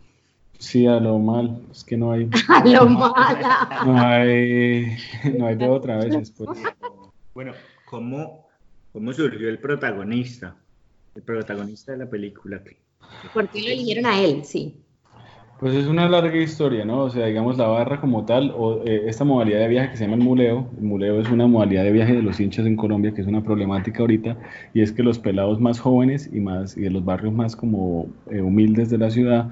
Sí, 0.58 0.86
a 0.86 0.98
lo 0.98 1.18
mal, 1.18 1.62
es 1.70 1.84
que 1.84 1.98
no 1.98 2.12
hay... 2.12 2.30
a 2.48 2.64
lo 2.64 2.86
mal. 2.88 3.38
No 3.84 4.00
hay, 4.00 4.96
no 5.38 5.46
hay 5.46 5.56
de 5.56 5.68
otra 5.68 5.98
vez 5.98 6.16
después. 6.16 6.58
Bueno, 7.34 7.52
¿cómo, 7.84 8.45
¿Cómo 8.96 9.12
surgió 9.12 9.50
el 9.50 9.58
protagonista? 9.58 10.56
El 11.14 11.20
protagonista 11.20 11.92
de 11.92 11.98
la 11.98 12.08
película. 12.08 12.62
¿Por 13.34 13.46
qué 13.50 13.60
lo 13.60 13.66
eligieron 13.66 14.06
a 14.06 14.22
él? 14.22 14.42
Sí. 14.42 14.74
Pues 15.60 15.74
es 15.74 15.86
una 15.86 16.08
larga 16.08 16.34
historia, 16.38 16.82
¿no? 16.86 17.02
O 17.02 17.10
sea, 17.10 17.26
digamos, 17.26 17.58
la 17.58 17.66
barra 17.66 18.00
como 18.00 18.24
tal, 18.24 18.54
o 18.56 18.82
eh, 18.86 19.02
esta 19.06 19.22
modalidad 19.22 19.58
de 19.58 19.68
viaje 19.68 19.90
que 19.90 19.96
se 19.98 20.04
llama 20.04 20.16
el 20.16 20.22
muleo, 20.22 20.70
el 20.78 20.84
muleo 20.84 21.20
es 21.20 21.28
una 21.28 21.46
modalidad 21.46 21.84
de 21.84 21.92
viaje 21.92 22.14
de 22.14 22.22
los 22.22 22.40
hinchas 22.40 22.64
en 22.64 22.74
Colombia, 22.74 23.12
que 23.12 23.20
es 23.20 23.26
una 23.26 23.42
problemática 23.42 24.00
ahorita, 24.00 24.38
y 24.72 24.80
es 24.80 24.92
que 24.92 25.02
los 25.02 25.18
pelados 25.18 25.60
más 25.60 25.78
jóvenes 25.78 26.30
y, 26.32 26.40
más, 26.40 26.74
y 26.74 26.80
de 26.80 26.90
los 26.90 27.04
barrios 27.04 27.34
más 27.34 27.54
como 27.54 28.06
eh, 28.30 28.40
humildes 28.40 28.88
de 28.88 28.96
la 28.96 29.10
ciudad, 29.10 29.50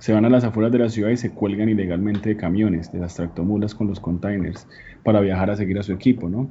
se 0.00 0.12
van 0.12 0.24
a 0.24 0.28
las 0.28 0.42
afueras 0.42 0.72
de 0.72 0.80
la 0.80 0.88
ciudad 0.88 1.10
y 1.10 1.16
se 1.16 1.30
cuelgan 1.30 1.68
ilegalmente 1.68 2.30
de 2.30 2.36
camiones, 2.36 2.90
de 2.90 2.98
las 2.98 3.14
tractomulas 3.14 3.76
con 3.76 3.86
los 3.86 4.00
containers, 4.00 4.66
para 5.04 5.20
viajar 5.20 5.50
a 5.50 5.56
seguir 5.56 5.78
a 5.78 5.84
su 5.84 5.92
equipo, 5.92 6.28
¿no? 6.28 6.48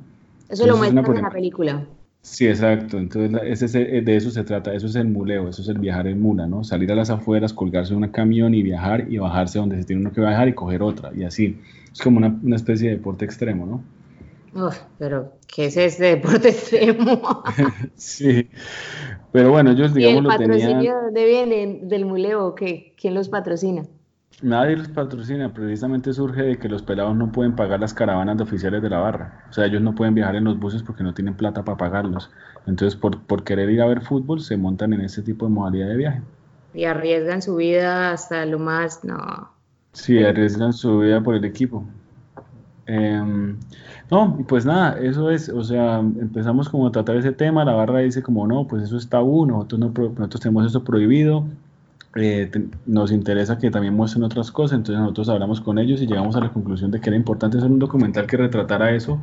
Eso 0.48 0.66
lo 0.66 0.78
muestran 0.78 1.06
en 1.14 1.22
la 1.24 1.30
película. 1.30 1.86
Sí, 2.22 2.48
exacto. 2.48 2.98
Entonces, 3.00 3.62
ese, 3.64 3.98
eh, 3.98 4.02
de 4.02 4.16
eso 4.16 4.30
se 4.30 4.44
trata. 4.44 4.74
Eso 4.74 4.88
es 4.88 4.96
el 4.96 5.08
muleo, 5.08 5.50
eso 5.50 5.62
es 5.62 5.68
el 5.70 5.80
viajar 5.80 6.08
en 6.08 6.22
mula, 6.22 6.48
¿no? 6.48 6.64
Salir 6.64 6.92
a 6.92 6.96
las 6.96 7.10
afueras, 7.10 7.54
colgarse 7.54 7.94
en 7.94 8.04
un 8.04 8.10
camión 8.10 8.54
y 8.54 8.62
viajar 8.62 9.12
y 9.12 9.18
bajarse 9.18 9.60
donde 9.60 9.78
se 9.78 9.86
tiene 9.86 10.02
uno 10.02 10.12
que 10.12 10.22
viajar 10.22 10.48
y 10.48 10.54
coger 10.54 10.84
otra. 10.84 11.12
Y 11.16 11.24
así. 11.24 11.60
Es 11.92 12.00
como 12.02 12.18
una, 12.18 12.40
una 12.42 12.56
especie 12.56 12.90
de 12.90 12.98
deporte 12.98 13.26
extremo, 13.26 13.66
¿no? 13.66 13.84
Uf, 14.54 14.78
pero 14.98 15.34
¿qué 15.48 15.66
es 15.66 15.78
ese 15.78 16.06
deporte 16.06 16.50
extremo? 16.50 17.44
sí. 17.96 18.50
Pero 19.32 19.50
bueno, 19.52 19.72
ellos, 19.72 19.94
digamos, 19.94 20.24
¿Y 20.24 20.28
el 20.28 20.38
patrocinio 20.38 20.96
de 20.96 21.02
dónde 21.02 21.26
viene? 21.26 21.80
¿Del 21.84 22.06
muleo 22.06 22.46
o 22.48 22.56
qué? 22.56 22.94
¿Quién 22.98 23.14
los 23.14 23.30
patrocina? 23.30 23.84
Nadie 24.42 24.76
los 24.76 24.88
patrocina, 24.88 25.54
precisamente 25.54 26.14
surge 26.14 26.42
de 26.42 26.58
que 26.58 26.68
los 26.68 26.82
pelados 26.82 27.16
no 27.16 27.32
pueden 27.32 27.56
pagar 27.56 27.80
las 27.80 27.94
caravanas 27.94 28.38
de 28.38 28.44
oficiales 28.44 28.82
de 28.82 28.90
la 28.90 28.98
barra. 28.98 29.46
O 29.50 29.54
sea, 29.54 29.66
ellos 29.66 29.82
no 29.82 29.94
pueden 29.94 30.16
viajar 30.16 30.36
en 30.36 30.46
los 30.46 30.60
buses 30.60 30.82
porque 30.82 31.04
no 31.04 31.14
tienen 31.14 31.36
plata 31.36 31.64
para 31.64 31.78
pagarlos. 31.78 32.32
Entonces, 32.66 33.00
por, 33.00 33.22
por 33.22 33.44
querer 33.44 33.70
ir 33.70 33.82
a 33.82 33.86
ver 33.86 34.02
fútbol, 34.02 34.42
se 34.42 34.58
montan 34.58 34.94
en 34.94 35.02
ese 35.02 35.22
tipo 35.22 35.46
de 35.46 35.52
modalidad 35.52 35.90
de 35.90 35.98
viaje. 35.98 36.22
Y 36.74 36.86
arriesgan 36.86 37.42
su 37.42 37.56
vida 37.56 38.12
hasta 38.12 38.46
lo 38.46 38.58
más, 38.58 39.04
no. 39.04 39.52
Sí, 39.94 40.24
arriesgan 40.24 40.74
su 40.74 41.00
vida 41.00 41.22
por 41.22 41.36
el 41.36 41.46
equipo. 41.46 41.86
Em, 42.88 43.58
no, 44.10 44.38
y 44.40 44.44
pues 44.44 44.66
nada, 44.66 45.00
eso 45.00 45.30
es, 45.30 45.50
o 45.50 45.64
sea, 45.64 46.00
empezamos 46.00 46.68
como 46.68 46.88
a 46.88 46.92
tratar 46.92 47.16
ese 47.16 47.32
tema, 47.32 47.64
la 47.64 47.74
barra 47.74 48.00
dice 48.00 48.24
como 48.24 48.48
no, 48.48 48.68
pues 48.68 48.84
eso 48.84 48.98
está 48.98 49.22
uno, 49.22 49.54
nosotros, 49.56 49.80
no, 49.80 49.88
nosotros 49.88 50.42
tenemos 50.42 50.66
eso 50.66 50.84
prohibido, 50.84 51.46
eh, 52.16 52.52
nos 52.86 53.10
interesa 53.14 53.58
que 53.58 53.72
también 53.72 53.94
muestren 53.94 54.24
otras 54.24 54.52
cosas, 54.52 54.78
entonces 54.78 55.00
nosotros 55.00 55.30
hablamos 55.30 55.62
con 55.62 55.80
ellos 55.80 56.02
y 56.02 56.08
llegamos 56.08 56.36
a 56.36 56.42
la 56.42 56.52
conclusión 56.52 56.92
de 56.92 57.00
que 57.00 57.10
era 57.10 57.16
importante 57.16 57.58
hacer 57.58 57.72
un 57.72 57.80
documental 57.80 58.28
que 58.28 58.36
retratara 58.36 58.92
eso 58.92 59.22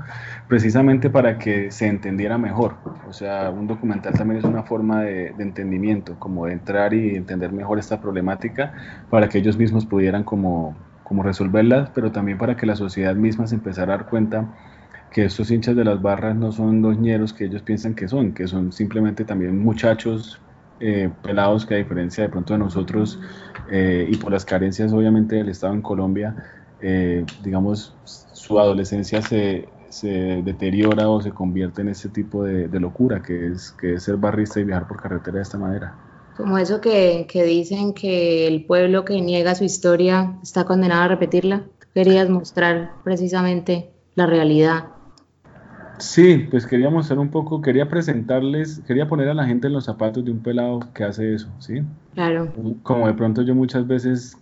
precisamente 0.49 1.11
para 1.11 1.39
que 1.39 1.71
se 1.71 1.87
entendiera 1.87 2.39
mejor. 2.39 2.77
O 3.07 3.13
sea, 3.13 3.51
un 3.51 3.67
documental 3.67 4.15
también 4.15 4.39
es 4.39 4.45
una 4.45 4.63
forma 4.63 5.03
de, 5.03 5.35
entendimiento, 5.39 6.19
como 6.19 6.47
de 6.47 6.55
entrar 6.55 6.95
y 6.95 7.15
entender 7.15 7.53
mejor 7.53 7.79
esta 7.79 8.01
problemática 8.01 8.73
para 9.11 9.29
que 9.29 9.37
ellos 9.39 9.59
mismos 9.59 9.85
pudieran 9.85 10.25
como, 10.25 10.75
como 11.05 11.23
resolverla, 11.23 11.91
pero 11.95 12.11
también 12.11 12.39
para 12.39 12.57
que 12.57 12.65
la 12.65 12.75
sociedad 12.75 13.15
misma 13.15 13.47
se 13.47 13.57
empezara 13.57 13.95
a 13.95 13.97
dar 13.99 14.07
cuenta 14.09 14.49
que 15.11 15.27
estos 15.27 15.51
hinchas 15.51 15.77
de 15.77 15.85
las 15.85 16.01
barras 16.01 16.37
no 16.37 16.53
son 16.53 16.81
los 16.81 16.99
ñeros 16.99 17.35
que 17.35 17.45
ellos 17.45 17.61
piensan 17.61 17.95
que 17.95 18.09
son, 18.09 18.33
que 18.33 18.47
son 18.47 18.73
simplemente 18.73 19.25
también 19.25 19.59
muchachos 19.59 20.41
eh, 20.81 21.11
pelados 21.23 21.67
que 21.67 21.75
a 21.75 21.79
diferencia 21.79 22.23
de 22.23 22.31
pronto 22.31 22.53
de 22.53 22.59
nosotros 22.61 23.19
eh, 23.71 24.09
y 24.09 24.17
por 24.17 24.33
las 24.33 24.45
carencias 24.45 24.93
obviamente 24.93 25.37
del 25.37 25.49
Estado 25.49 25.75
en 25.75 25.83
Colombia, 25.83 26.37
eh, 26.81 27.25
digamos, 27.43 27.95
su 28.05 28.61
adolescencia 28.61 29.21
se, 29.21 29.69
se, 29.89 30.43
deteriora 30.45 31.09
o 31.09 31.21
se 31.21 31.33
convierte 31.33 31.83
en 31.83 31.89
ese 31.89 32.09
tipo 32.09 32.45
de, 32.45 32.69
locura 32.79 33.21
que 33.21 33.49
es, 33.49 33.73
que 33.73 33.95
es 33.95 34.05
ser 34.05 34.17
barrista 34.17 34.61
y 34.61 34.65
viajar 34.65 34.87
por 34.87 35.03
carretera 35.03 35.37
de 35.37 35.43
esta 35.43 35.59
manera. 35.59 35.95
Como 36.37 36.57
eso 36.57 36.81
que, 36.81 37.27
que 37.29 37.43
dicen 37.43 37.93
que 37.93 38.47
el 38.47 38.65
pueblo 38.65 39.05
que 39.05 39.21
niega 39.21 39.57
su 39.57 39.65
historia 39.65 40.39
está 40.43 40.65
condenado 40.65 41.03
a 41.03 41.09
repetirla. 41.09 41.65
querías 41.93 42.29
mostrar 42.31 42.93
precisamente 43.03 43.91
la 44.15 44.27
realidad 44.27 44.85
Sí, 45.99 46.47
pues 46.51 46.67
quería 46.67 46.91
mostrar 46.91 47.19
un 47.19 47.31
poco, 47.31 47.61
quería 47.61 47.89
presentarles, 47.89 48.81
quería 48.87 49.09
poner 49.09 49.29
a 49.29 49.35
la 49.35 49.47
gente 49.47 49.67
en 49.67 49.73
los 49.73 49.85
zapatos 49.85 50.25
de 50.25 50.31
un 50.31 50.41
pelado 50.41 50.81
que 50.95 51.05
hace 51.05 51.35
eso, 51.35 51.49
¿sí? 51.59 51.83
Claro. 52.15 52.53
Como 52.83 53.07
de 53.07 53.15
pronto 53.15 53.43
yo 53.43 53.55
muchas 53.55 53.87
veces 53.87 54.37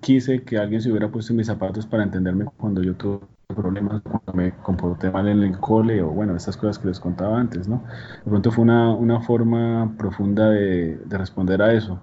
quise 0.00 0.42
que 0.42 0.56
alguien 0.58 0.80
se 0.80 0.90
hubiera 0.90 1.10
puesto 1.10 1.32
en 1.32 1.38
mis 1.38 1.46
zapatos 1.46 1.86
para 1.86 2.04
entenderme 2.04 2.46
cuando 2.56 2.82
yo 2.82 2.94
tuve 2.94 3.20
problemas 3.48 4.02
cuando 4.02 4.32
me 4.32 4.52
comporté 4.62 5.10
mal 5.10 5.28
en 5.28 5.42
el 5.42 5.58
cole 5.58 6.02
o 6.02 6.08
bueno, 6.08 6.34
estas 6.36 6.56
cosas 6.56 6.78
que 6.78 6.88
les 6.88 6.98
contaba 7.00 7.38
antes, 7.38 7.68
¿no? 7.68 7.82
De 8.24 8.30
pronto 8.30 8.50
fue 8.50 8.64
una, 8.64 8.94
una 8.94 9.20
forma 9.20 9.94
profunda 9.98 10.48
de, 10.50 10.96
de 10.96 11.18
responder 11.18 11.60
a 11.60 11.72
eso. 11.74 12.00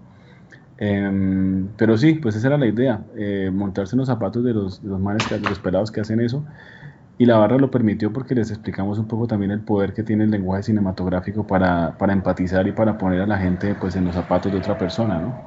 Em, 0.77 1.67
pero 1.77 1.95
sí, 1.95 2.15
pues 2.15 2.35
esa 2.35 2.47
era 2.47 2.57
la 2.57 2.65
idea, 2.65 3.03
eh, 3.15 3.51
montarse 3.53 3.95
en 3.95 3.99
los 3.99 4.07
zapatos 4.07 4.43
de 4.43 4.51
los, 4.53 4.81
de 4.81 4.89
los 4.89 4.99
manes, 4.99 5.29
de 5.29 5.39
los 5.39 5.59
pelados 5.59 5.91
que 5.91 6.01
hacen 6.01 6.19
eso. 6.19 6.43
Y 7.17 7.25
la 7.25 7.37
barra 7.37 7.57
lo 7.57 7.69
permitió 7.69 8.11
porque 8.11 8.33
les 8.33 8.49
explicamos 8.49 8.97
un 8.97 9.07
poco 9.07 9.27
también 9.27 9.51
el 9.51 9.61
poder 9.61 9.93
que 9.93 10.03
tiene 10.03 10.23
el 10.23 10.31
lenguaje 10.31 10.63
cinematográfico 10.63 11.45
para, 11.45 11.97
para 11.97 12.13
empatizar 12.13 12.67
y 12.67 12.71
para 12.71 12.97
poner 12.97 13.21
a 13.21 13.27
la 13.27 13.37
gente 13.37 13.75
pues 13.75 13.95
en 13.95 14.05
los 14.05 14.15
zapatos 14.15 14.51
de 14.51 14.57
otra 14.57 14.77
persona, 14.77 15.19
¿no? 15.19 15.41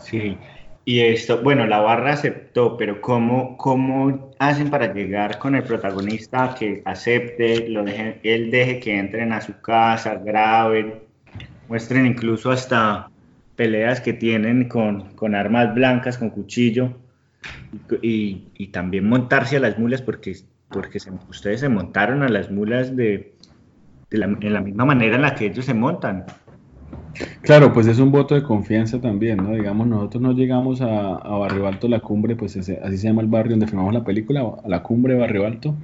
Sí, 0.00 0.38
y 0.84 1.00
esto, 1.00 1.42
bueno, 1.42 1.66
la 1.66 1.78
barra 1.80 2.14
aceptó, 2.14 2.76
pero 2.76 3.00
¿cómo, 3.00 3.56
cómo 3.56 4.32
hacen 4.40 4.68
para 4.68 4.92
llegar 4.92 5.38
con 5.38 5.54
el 5.54 5.62
protagonista 5.62 6.56
que 6.58 6.82
acepte, 6.84 7.68
lo 7.68 7.84
deje, 7.84 8.18
él 8.24 8.50
deje 8.50 8.80
que 8.80 8.98
entren 8.98 9.32
a 9.32 9.40
su 9.40 9.60
casa, 9.60 10.16
graben, 10.16 10.94
muestren 11.68 12.06
incluso 12.06 12.50
hasta 12.50 13.08
peleas 13.54 14.00
que 14.00 14.12
tienen 14.12 14.68
con, 14.68 15.14
con 15.14 15.36
armas 15.36 15.72
blancas, 15.72 16.18
con 16.18 16.30
cuchillo, 16.30 16.98
y, 18.02 18.48
y, 18.58 18.66
también 18.68 19.08
montarse 19.08 19.56
a 19.56 19.60
las 19.60 19.78
mulas, 19.78 20.02
porque, 20.02 20.34
porque 20.72 20.98
se, 20.98 21.10
ustedes 21.28 21.60
se 21.60 21.68
montaron 21.68 22.22
a 22.22 22.28
las 22.28 22.50
mulas 22.50 22.96
de, 22.96 23.34
de 24.10 24.18
la, 24.18 24.26
en 24.26 24.52
la 24.52 24.60
misma 24.60 24.84
manera 24.84 25.16
en 25.16 25.22
la 25.22 25.34
que 25.34 25.46
ellos 25.46 25.64
se 25.64 25.74
montan. 25.74 26.24
Claro, 27.42 27.72
pues 27.72 27.86
es 27.86 27.98
un 27.98 28.10
voto 28.10 28.34
de 28.34 28.42
confianza 28.42 29.00
también, 29.00 29.38
¿no? 29.38 29.52
Digamos, 29.52 29.86
nosotros 29.86 30.22
no 30.22 30.32
llegamos 30.32 30.80
a, 30.80 31.16
a 31.16 31.38
Barrio 31.38 31.66
Alto, 31.66 31.88
la 31.88 32.00
cumbre, 32.00 32.36
pues 32.36 32.56
ese, 32.56 32.80
así 32.82 32.96
se 32.96 33.08
llama 33.08 33.22
el 33.22 33.28
barrio 33.28 33.52
donde 33.52 33.66
filmamos 33.66 33.92
la 33.92 34.04
película, 34.04 34.40
a 34.64 34.68
la 34.68 34.82
cumbre 34.82 35.14
de 35.14 35.20
Barrio 35.20 35.46
Alto, 35.46 35.74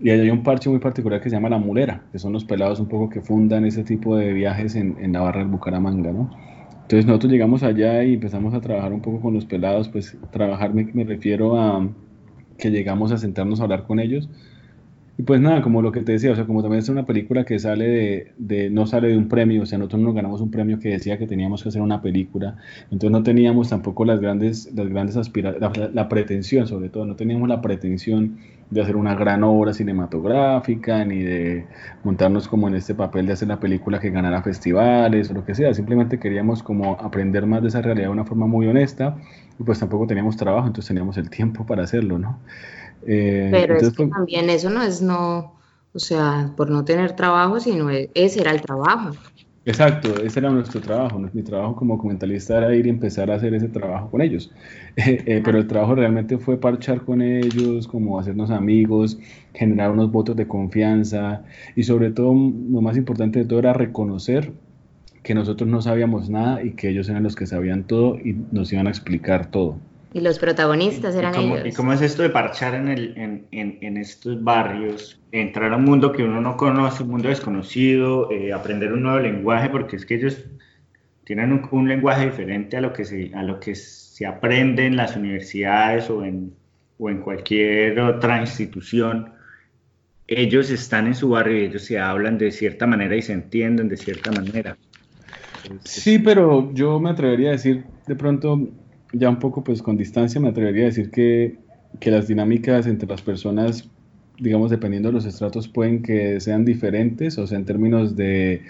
y 0.00 0.10
hay 0.10 0.30
un 0.30 0.42
parche 0.42 0.68
muy 0.70 0.78
particular 0.78 1.20
que 1.20 1.30
se 1.30 1.36
llama 1.36 1.48
La 1.48 1.58
Mulera, 1.58 2.02
que 2.12 2.18
son 2.18 2.32
los 2.32 2.44
pelados 2.44 2.80
un 2.80 2.88
poco 2.88 3.08
que 3.08 3.20
fundan 3.20 3.64
ese 3.64 3.84
tipo 3.84 4.16
de 4.16 4.32
viajes 4.32 4.74
en, 4.74 4.96
en 5.00 5.12
la 5.12 5.20
barra 5.20 5.40
del 5.40 5.48
Bucaramanga, 5.48 6.12
¿no? 6.12 6.30
Entonces 6.82 7.06
nosotros 7.06 7.30
llegamos 7.30 7.62
allá 7.62 8.02
y 8.02 8.14
empezamos 8.14 8.54
a 8.54 8.60
trabajar 8.60 8.92
un 8.92 9.02
poco 9.02 9.20
con 9.20 9.34
los 9.34 9.44
pelados, 9.44 9.88
pues 9.88 10.16
trabajar 10.30 10.72
me, 10.72 10.84
me 10.94 11.04
refiero 11.04 11.60
a 11.60 11.86
que 12.58 12.70
llegamos 12.70 13.12
a 13.12 13.18
sentarnos 13.18 13.60
a 13.60 13.64
hablar 13.64 13.84
con 13.84 14.00
ellos. 14.00 14.28
Y 15.18 15.24
pues 15.24 15.40
nada, 15.40 15.62
como 15.62 15.82
lo 15.82 15.90
que 15.90 16.02
te 16.02 16.12
decía, 16.12 16.30
o 16.30 16.36
sea, 16.36 16.46
como 16.46 16.62
también 16.62 16.78
es 16.78 16.88
una 16.88 17.04
película 17.04 17.44
que 17.44 17.58
sale 17.58 17.88
de, 17.88 18.32
de, 18.38 18.70
no 18.70 18.86
sale 18.86 19.08
de 19.08 19.18
un 19.18 19.26
premio, 19.26 19.64
o 19.64 19.66
sea, 19.66 19.76
nosotros 19.76 20.00
nos 20.00 20.14
ganamos 20.14 20.40
un 20.40 20.52
premio 20.52 20.78
que 20.78 20.90
decía 20.90 21.18
que 21.18 21.26
teníamos 21.26 21.60
que 21.60 21.70
hacer 21.70 21.82
una 21.82 22.00
película, 22.00 22.56
entonces 22.84 23.10
no 23.10 23.24
teníamos 23.24 23.68
tampoco 23.68 24.04
las 24.04 24.20
grandes, 24.20 24.72
las 24.76 24.88
grandes 24.88 25.16
aspiraciones, 25.16 25.76
la, 25.76 25.88
la, 25.92 26.08
pretensión 26.08 26.68
sobre 26.68 26.88
todo, 26.88 27.04
no 27.04 27.16
teníamos 27.16 27.48
la 27.48 27.60
pretensión 27.60 28.36
de 28.70 28.80
hacer 28.80 28.94
una 28.94 29.16
gran 29.16 29.42
obra 29.42 29.74
cinematográfica, 29.74 31.04
ni 31.04 31.24
de 31.24 31.66
montarnos 32.04 32.46
como 32.46 32.68
en 32.68 32.76
este 32.76 32.94
papel 32.94 33.26
de 33.26 33.32
hacer 33.32 33.48
la 33.48 33.58
película 33.58 33.98
que 33.98 34.10
ganara 34.10 34.40
festivales 34.42 35.32
o 35.32 35.34
lo 35.34 35.44
que 35.44 35.56
sea, 35.56 35.74
simplemente 35.74 36.20
queríamos 36.20 36.62
como 36.62 36.92
aprender 36.92 37.44
más 37.44 37.62
de 37.62 37.68
esa 37.68 37.82
realidad 37.82 38.06
de 38.06 38.12
una 38.12 38.24
forma 38.24 38.46
muy 38.46 38.68
honesta, 38.68 39.16
y 39.58 39.62
pues 39.64 39.78
tampoco 39.78 40.06
teníamos 40.06 40.36
trabajo, 40.36 40.66
entonces 40.66 40.88
teníamos 40.88 41.16
el 41.16 41.30
tiempo 41.30 41.66
para 41.66 41.82
hacerlo, 41.82 42.18
¿no? 42.18 42.38
Eh, 43.06 43.48
Pero 43.50 43.74
entonces, 43.74 43.88
es 43.88 43.94
que 43.94 44.04
pues, 44.04 44.10
también 44.10 44.50
eso 44.50 44.70
no 44.70 44.82
es 44.82 45.02
no, 45.02 45.54
o 45.92 45.98
sea, 45.98 46.52
por 46.56 46.70
no 46.70 46.84
tener 46.84 47.16
trabajo, 47.16 47.60
sino 47.60 47.90
ese 47.90 48.40
era 48.40 48.52
el 48.52 48.60
trabajo. 48.60 49.16
Exacto, 49.64 50.16
ese 50.22 50.38
era 50.38 50.50
nuestro 50.50 50.80
trabajo. 50.80 51.18
Mi 51.18 51.42
trabajo 51.42 51.76
como 51.76 51.94
documentalista 51.96 52.56
era 52.56 52.74
ir 52.74 52.86
y 52.86 52.88
empezar 52.88 53.30
a 53.30 53.34
hacer 53.34 53.52
ese 53.52 53.68
trabajo 53.68 54.10
con 54.10 54.22
ellos. 54.22 54.50
Eh, 54.96 55.22
eh, 55.26 55.42
pero 55.44 55.58
el 55.58 55.68
trabajo 55.68 55.94
realmente 55.94 56.38
fue 56.38 56.58
parchar 56.58 57.04
con 57.04 57.22
ellos, 57.22 57.86
como 57.86 58.18
hacernos 58.18 58.50
amigos, 58.50 59.16
generar 59.54 59.92
unos 59.92 60.10
votos 60.10 60.34
de 60.34 60.48
confianza 60.48 61.44
y 61.76 61.84
sobre 61.84 62.10
todo, 62.10 62.32
lo 62.34 62.80
más 62.80 62.96
importante 62.96 63.38
de 63.38 63.44
todo 63.44 63.60
era 63.60 63.72
reconocer 63.74 64.52
que 65.28 65.34
nosotros 65.34 65.68
no 65.68 65.82
sabíamos 65.82 66.30
nada 66.30 66.62
y 66.62 66.70
que 66.70 66.88
ellos 66.88 67.06
eran 67.10 67.22
los 67.22 67.36
que 67.36 67.46
sabían 67.46 67.84
todo 67.84 68.16
y 68.18 68.34
nos 68.50 68.72
iban 68.72 68.86
a 68.86 68.90
explicar 68.90 69.50
todo. 69.50 69.78
Y 70.14 70.22
los 70.22 70.38
protagonistas 70.38 71.14
eran 71.14 71.34
¿Y 71.34 71.36
cómo, 71.36 71.56
ellos. 71.56 71.68
¿Y 71.68 71.72
cómo 71.76 71.92
es 71.92 72.00
esto 72.00 72.22
de 72.22 72.30
parchar 72.30 72.74
en, 72.74 72.88
el, 72.88 73.12
en, 73.18 73.46
en, 73.50 73.76
en, 73.82 73.98
estos 73.98 74.42
barrios? 74.42 75.20
Entrar 75.30 75.74
a 75.74 75.76
un 75.76 75.84
mundo 75.84 76.12
que 76.12 76.22
uno 76.22 76.40
no 76.40 76.56
conoce, 76.56 77.02
un 77.02 77.10
mundo 77.10 77.28
desconocido, 77.28 78.32
eh, 78.32 78.54
aprender 78.54 78.90
un 78.90 79.02
nuevo 79.02 79.18
lenguaje, 79.18 79.68
porque 79.68 79.96
es 79.96 80.06
que 80.06 80.14
ellos 80.14 80.46
tienen 81.24 81.52
un, 81.52 81.68
un, 81.72 81.88
lenguaje 81.88 82.24
diferente 82.24 82.78
a 82.78 82.80
lo, 82.80 82.94
que 82.94 83.04
se, 83.04 83.30
a 83.34 83.42
lo 83.42 83.60
que 83.60 83.74
se 83.74 84.24
aprende 84.24 84.86
en 84.86 84.96
las 84.96 85.14
universidades 85.14 86.08
o 86.08 86.24
en, 86.24 86.54
o 86.98 87.10
en 87.10 87.20
cualquier 87.20 88.00
otra 88.00 88.40
institución. 88.40 89.34
Ellos 90.26 90.70
están 90.70 91.06
en 91.06 91.14
su 91.14 91.28
barrio 91.28 91.58
y 91.58 91.66
ellos 91.66 91.82
se 91.82 91.98
hablan 91.98 92.38
de 92.38 92.50
cierta 92.50 92.86
manera 92.86 93.14
y 93.14 93.20
se 93.20 93.34
entienden 93.34 93.90
de 93.90 93.98
cierta 93.98 94.32
manera. 94.32 94.78
Sí, 95.84 96.18
pero 96.18 96.72
yo 96.74 97.00
me 97.00 97.10
atrevería 97.10 97.50
a 97.50 97.52
decir 97.52 97.84
de 98.06 98.16
pronto 98.16 98.68
ya 99.12 99.28
un 99.28 99.38
poco 99.38 99.64
pues 99.64 99.82
con 99.82 99.96
distancia 99.96 100.40
me 100.40 100.48
atrevería 100.48 100.84
a 100.84 100.86
decir 100.86 101.10
que, 101.10 101.58
que, 102.00 102.10
las 102.10 102.28
dinámicas 102.28 102.86
entre 102.86 103.08
las 103.08 103.22
personas, 103.22 103.88
digamos, 104.38 104.70
dependiendo 104.70 105.08
de 105.08 105.14
los 105.14 105.24
estratos, 105.24 105.68
pueden 105.68 106.02
que 106.02 106.40
sean 106.40 106.64
diferentes, 106.64 107.38
o 107.38 107.46
sea, 107.46 107.58
en 107.58 107.64
términos 107.64 108.16
de... 108.16 108.62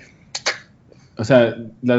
O 1.17 1.25
sea, 1.25 1.57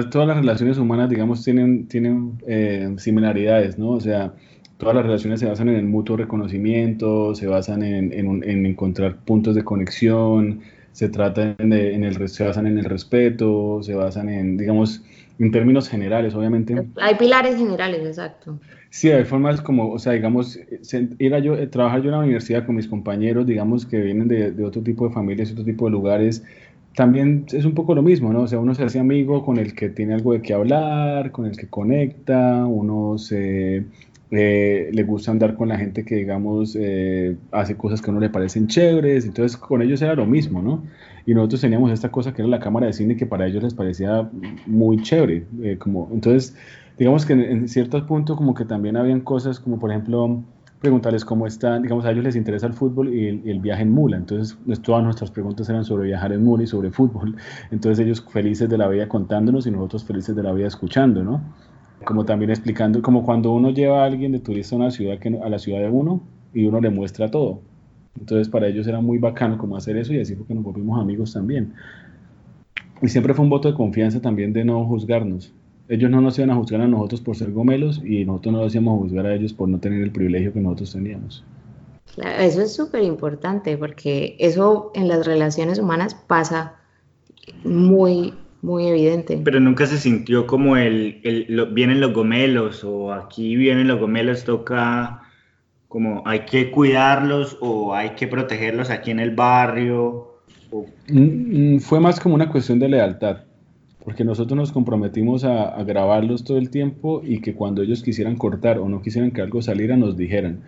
todas 0.10 0.28
las 0.28 0.38
relaciones 0.38 0.78
humanas, 0.78 1.10
digamos, 1.10 1.44
tienen, 1.44 1.88
tienen 1.88 2.42
eh, 2.48 2.96
similaridades, 2.98 3.78
¿no? 3.78 3.90
O 3.90 4.00
sea, 4.00 4.34
todas 4.78 4.96
las 4.96 5.06
relaciones 5.06 5.42
se 5.42 5.46
basan 5.46 5.68
en 5.68 5.76
el 5.76 5.86
mutuo 5.86 6.16
reconocimiento, 6.16 7.36
se 7.36 7.46
basan 7.48 7.84
en, 7.84 8.14
en 8.14 8.66
encontrar 8.66 9.18
puntos 9.18 9.56
de 9.56 9.66
conexión, 9.66 10.62
se 10.92 11.10
trata 11.10 11.56
de, 11.58 11.94
en 11.94 12.04
el, 12.04 12.30
se 12.30 12.44
basan 12.44 12.68
en 12.68 12.78
el 12.78 12.86
respeto, 12.86 13.82
se 13.82 13.94
basan 13.94 14.30
en, 14.30 14.58
digamos, 14.58 15.04
en 15.40 15.52
términos 15.52 15.88
generales, 15.88 16.36
obviamente. 16.36 16.76
Hay 16.98 17.16
pilares 17.16 17.56
generales, 17.58 18.06
exacto. 18.06 18.60
Sí, 18.90 19.10
hay 19.10 19.24
formas 19.24 19.62
como, 19.62 19.92
o 19.92 20.00
sea, 20.00 20.14
digamos, 20.14 20.60
ir 21.20 21.34
a 21.34 21.40
yo, 21.40 21.56
eh, 21.56 21.68
trabajar 21.68 22.02
yo 22.02 22.08
en 22.08 22.12
la 22.12 22.20
universidad 22.20 22.66
con 22.66 22.76
mis 22.76 22.88
compañeros, 22.88 23.46
digamos, 23.46 23.86
que 23.86 24.00
vienen 24.00 24.28
de, 24.28 24.52
de 24.52 24.64
otro 24.66 24.82
tipo 24.82 25.08
de 25.08 25.14
familias, 25.14 25.52
otro 25.52 25.64
tipo 25.64 25.86
de 25.86 25.92
lugares, 25.92 26.44
también 26.96 27.46
es 27.52 27.66
un 27.66 27.74
poco 27.74 27.96
lo 27.96 28.02
mismo, 28.02 28.34
¿no? 28.34 28.42
O 28.42 28.48
sea, 28.48 28.60
uno 28.60 28.76
se 28.76 28.84
hace 28.84 29.00
amigo 29.00 29.46
con 29.46 29.58
el 29.58 29.74
que 29.74 29.90
tiene 29.90 30.16
algo 30.16 30.34
de 30.34 30.42
qué 30.42 30.54
hablar, 30.54 31.32
con 31.32 31.46
el 31.46 31.56
que 31.56 31.68
conecta, 31.68 32.66
uno 32.66 33.18
se, 33.18 33.86
eh, 34.32 34.92
le 34.94 35.04
gusta 35.04 35.32
andar 35.32 35.56
con 35.56 35.70
la 35.70 35.78
gente 35.78 36.06
que, 36.06 36.16
digamos, 36.16 36.78
eh, 36.80 37.36
hace 37.52 37.76
cosas 37.76 38.00
que 38.00 38.10
a 38.10 38.12
uno 38.12 38.20
le 38.20 38.30
parecen 38.30 38.68
chéveres, 38.68 39.26
entonces 39.26 39.58
con 39.58 39.82
ellos 39.82 40.04
era 40.04 40.14
lo 40.14 40.28
mismo, 40.28 40.62
¿no? 40.62 40.84
Y 41.26 41.34
nosotros 41.34 41.62
teníamos 41.62 41.92
esta 41.92 42.12
cosa 42.12 42.32
que 42.32 42.44
era 42.44 42.50
la 42.50 42.60
cámara 42.60 42.86
de 42.86 42.94
cine 42.94 43.18
que 43.18 43.26
para 43.26 43.48
ellos 43.48 43.64
les 43.64 43.74
parecía 43.74 44.30
muy 44.68 45.02
chévere, 45.02 45.48
eh, 45.64 45.78
como, 45.80 46.10
entonces, 46.14 46.56
digamos 47.00 47.26
que 47.26 47.34
en, 47.34 47.68
ciertos 47.68 48.04
puntos 48.04 48.38
como 48.38 48.54
que 48.54 48.66
también 48.66 48.98
habían 48.98 49.22
cosas 49.22 49.60
como, 49.60 49.80
por 49.80 49.90
ejemplo, 49.90 50.44
preguntarles 50.80 51.26
cómo 51.26 51.48
están, 51.48 51.82
digamos, 51.82 52.06
a 52.06 52.12
ellos 52.12 52.24
les 52.24 52.36
interesa 52.36 52.68
el 52.68 52.74
fútbol 52.74 53.12
y 53.12 53.30
el, 53.30 53.42
y 53.44 53.50
el, 53.50 53.60
viaje 53.60 53.82
en 53.82 53.92
mula, 53.92 54.18
entonces 54.18 54.60
todas 54.84 55.04
nuestras 55.04 55.32
preguntas 55.32 55.68
eran 55.70 55.84
sobre 55.84 56.04
viajar 56.04 56.34
en 56.34 56.44
mula 56.44 56.64
y 56.64 56.68
sobre 56.68 56.92
fútbol, 56.92 57.36
entonces 57.72 58.06
ellos 58.06 58.24
felices 58.30 58.70
de 58.70 58.78
la 58.78 58.88
vida 58.88 59.08
contándonos 59.08 59.66
y 59.66 59.72
nosotros 59.72 60.04
felices 60.04 60.36
de 60.36 60.44
la 60.44 60.54
vida 60.54 60.68
escuchando, 60.68 61.24
¿no? 61.24 61.42
Como 62.10 62.26
también 62.26 62.50
explicando, 62.50 63.04
como 63.04 63.24
cuando 63.24 63.52
uno 63.52 63.70
lleva 63.70 64.02
a 64.02 64.06
alguien 64.06 64.32
de 64.32 64.40
turista 64.40 64.76
a 64.76 64.80
una 64.80 64.90
ciudad 64.90 65.20
a 65.44 65.48
la 65.48 65.60
ciudad 65.60 65.80
de 65.80 65.90
uno 65.90 66.24
y 66.56 66.66
uno 66.66 66.82
le 66.82 66.90
muestra 66.90 67.30
todo. 67.30 67.62
Entonces 68.20 68.50
para 68.50 68.68
ellos 68.68 68.88
era 68.88 69.00
muy 69.00 69.20
bacano 69.20 69.60
como 69.60 69.78
hacer 69.78 69.96
eso 69.96 70.12
y 70.12 70.20
así 70.20 70.34
porque 70.34 70.56
nos 70.56 70.64
volvimos 70.64 71.00
amigos 71.00 71.34
también. 71.34 71.72
Y 73.00 73.10
siempre 73.10 73.36
fue 73.36 73.44
un 73.44 73.52
voto 73.52 73.70
de 73.70 73.76
confianza 73.76 74.20
también 74.20 74.54
de 74.54 74.66
no 74.66 74.84
juzgarnos. 74.86 75.54
Ellos 75.88 76.10
no 76.10 76.20
nos 76.20 76.36
iban 76.40 76.50
a 76.50 76.56
juzgar 76.56 76.82
a 76.82 76.88
nosotros 76.88 77.22
por 77.22 77.36
ser 77.36 77.52
gomelos 77.52 78.02
y 78.04 78.26
nosotros 78.26 78.54
no 78.56 78.62
los 78.64 78.74
íbamos 78.74 79.02
juzgar 79.02 79.28
a 79.28 79.36
ellos 79.36 79.54
por 79.54 79.70
no 79.70 79.78
tener 79.78 80.02
el 80.02 80.12
privilegio 80.12 80.52
que 80.52 80.62
nosotros 80.62 80.94
teníamos. 80.94 81.44
Eso 82.40 82.64
es 82.64 82.74
súper 82.74 83.04
importante 83.04 83.78
porque 83.78 84.36
eso 84.40 84.92
en 84.96 85.08
las 85.08 85.28
relaciones 85.28 85.78
humanas 85.78 86.16
pasa 86.16 86.74
muy, 87.64 88.34
muy 88.62 88.88
evidente. 88.88 89.40
Pero 89.44 89.60
nunca 89.60 89.86
se 89.86 89.98
sintió 89.98 90.46
como 90.46 90.78
el, 90.78 91.20
el 91.24 91.46
lo, 91.50 91.68
vienen 91.68 92.02
los 92.02 92.14
gomelos 92.14 92.84
o 92.84 93.14
aquí 93.14 93.56
vienen 93.56 93.88
los 93.88 94.00
gomelos, 94.00 94.44
toca 94.44 95.22
como 95.88 96.22
hay 96.26 96.42
que 96.42 96.70
cuidarlos 96.70 97.58
o 97.62 97.94
hay 97.94 98.12
que 98.12 98.28
protegerlos 98.28 98.90
aquí 98.90 99.12
en 99.12 99.20
el 99.20 99.32
barrio. 99.36 100.42
O... 100.72 100.86
Fue 101.80 102.00
más 102.00 102.20
como 102.20 102.36
una 102.36 102.50
cuestión 102.52 102.80
de 102.80 102.90
lealtad, 102.90 103.38
porque 104.04 104.24
nosotros 104.24 104.56
nos 104.56 104.72
comprometimos 104.72 105.44
a, 105.44 105.70
a, 105.70 105.84
grabarlos 105.84 106.44
todo 106.44 106.58
el 106.58 106.70
tiempo 106.70 107.22
y 107.24 107.42
que 107.42 107.56
cuando 107.56 107.82
ellos 107.82 108.04
quisieran 108.04 108.36
cortar 108.36 108.78
o 108.78 108.88
no 108.88 109.02
quisieran 109.02 109.32
que 109.32 109.42
algo 109.42 109.62
saliera 109.62 109.98
nos 109.98 110.16
dijeran. 110.16 110.62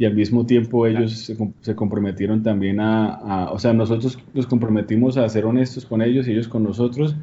Y 0.00 0.06
al 0.06 0.14
mismo 0.14 0.46
tiempo 0.46 0.86
ellos 0.86 1.12
se, 1.12 1.36
se 1.60 1.74
comprometieron 1.76 2.42
también 2.42 2.80
a, 2.80 3.16
a, 3.16 3.52
o 3.52 3.58
sea, 3.58 3.74
nosotros 3.74 4.18
nos 4.32 4.46
comprometimos 4.46 5.18
a 5.18 5.28
ser 5.28 5.44
honestos 5.44 5.84
con 5.84 6.00
ellos 6.00 6.26
y 6.26 6.32
ellos 6.32 6.48
con 6.48 6.62
nosotros 6.62 7.14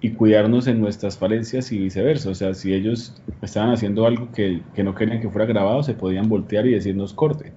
y 0.00 0.12
cuidarnos 0.12 0.66
en 0.66 0.80
nuestras 0.80 1.18
falencias 1.18 1.70
y 1.72 1.78
viceversa. 1.78 2.30
O 2.30 2.34
sea, 2.34 2.54
si 2.54 2.72
ellos 2.72 3.20
estaban 3.42 3.68
haciendo 3.68 4.06
algo 4.06 4.32
que, 4.32 4.62
que, 4.74 4.82
no 4.82 4.94
querían 4.94 5.20
que 5.20 5.28
fuera 5.28 5.44
grabado, 5.44 5.82
se 5.82 5.92
podían 5.92 6.30
voltear 6.30 6.66
y 6.66 6.72
decirnos 6.72 7.12
corte. 7.12 7.52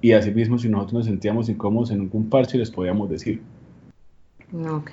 y 0.00 0.12
así 0.12 0.30
mismo 0.30 0.56
si 0.56 0.68
nosotros 0.68 0.94
nos 0.94 1.06
sentíamos 1.06 1.48
incómodos 1.48 1.90
en 1.90 2.02
algún 2.02 2.30
parche 2.30 2.58
les 2.58 2.70
podíamos 2.70 3.10
decir. 3.10 3.42
Ok, 4.70 4.90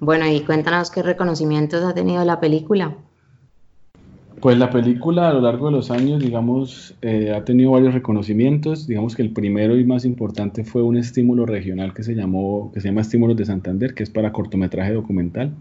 bueno 0.00 0.26
y 0.26 0.40
cuéntanos 0.40 0.90
qué 0.90 1.04
reconocimientos 1.04 1.84
ha 1.84 1.94
tenido 1.94 2.24
la 2.24 2.40
película. 2.40 2.96
Pues 4.40 4.58
la 4.58 4.68
película 4.70 5.30
a 5.30 5.32
lo 5.32 5.40
largo 5.40 5.66
de 5.66 5.72
los 5.72 5.90
años, 5.90 6.22
digamos, 6.22 6.94
eh, 7.00 7.32
ha 7.34 7.44
tenido 7.44 7.70
varios 7.70 7.94
reconocimientos. 7.94 8.86
Digamos 8.86 9.16
que 9.16 9.22
el 9.22 9.30
primero 9.30 9.78
y 9.78 9.84
más 9.84 10.04
importante 10.04 10.62
fue 10.62 10.82
un 10.82 10.98
estímulo 10.98 11.46
regional 11.46 11.94
que 11.94 12.02
se 12.02 12.14
llamó, 12.14 12.70
que 12.72 12.80
se 12.80 12.88
llama 12.88 13.00
Estímulos 13.00 13.36
de 13.36 13.46
Santander, 13.46 13.94
que 13.94 14.02
es 14.02 14.10
para 14.10 14.32
cortometraje 14.32 14.92
documental. 14.92 15.54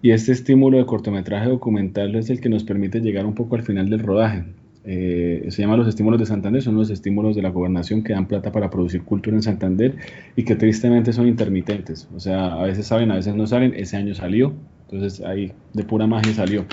Y 0.00 0.12
este 0.12 0.32
estímulo 0.32 0.78
de 0.78 0.86
cortometraje 0.86 1.48
documental 1.48 2.14
es 2.14 2.30
el 2.30 2.40
que 2.40 2.48
nos 2.48 2.62
permite 2.64 3.00
llegar 3.00 3.26
un 3.26 3.34
poco 3.34 3.56
al 3.56 3.62
final 3.62 3.90
del 3.90 4.00
rodaje. 4.00 4.44
Eh, 4.84 5.46
se 5.50 5.60
llama 5.60 5.76
los 5.76 5.88
estímulos 5.88 6.20
de 6.20 6.26
Santander, 6.26 6.62
son 6.62 6.76
los 6.76 6.88
estímulos 6.88 7.36
de 7.36 7.42
la 7.42 7.50
gobernación 7.50 8.02
que 8.02 8.12
dan 8.12 8.26
plata 8.26 8.50
para 8.50 8.70
producir 8.70 9.02
cultura 9.02 9.36
en 9.36 9.42
Santander 9.42 9.96
y 10.36 10.44
que 10.44 10.54
tristemente 10.54 11.12
son 11.12 11.26
intermitentes. 11.26 12.08
O 12.14 12.20
sea, 12.20 12.54
a 12.54 12.62
veces 12.62 12.86
saben, 12.86 13.10
a 13.10 13.16
veces 13.16 13.34
no 13.34 13.46
salen. 13.46 13.74
Ese 13.74 13.96
año 13.96 14.14
salió, 14.14 14.54
entonces 14.88 15.20
ahí 15.26 15.52
de 15.74 15.84
pura 15.84 16.06
magia 16.06 16.32
salió. 16.32 16.64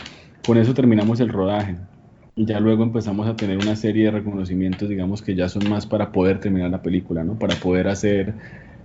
Con 0.48 0.58
eso 0.58 0.74
terminamos 0.74 1.20
el 1.20 1.28
rodaje. 1.28 1.76
Y 2.38 2.46
ya 2.46 2.62
luego 2.62 2.82
empezamos 2.82 3.28
a 3.28 3.36
tener 3.36 3.58
una 3.58 3.76
serie 3.76 4.06
de 4.06 4.12
reconocimientos, 4.12 4.88
digamos 4.88 5.22
que 5.22 5.36
ya 5.36 5.50
son 5.50 5.70
más 5.70 5.86
para 5.86 6.14
poder 6.14 6.40
terminar 6.40 6.72
la 6.72 6.82
película, 6.82 7.26
¿no? 7.26 7.38
Para 7.38 7.56
poder 7.56 7.90
hacer 7.90 8.34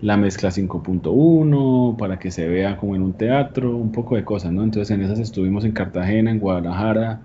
la 0.01 0.17
mezcla 0.17 0.51
5.1, 0.51 1.97
para 1.97 2.19
que 2.19 2.33
se 2.33 2.49
vea 2.49 2.77
como 2.77 2.97
en 2.97 3.03
un 3.03 3.13
teatro, 3.13 3.77
un 3.77 3.93
poco 3.93 4.17
de 4.17 4.25
cosas, 4.25 4.51
¿no? 4.51 4.65
Entonces 4.65 4.91
en 4.91 5.03
esas 5.03 5.21
estuvimos 5.21 5.65
en 5.65 5.71
Cartagena, 5.71 6.33
en 6.33 6.41
Guadalajara 6.41 7.21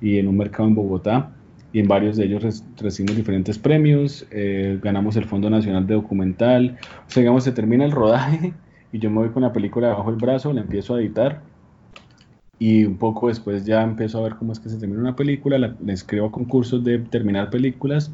y 0.00 0.16
en 0.16 0.28
un 0.28 0.38
mercado 0.38 0.66
en 0.66 0.76
Bogotá. 0.76 1.32
Y 1.74 1.80
en 1.80 1.86
varios 1.86 2.16
de 2.16 2.24
ellos 2.24 2.64
recibimos 2.78 3.16
diferentes 3.16 3.58
premios, 3.58 4.26
eh, 4.30 4.78
ganamos 4.82 5.14
el 5.16 5.26
Fondo 5.26 5.50
Nacional 5.50 5.86
de 5.86 5.92
Documental, 5.92 6.78
o 7.06 7.10
sea, 7.10 7.20
digamos, 7.20 7.44
se 7.44 7.52
termina 7.52 7.84
el 7.84 7.92
rodaje 7.92 8.54
y 8.92 8.98
yo 8.98 9.10
me 9.10 9.18
voy 9.18 9.28
con 9.28 9.42
la 9.42 9.52
película 9.52 9.88
bajo 9.88 10.08
el 10.08 10.16
brazo, 10.16 10.54
la 10.54 10.62
empiezo 10.62 10.94
a 10.94 11.00
editar 11.00 11.42
y 12.58 12.84
un 12.84 12.96
poco 12.96 13.28
después 13.28 13.64
ya 13.64 13.82
empiezo 13.82 14.18
a 14.18 14.22
ver 14.22 14.36
cómo 14.36 14.52
es 14.52 14.60
que 14.60 14.68
se 14.68 14.78
termina 14.78 15.00
una 15.00 15.16
película, 15.16 15.58
la, 15.58 15.74
le 15.84 15.92
escribo 15.92 16.30
concursos 16.30 16.84
de 16.84 16.98
terminar 16.98 17.50
películas, 17.50 18.12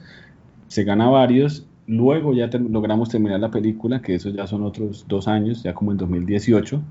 se 0.68 0.84
gana 0.84 1.08
varios, 1.08 1.66
luego 1.86 2.32
ya 2.32 2.48
logramos 2.70 3.08
terminar 3.08 3.40
la 3.40 3.50
película, 3.50 4.00
que 4.00 4.14
eso 4.14 4.30
ya 4.30 4.46
son 4.46 4.62
otros 4.62 5.04
dos 5.08 5.28
años, 5.28 5.62
ya 5.62 5.74
como 5.74 5.92
en 5.92 5.98
2018, 5.98 6.82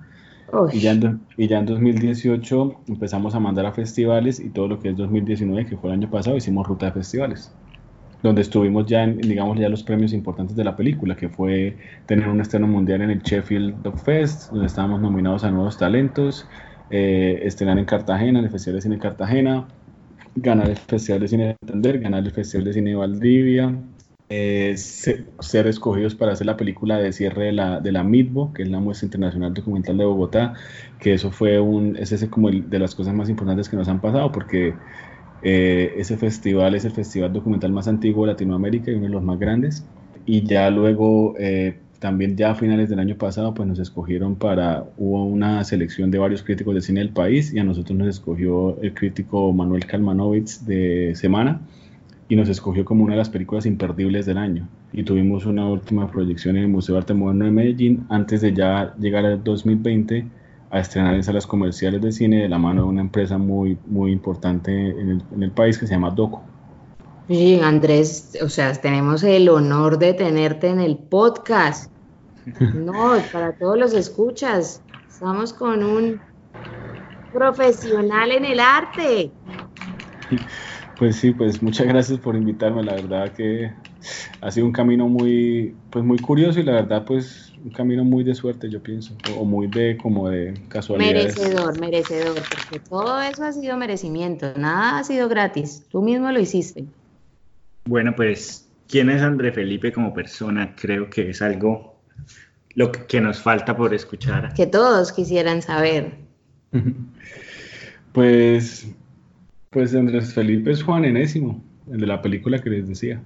y 0.74 0.80
ya, 0.80 0.92
en, 0.92 1.22
y 1.38 1.48
ya 1.48 1.60
en 1.60 1.66
2018 1.68 2.82
empezamos 2.88 3.36
a 3.36 3.40
mandar 3.40 3.68
a 3.68 3.72
festivales 3.72 4.40
y 4.40 4.50
todo 4.50 4.68
lo 4.68 4.80
que 4.80 4.90
es 4.90 4.98
2019, 4.98 5.66
que 5.68 5.78
fue 5.78 5.92
el 5.92 5.98
año 5.98 6.10
pasado, 6.10 6.38
hicimos 6.38 6.68
ruta 6.68 6.88
de 6.88 6.92
festivales 6.94 7.52
donde 8.22 8.42
estuvimos 8.42 8.86
ya 8.86 9.04
en, 9.04 9.18
digamos, 9.18 9.58
ya 9.58 9.70
los 9.70 9.84
premios 9.84 10.14
importantes 10.14 10.56
de 10.56 10.64
la 10.64 10.76
película, 10.76 11.16
que 11.16 11.30
fue 11.30 11.78
tener 12.06 12.28
un 12.28 12.42
estreno 12.42 12.68
mundial 12.68 13.02
en 13.02 13.12
el 13.12 13.22
Sheffield 13.22 13.82
Dog 13.82 13.98
Fest, 14.00 14.52
donde 14.52 14.68
estábamos 14.68 15.02
nominados 15.02 15.44
a 15.44 15.52
nuevos 15.52 15.78
talentos, 15.78 16.46
eh, 16.90 17.40
estrenar 17.44 17.78
en 17.78 17.86
Cartagena, 17.86 18.40
en 18.40 18.46
el 18.46 18.52
Festival 18.52 18.76
de 18.76 18.82
Cine 18.82 19.00
Cartagena, 19.00 19.68
ganar 20.36 20.70
el 20.70 20.78
Festival 20.78 21.22
de 21.22 21.28
Cine 21.28 21.46
de 21.48 21.56
Santander, 21.62 22.00
ganar 22.00 22.24
el 22.24 22.32
Festival 22.32 22.66
de 22.66 22.74
Cine 22.74 22.90
de 22.92 22.96
Valdivia, 22.96 23.76
eh, 24.32 24.76
ser, 24.78 25.68
escogidos 25.68 26.14
para 26.14 26.34
hacer 26.34 26.46
la 26.46 26.56
película 26.56 27.00
de 27.00 27.12
cierre 27.12 27.46
de 27.46 27.52
la, 27.52 27.80
de 27.80 27.92
la 27.92 28.04
MITBO, 28.04 28.54
que 28.54 28.62
es 28.62 28.70
la 28.70 28.80
muestra 28.80 29.08
internacional 29.08 29.54
documental 29.56 29.98
de 29.98 30.06
Bogotá, 30.06 30.54
que 31.00 31.14
eso 31.14 31.32
fue 31.32 31.60
un, 31.60 31.96
es 31.98 32.12
ese 32.12 32.30
como 32.30 32.52
de 32.52 32.80
las 32.80 32.94
cosas 32.94 33.16
más 33.16 33.28
importantes 33.30 33.70
que 33.70 33.76
nos 33.76 33.88
han 33.88 34.00
pasado, 34.00 34.32
porque 34.32 34.76
eh, 35.42 35.94
ese 35.98 36.16
festival 36.18 36.76
es 36.76 36.86
el 36.86 36.92
festival 36.92 37.34
documental 37.34 37.72
más 37.72 37.88
antiguo 37.88 38.26
de 38.26 38.34
Latinoamérica 38.34 38.92
y 38.92 38.96
uno 38.96 39.06
de 39.06 39.10
los 39.10 39.24
más 39.24 39.40
grandes, 39.40 39.84
y 40.28 40.44
ya 40.44 40.70
luego 40.70 41.34
eh, 41.40 41.80
también 42.00 42.38
ya 42.38 42.52
a 42.52 42.56
finales 42.56 42.90
del 42.90 43.00
año 43.00 43.16
pasado 43.18 43.54
pues 43.54 43.68
nos 43.68 43.80
escogieron 43.80 44.36
para, 44.36 44.86
hubo 44.98 45.26
una 45.26 45.64
selección 45.64 46.12
de 46.12 46.18
varios 46.18 46.44
críticos 46.44 46.74
de 46.76 46.82
cine 46.82 47.02
del 47.02 47.10
país 47.10 47.54
y 47.54 47.60
a 47.60 47.64
nosotros 47.64 47.98
nos 47.98 48.08
escogió 48.08 48.80
el 48.82 48.94
crítico 48.94 49.52
Manuel 49.54 49.86
Kalmanovitz 49.86 50.66
de 50.66 51.14
Semana 51.16 51.62
y 52.30 52.36
nos 52.36 52.48
escogió 52.48 52.86
como 52.86 53.04
una 53.04 53.14
de 53.14 53.18
las 53.18 53.30
películas 53.30 53.66
imperdibles 53.66 54.26
del 54.26 54.38
año. 54.38 54.68
Y 54.94 55.04
tuvimos 55.04 55.46
una 55.46 55.68
última 55.68 56.10
proyección 56.10 56.56
en 56.56 56.64
el 56.64 56.70
Museo 56.70 56.96
de 56.96 57.00
Arte 57.02 57.14
Moderno 57.14 57.46
de 57.46 57.52
Medellín 57.52 58.06
antes 58.10 58.42
de 58.42 58.54
ya 58.54 58.96
llegar 58.98 59.26
al 59.26 59.44
2020 59.44 60.26
a 60.72 60.80
estrenar 60.80 61.16
en 61.16 61.24
salas 61.24 61.48
comerciales 61.48 62.02
de 62.02 62.12
cine 62.12 62.44
de 62.44 62.50
la 62.50 62.60
mano 62.60 62.84
de 62.84 62.88
una 62.88 63.02
empresa 63.02 63.38
muy, 63.38 63.78
muy 63.88 64.12
importante 64.12 64.72
en 64.72 65.10
el, 65.10 65.24
en 65.36 65.44
el 65.44 65.52
país 65.52 65.78
que 65.78 65.88
se 65.88 65.96
llama 65.96 66.12
Doco. 66.12 66.44
Sí, 67.30 67.60
Andrés, 67.62 68.36
o 68.42 68.50
sea, 68.50 68.74
tenemos 68.74 69.22
el 69.22 69.50
honor 69.50 70.00
de 70.00 70.16
tenerte 70.16 70.68
en 70.68 70.80
el 70.80 70.98
podcast. 70.98 71.92
No, 72.74 73.16
para 73.32 73.52
todos 73.54 73.78
los 73.78 73.94
escuchas, 73.94 74.82
estamos 75.08 75.54
con 75.54 75.84
un 75.84 76.20
profesional 77.32 78.32
en 78.32 78.46
el 78.46 78.60
arte. 78.60 79.32
Pues 80.98 81.18
sí, 81.18 81.32
pues 81.32 81.62
muchas 81.62 81.86
gracias 81.86 82.18
por 82.18 82.36
invitarme, 82.36 82.84
la 82.84 82.96
verdad 82.96 83.32
que 83.34 83.72
ha 84.42 84.50
sido 84.50 84.66
un 84.66 84.72
camino 84.72 85.08
muy, 85.08 85.76
pues 85.92 86.04
muy 86.04 86.18
curioso 86.18 86.60
y 86.60 86.64
la 86.64 86.74
verdad 86.74 87.06
pues 87.06 87.54
un 87.64 87.70
camino 87.70 88.04
muy 88.04 88.24
de 88.24 88.34
suerte 88.34 88.70
yo 88.70 88.82
pienso, 88.82 89.14
o 89.38 89.46
muy 89.46 89.68
de 89.68 89.96
como 89.98 90.30
de 90.30 90.56
casualidad. 90.70 91.14
Merecedor, 91.14 91.80
merecedor, 91.80 92.36
porque 92.36 92.80
todo 92.90 93.22
eso 93.22 93.44
ha 93.44 93.52
sido 93.54 93.78
merecimiento, 93.78 94.52
nada 94.58 94.98
ha 94.98 95.04
sido 95.04 95.30
gratis, 95.30 95.86
tú 95.92 96.02
mismo 96.02 96.32
lo 96.32 96.40
hiciste. 96.40 96.88
Bueno, 97.90 98.16
pues, 98.16 98.70
¿quién 98.88 99.10
es 99.10 99.24
André 99.24 99.52
Felipe 99.52 99.92
como 99.92 100.14
persona? 100.14 100.76
Creo 100.80 101.10
que 101.10 101.32
es 101.32 101.42
algo 101.42 102.00
lo 102.76 102.92
que, 102.92 103.20
nos 103.20 103.42
falta 103.42 103.76
por 103.76 103.96
escuchar. 103.96 104.54
Que 104.54 104.68
todos 104.68 105.12
quisieran 105.12 105.62
saber. 105.62 106.14
Pues, 108.12 108.92
pues 109.70 109.94
Andrés 109.94 110.34
Felipe 110.34 110.72
es 110.72 110.82
Juan 110.82 111.06
Enésimo, 111.06 111.64
el 111.92 112.00
de 112.00 112.08
la 112.08 112.24
película 112.24 112.60
que 112.60 112.72
les 112.72 112.88
decía. 112.88 113.22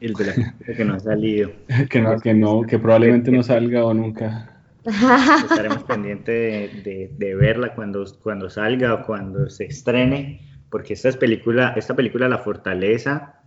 El 0.00 0.14
de 0.14 0.26
la 0.26 0.34
película 0.34 0.76
que 0.76 0.84
no 0.84 0.94
ha 0.94 1.00
salido. 1.00 1.50
que, 1.90 2.00
no, 2.00 2.20
que, 2.20 2.34
no, 2.34 2.62
que 2.62 2.78
probablemente 2.78 3.32
no 3.32 3.42
salga 3.42 3.84
o 3.84 3.92
nunca. 3.92 4.62
Estaremos 4.84 5.82
pendientes 5.82 6.84
de, 6.84 7.10
de, 7.18 7.34
verla 7.34 7.74
cuando, 7.74 8.04
cuando 8.22 8.48
salga 8.48 8.94
o 8.94 9.02
cuando 9.04 9.50
se 9.50 9.64
estrene, 9.64 10.40
porque 10.70 10.92
esta 10.92 11.10
película, 11.12 11.74
esta 11.76 11.96
película 11.96 12.28
La 12.28 12.38
Fortaleza 12.38 13.37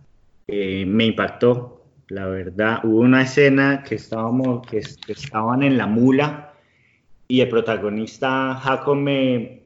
eh, 0.54 0.84
me 0.84 1.06
impactó, 1.06 1.82
la 2.08 2.26
verdad. 2.26 2.80
Hubo 2.84 3.00
una 3.00 3.22
escena 3.22 3.82
que, 3.82 3.94
estábamos, 3.94 4.66
que, 4.66 4.80
estaban 4.80 5.62
en 5.62 5.78
la 5.78 5.86
mula 5.86 6.52
y 7.26 7.40
el 7.40 7.48
protagonista 7.48 8.54
Jacob 8.56 8.96
me 8.96 9.62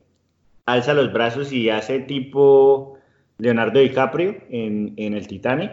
alza 0.65 0.95
los 0.95 1.13
brazos 1.13 1.53
y 1.53 1.71
hace 1.71 1.99
tipo 1.99 3.01
Leonardo 3.39 3.81
DiCaprio 3.81 4.37
en, 4.49 4.95
en 4.97 5.15
el 5.15 5.27
Titanic. 5.27 5.73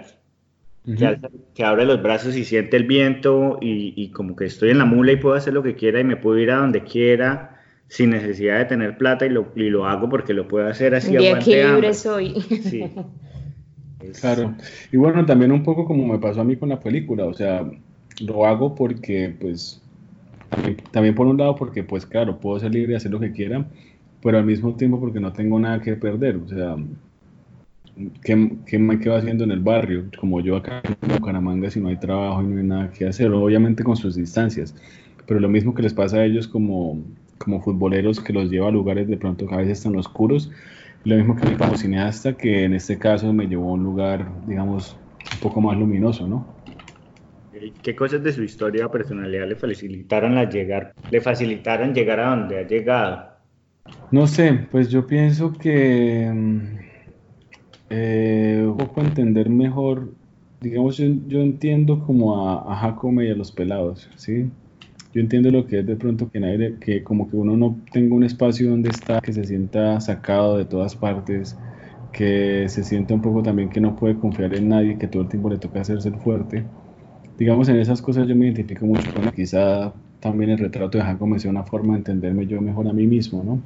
que, 1.54 1.64
abre 1.64 1.86
los 1.86 2.02
brazos 2.02 2.36
y 2.36 2.44
siente 2.44 2.76
el 2.76 2.86
viento 2.86 3.60
y, 3.62 3.94
y, 3.96 4.10
como 4.10 4.36
que 4.36 4.46
estoy 4.46 4.72
en 4.72 4.80
la 4.80 4.86
mula 4.86 5.12
y 5.12 5.18
puedo 5.18 5.36
hacer 5.36 5.54
lo 5.54 5.62
que 5.62 5.76
quiera 5.76 6.00
y 6.00 6.04
me 6.04 6.18
puedo 6.18 6.40
ir 6.40 6.50
a 6.50 6.56
donde 6.56 6.84
quiera 6.84 7.62
sin 7.88 8.10
necesidad 8.10 8.58
de 8.58 8.66
tener 8.66 8.98
plata 8.98 9.28
y 9.28 9.30
lo, 9.30 9.52
y 9.56 9.70
lo 9.70 9.86
hago 9.86 10.10
porque 10.10 10.34
lo 10.34 10.48
puedo 10.48 10.68
hacer 10.68 10.96
así. 10.96 11.16
De 11.16 11.34
aquí 11.34 11.54
soy. 11.94 12.42
Sí. 12.42 12.92
Claro. 14.20 14.56
Y 14.92 14.98
bueno, 14.98 15.26
también 15.26 15.52
un 15.52 15.64
poco 15.64 15.86
como 15.86 16.06
me 16.06 16.20
pasó 16.20 16.42
a 16.42 16.44
mí 16.44 16.56
con 16.56 16.70
la 16.70 16.80
película, 16.80 17.26
o 17.26 17.34
sea, 17.34 17.70
lo 18.20 18.46
hago 18.46 18.76
porque, 18.76 19.36
pues, 19.40 19.82
también, 20.92 21.16
por 21.16 21.28
un 21.28 21.38
lado 21.38 21.56
porque, 21.56 21.84
pues, 21.84 22.06
claro, 22.06 22.40
puedo 22.40 22.60
ser 22.60 22.74
libre 22.74 22.94
y 22.94 22.96
hacer 22.96 23.12
lo 23.12 23.20
que 23.20 23.32
quiera, 23.32 23.66
pero 24.22 24.38
al 24.38 24.46
mismo 24.46 24.76
tiempo 24.76 25.00
porque 25.00 25.20
no 25.20 25.34
tengo 25.34 25.60
nada 25.60 25.82
que 25.82 25.96
perder, 25.96 26.38
o 26.38 26.48
sea, 26.48 26.76
¿qué, 28.24 28.52
qué 28.66 28.80
me 28.80 29.00
quedo 29.00 29.16
haciendo 29.16 29.44
en 29.44 29.52
el 29.52 29.60
barrio? 29.60 30.06
Como 30.20 30.42
yo 30.42 30.56
acá 30.58 30.82
en 30.86 31.18
Bucaramanga, 31.18 31.70
si 31.70 31.80
no 31.80 31.90
hay 31.90 31.98
trabajo 31.98 32.42
y 32.42 32.46
no 32.46 32.58
hay 32.58 32.68
nada 32.68 32.92
que 32.92 33.08
hacer, 33.08 33.32
obviamente 33.32 33.84
con 33.84 33.96
sus 33.96 34.16
distancias, 34.16 34.76
pero 35.26 35.40
lo 35.40 35.50
mismo 35.50 35.74
que 35.74 35.82
les 35.82 35.94
pasa 35.94 36.18
a 36.18 36.26
ellos 36.26 36.48
como, 36.48 37.02
como 37.38 37.62
futboleros 37.62 38.20
que 38.20 38.34
los 38.34 38.50
lleva 38.50 38.68
a 38.68 38.72
lugares 38.72 39.08
de 39.08 39.18
pronto 39.18 39.48
que 39.48 39.56
a 39.56 39.58
veces 39.58 39.80
están 39.80 39.96
oscuros, 39.96 40.52
lo 41.06 41.18
mismo 41.18 41.36
que 41.36 41.58
como 41.58 41.76
cineasta, 41.76 42.34
que 42.34 42.64
en 42.64 42.74
este 42.74 42.98
caso 42.98 43.34
me 43.34 43.48
llevó 43.48 43.72
a 43.72 43.74
un 43.74 43.84
lugar, 43.84 44.26
digamos, 44.48 44.96
un 45.34 45.40
poco 45.40 45.60
más 45.60 45.78
luminoso, 45.78 46.28
¿no? 46.28 46.46
¿Qué 47.82 47.96
cosas 47.96 48.24
de 48.24 48.32
su 48.32 48.44
historia 48.44 48.86
o 48.86 48.92
personalidad 48.92 49.48
le 49.48 49.56
facilitaron 49.56 50.38
a 50.38 50.50
llegar, 50.50 50.94
le 51.10 51.22
facilitaron 51.22 51.94
llegar 51.94 52.20
a 52.20 52.30
donde 52.30 52.60
ha 52.60 52.68
llegado? 52.68 53.34
No 54.12 54.28
sé, 54.28 54.68
pues 54.72 54.90
yo 54.90 55.06
pienso 55.06 55.54
que 55.54 56.32
mm, 56.34 56.62
eh, 57.90 58.64
un 58.66 58.78
poco 58.78 59.02
entender 59.02 59.50
mejor, 59.50 60.14
digamos, 60.62 60.98
yo, 60.98 61.42
entiendo 61.42 62.00
como 62.00 62.48
a, 62.48 62.72
a 62.72 62.76
Jacome 62.78 63.26
y 63.26 63.32
a 63.32 63.36
los 63.36 63.52
pelados, 63.52 64.10
¿sí? 64.16 64.50
Yo 65.14 65.22
entiendo 65.22 65.52
lo 65.52 65.68
que 65.68 65.80
es 65.80 65.86
de 65.86 65.96
pronto 65.96 66.30
que 66.30 66.40
nadie, 66.40 66.78
que 66.80 67.04
como 67.04 67.30
que 67.30 67.36
uno 67.38 67.56
no 67.58 67.80
tenga 67.92 68.16
un 68.16 68.24
espacio 68.24 68.70
donde 68.70 68.90
está, 68.90 69.22
que 69.22 69.34
se 69.34 69.46
sienta 69.46 70.00
sacado 70.02 70.58
de 70.58 70.66
todas 70.66 70.96
partes, 70.96 71.58
que 72.12 72.68
se 72.70 72.84
siente 72.84 73.14
un 73.14 73.22
poco 73.22 73.44
también 73.44 73.70
que 73.70 73.82
no 73.82 73.96
puede 73.96 74.18
confiar 74.20 74.54
en 74.56 74.70
nadie, 74.70 74.98
que 74.98 75.08
todo 75.08 75.24
el 75.24 75.30
tiempo 75.30 75.50
le 75.50 75.58
toca 75.60 75.82
hacerse 75.82 76.10
el 76.10 76.18
fuerte. 76.18 76.66
Digamos, 77.38 77.70
en 77.70 77.78
esas 77.78 78.02
cosas 78.02 78.28
yo 78.28 78.36
me 78.36 78.46
identifico 78.48 78.86
mucho 78.86 79.14
con 79.14 79.32
quizá 79.32 79.94
también 80.20 80.52
el 80.52 80.60
retrato 80.60 80.98
de 80.98 81.04
Jacob 81.04 81.28
me 81.28 81.40
sea 81.40 81.52
una 81.52 81.64
forma 81.64 81.94
de 81.94 82.00
entenderme 82.00 82.48
yo 82.48 82.62
mejor 82.62 82.88
a 82.88 82.94
mí 82.94 83.08
mismo, 83.08 83.44
¿no? 83.44 83.62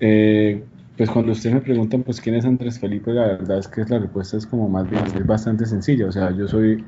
Eh, 0.00 0.64
pues 0.96 1.10
cuando 1.10 1.32
ustedes 1.32 1.54
me 1.54 1.60
preguntan, 1.62 2.02
pues, 2.02 2.20
¿quién 2.20 2.34
es 2.36 2.44
Andrés 2.44 2.78
Felipe? 2.78 3.12
La 3.12 3.26
verdad 3.26 3.58
es 3.58 3.68
que 3.68 3.84
la 3.84 3.98
respuesta 3.98 4.36
es 4.36 4.46
como 4.46 4.68
más 4.68 4.88
bien, 4.88 5.04
es 5.04 5.26
bastante 5.26 5.66
sencilla. 5.66 6.06
O 6.08 6.12
sea, 6.12 6.30
yo 6.36 6.46
soy 6.48 6.84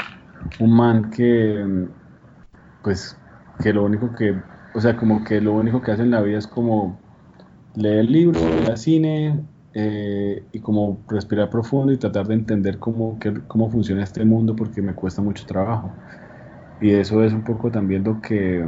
un 0.58 0.76
man 0.76 1.10
que, 1.10 1.88
pues, 2.82 3.21
que 3.58 3.72
lo 3.72 3.84
único 3.84 4.14
que, 4.14 4.42
o 4.72 4.80
sea, 4.80 4.96
como 4.96 5.24
que 5.24 5.40
lo 5.40 5.54
único 5.54 5.80
que 5.82 5.92
hace 5.92 6.02
en 6.02 6.10
la 6.10 6.20
vida 6.22 6.38
es 6.38 6.46
como 6.46 7.04
leer 7.74 8.06
libros, 8.10 8.60
ver 8.60 8.78
cine 8.78 9.46
eh, 9.74 10.48
y 10.52 10.60
como 10.60 11.04
respirar 11.08 11.50
profundo 11.50 11.92
y 11.92 11.98
tratar 11.98 12.26
de 12.28 12.34
entender 12.34 12.78
cómo, 12.78 13.18
cómo 13.48 13.70
funciona 13.70 14.02
este 14.04 14.24
mundo 14.24 14.56
porque 14.56 14.82
me 14.82 14.94
cuesta 14.94 15.22
mucho 15.22 15.46
trabajo. 15.46 15.98
Y 16.80 16.92
eso 16.92 17.22
es 17.24 17.32
un 17.32 17.44
poco 17.44 17.70
también 17.70 18.04
lo 18.04 18.20
que, 18.20 18.66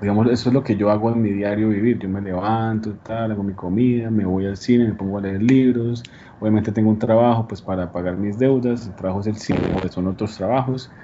digamos, 0.00 0.28
eso 0.30 0.48
es 0.50 0.54
lo 0.54 0.62
que 0.62 0.76
yo 0.76 0.90
hago 0.90 1.10
en 1.12 1.22
mi 1.22 1.30
diario 1.32 1.68
vivir. 1.68 1.98
Yo 1.98 2.08
me 2.08 2.20
levanto, 2.20 2.96
tal, 2.98 3.32
hago 3.32 3.42
mi 3.42 3.54
comida, 3.54 4.10
me 4.10 4.24
voy 4.24 4.46
al 4.46 4.56
cine, 4.56 4.86
me 4.86 4.94
pongo 4.94 5.18
a 5.18 5.20
leer 5.22 5.42
libros. 5.42 6.02
Obviamente 6.38 6.72
tengo 6.72 6.90
un 6.90 6.98
trabajo 6.98 7.46
pues 7.48 7.62
para 7.62 7.90
pagar 7.92 8.16
mis 8.16 8.38
deudas, 8.38 8.86
el 8.86 8.94
trabajo 8.94 9.20
es 9.20 9.26
el 9.28 9.36
cine, 9.38 9.60
son 9.90 10.06
otros 10.06 10.36
trabajos. 10.36 10.94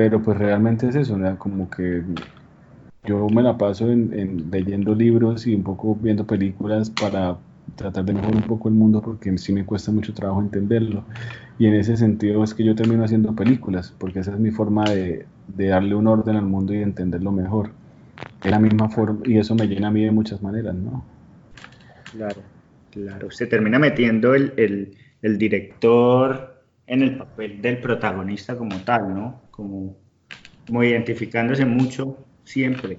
Pero 0.00 0.22
pues 0.22 0.38
realmente 0.38 0.88
es 0.88 0.94
eso, 0.94 1.18
como 1.36 1.68
que 1.68 2.02
yo 3.04 3.28
me 3.28 3.42
la 3.42 3.58
paso 3.58 3.90
en, 3.90 4.50
leyendo 4.50 4.94
libros 4.94 5.46
y 5.46 5.54
un 5.54 5.62
poco 5.62 5.94
viendo 5.94 6.26
películas 6.26 6.88
para 6.88 7.36
tratar 7.76 8.06
de 8.06 8.14
mejorar 8.14 8.36
un 8.36 8.42
poco 8.44 8.70
el 8.70 8.74
mundo 8.74 9.02
porque 9.02 9.36
sí 9.36 9.52
me 9.52 9.66
cuesta 9.66 9.92
mucho 9.92 10.14
trabajo 10.14 10.40
entenderlo. 10.40 11.04
Y 11.58 11.66
en 11.66 11.74
ese 11.74 11.98
sentido 11.98 12.42
es 12.42 12.54
que 12.54 12.64
yo 12.64 12.74
termino 12.74 13.04
haciendo 13.04 13.36
películas, 13.36 13.92
porque 13.98 14.20
esa 14.20 14.32
es 14.32 14.38
mi 14.38 14.50
forma 14.50 14.88
de, 14.88 15.26
de 15.48 15.66
darle 15.66 15.94
un 15.94 16.06
orden 16.06 16.36
al 16.36 16.46
mundo 16.46 16.72
y 16.72 16.78
entenderlo 16.78 17.30
mejor. 17.30 17.68
Es 18.42 18.50
la 18.50 18.58
misma 18.58 18.88
forma, 18.88 19.20
y 19.26 19.36
eso 19.36 19.54
me 19.54 19.66
llena 19.66 19.88
a 19.88 19.90
mí 19.90 20.02
de 20.02 20.12
muchas 20.12 20.40
maneras, 20.42 20.74
¿no? 20.76 21.04
Claro, 22.16 22.40
claro. 22.90 23.30
Se 23.30 23.46
termina 23.46 23.78
metiendo 23.78 24.34
el, 24.34 24.54
el, 24.56 24.96
el 25.20 25.36
director 25.36 26.49
en 26.90 27.02
el 27.02 27.16
papel 27.16 27.62
del 27.62 27.78
protagonista 27.78 28.58
como 28.58 28.76
tal, 28.78 29.14
¿no? 29.14 29.42
Como, 29.52 29.96
como 30.66 30.82
identificándose 30.82 31.64
mucho 31.64 32.18
siempre. 32.42 32.98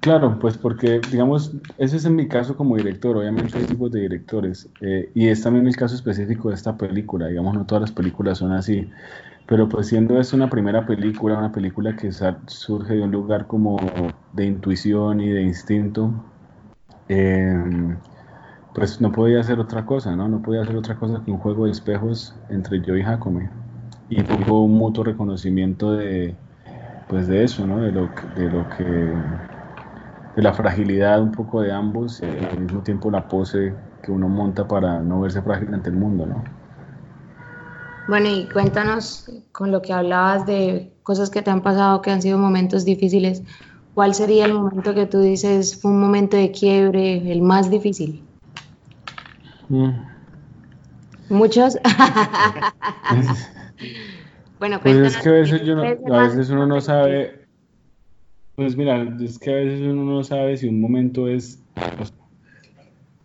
Claro, 0.00 0.38
pues 0.38 0.58
porque, 0.58 1.00
digamos, 1.10 1.52
ese 1.78 1.96
es 1.96 2.04
en 2.04 2.14
mi 2.14 2.28
caso 2.28 2.54
como 2.56 2.76
director, 2.76 3.16
obviamente 3.16 3.56
hay 3.56 3.64
tipos 3.64 3.90
de 3.90 4.02
directores, 4.02 4.68
eh, 4.82 5.10
y 5.14 5.28
es 5.28 5.42
también 5.42 5.66
el 5.66 5.74
caso 5.74 5.94
específico 5.94 6.50
de 6.50 6.56
esta 6.56 6.76
película, 6.76 7.28
digamos, 7.28 7.54
no 7.54 7.64
todas 7.64 7.80
las 7.80 7.92
películas 7.92 8.36
son 8.38 8.52
así, 8.52 8.86
pero 9.46 9.66
pues 9.66 9.86
siendo 9.86 10.20
es 10.20 10.34
una 10.34 10.50
primera 10.50 10.84
película, 10.86 11.38
una 11.38 11.52
película 11.52 11.96
que 11.96 12.12
surge 12.12 12.94
de 12.94 13.02
un 13.02 13.12
lugar 13.12 13.46
como 13.46 13.78
de 14.34 14.44
intuición 14.44 15.22
y 15.22 15.30
de 15.30 15.42
instinto, 15.42 16.12
em, 17.08 17.96
pues 18.76 19.00
no 19.00 19.10
podía 19.10 19.40
hacer 19.40 19.58
otra 19.58 19.86
cosa, 19.86 20.14
¿no? 20.14 20.28
No 20.28 20.42
podía 20.42 20.60
hacer 20.60 20.76
otra 20.76 20.96
cosa 20.96 21.22
que 21.24 21.30
un 21.30 21.38
juego 21.38 21.64
de 21.64 21.70
espejos 21.70 22.34
entre 22.50 22.82
yo 22.82 22.94
y 22.94 23.02
Jacome, 23.02 23.48
y 24.10 24.22
tuvo 24.22 24.64
un 24.64 24.74
mutuo 24.74 25.02
reconocimiento 25.02 25.92
de, 25.92 26.34
pues 27.08 27.26
de 27.26 27.42
eso, 27.42 27.66
¿no? 27.66 27.80
De 27.80 27.90
lo, 27.90 28.10
de 28.36 28.50
lo 28.50 28.68
que, 28.76 28.84
de 28.84 30.42
la 30.42 30.52
fragilidad 30.52 31.22
un 31.22 31.32
poco 31.32 31.62
de 31.62 31.72
ambos 31.72 32.20
y 32.20 32.26
al 32.26 32.60
mismo 32.60 32.82
tiempo 32.82 33.10
la 33.10 33.26
pose 33.26 33.72
que 34.02 34.12
uno 34.12 34.28
monta 34.28 34.68
para 34.68 35.00
no 35.00 35.22
verse 35.22 35.40
frágil 35.40 35.72
ante 35.72 35.88
el 35.88 35.96
mundo, 35.96 36.26
¿no? 36.26 36.44
Bueno, 38.08 38.28
y 38.28 38.46
cuéntanos 38.52 39.30
con 39.52 39.72
lo 39.72 39.80
que 39.80 39.94
hablabas 39.94 40.44
de 40.44 40.92
cosas 41.02 41.30
que 41.30 41.40
te 41.40 41.50
han 41.50 41.62
pasado, 41.62 42.02
que 42.02 42.10
han 42.10 42.20
sido 42.20 42.36
momentos 42.36 42.84
difíciles. 42.84 43.42
¿Cuál 43.94 44.14
sería 44.14 44.44
el 44.44 44.52
momento 44.52 44.94
que 44.94 45.06
tú 45.06 45.20
dices 45.20 45.80
fue 45.80 45.90
un 45.90 45.98
momento 45.98 46.36
de 46.36 46.50
quiebre, 46.52 47.32
el 47.32 47.40
más 47.40 47.70
difícil? 47.70 48.25
Mm. 49.68 49.90
¿Muchos? 51.28 51.78
Bueno, 54.58 54.80
pues 54.80 54.96
es 54.96 55.16
que 55.18 55.28
a 55.28 55.32
veces, 55.32 55.60
a 55.68 56.18
veces 56.22 56.48
uno 56.48 56.66
no 56.66 56.80
sabe, 56.80 57.40
pues 58.54 58.74
mira, 58.74 59.02
es 59.20 59.38
que 59.38 59.50
a 59.50 59.56
veces 59.56 59.82
uno 59.82 60.04
no 60.04 60.24
sabe 60.24 60.56
si 60.56 60.66
un 60.66 60.80
momento 60.80 61.28
es, 61.28 61.62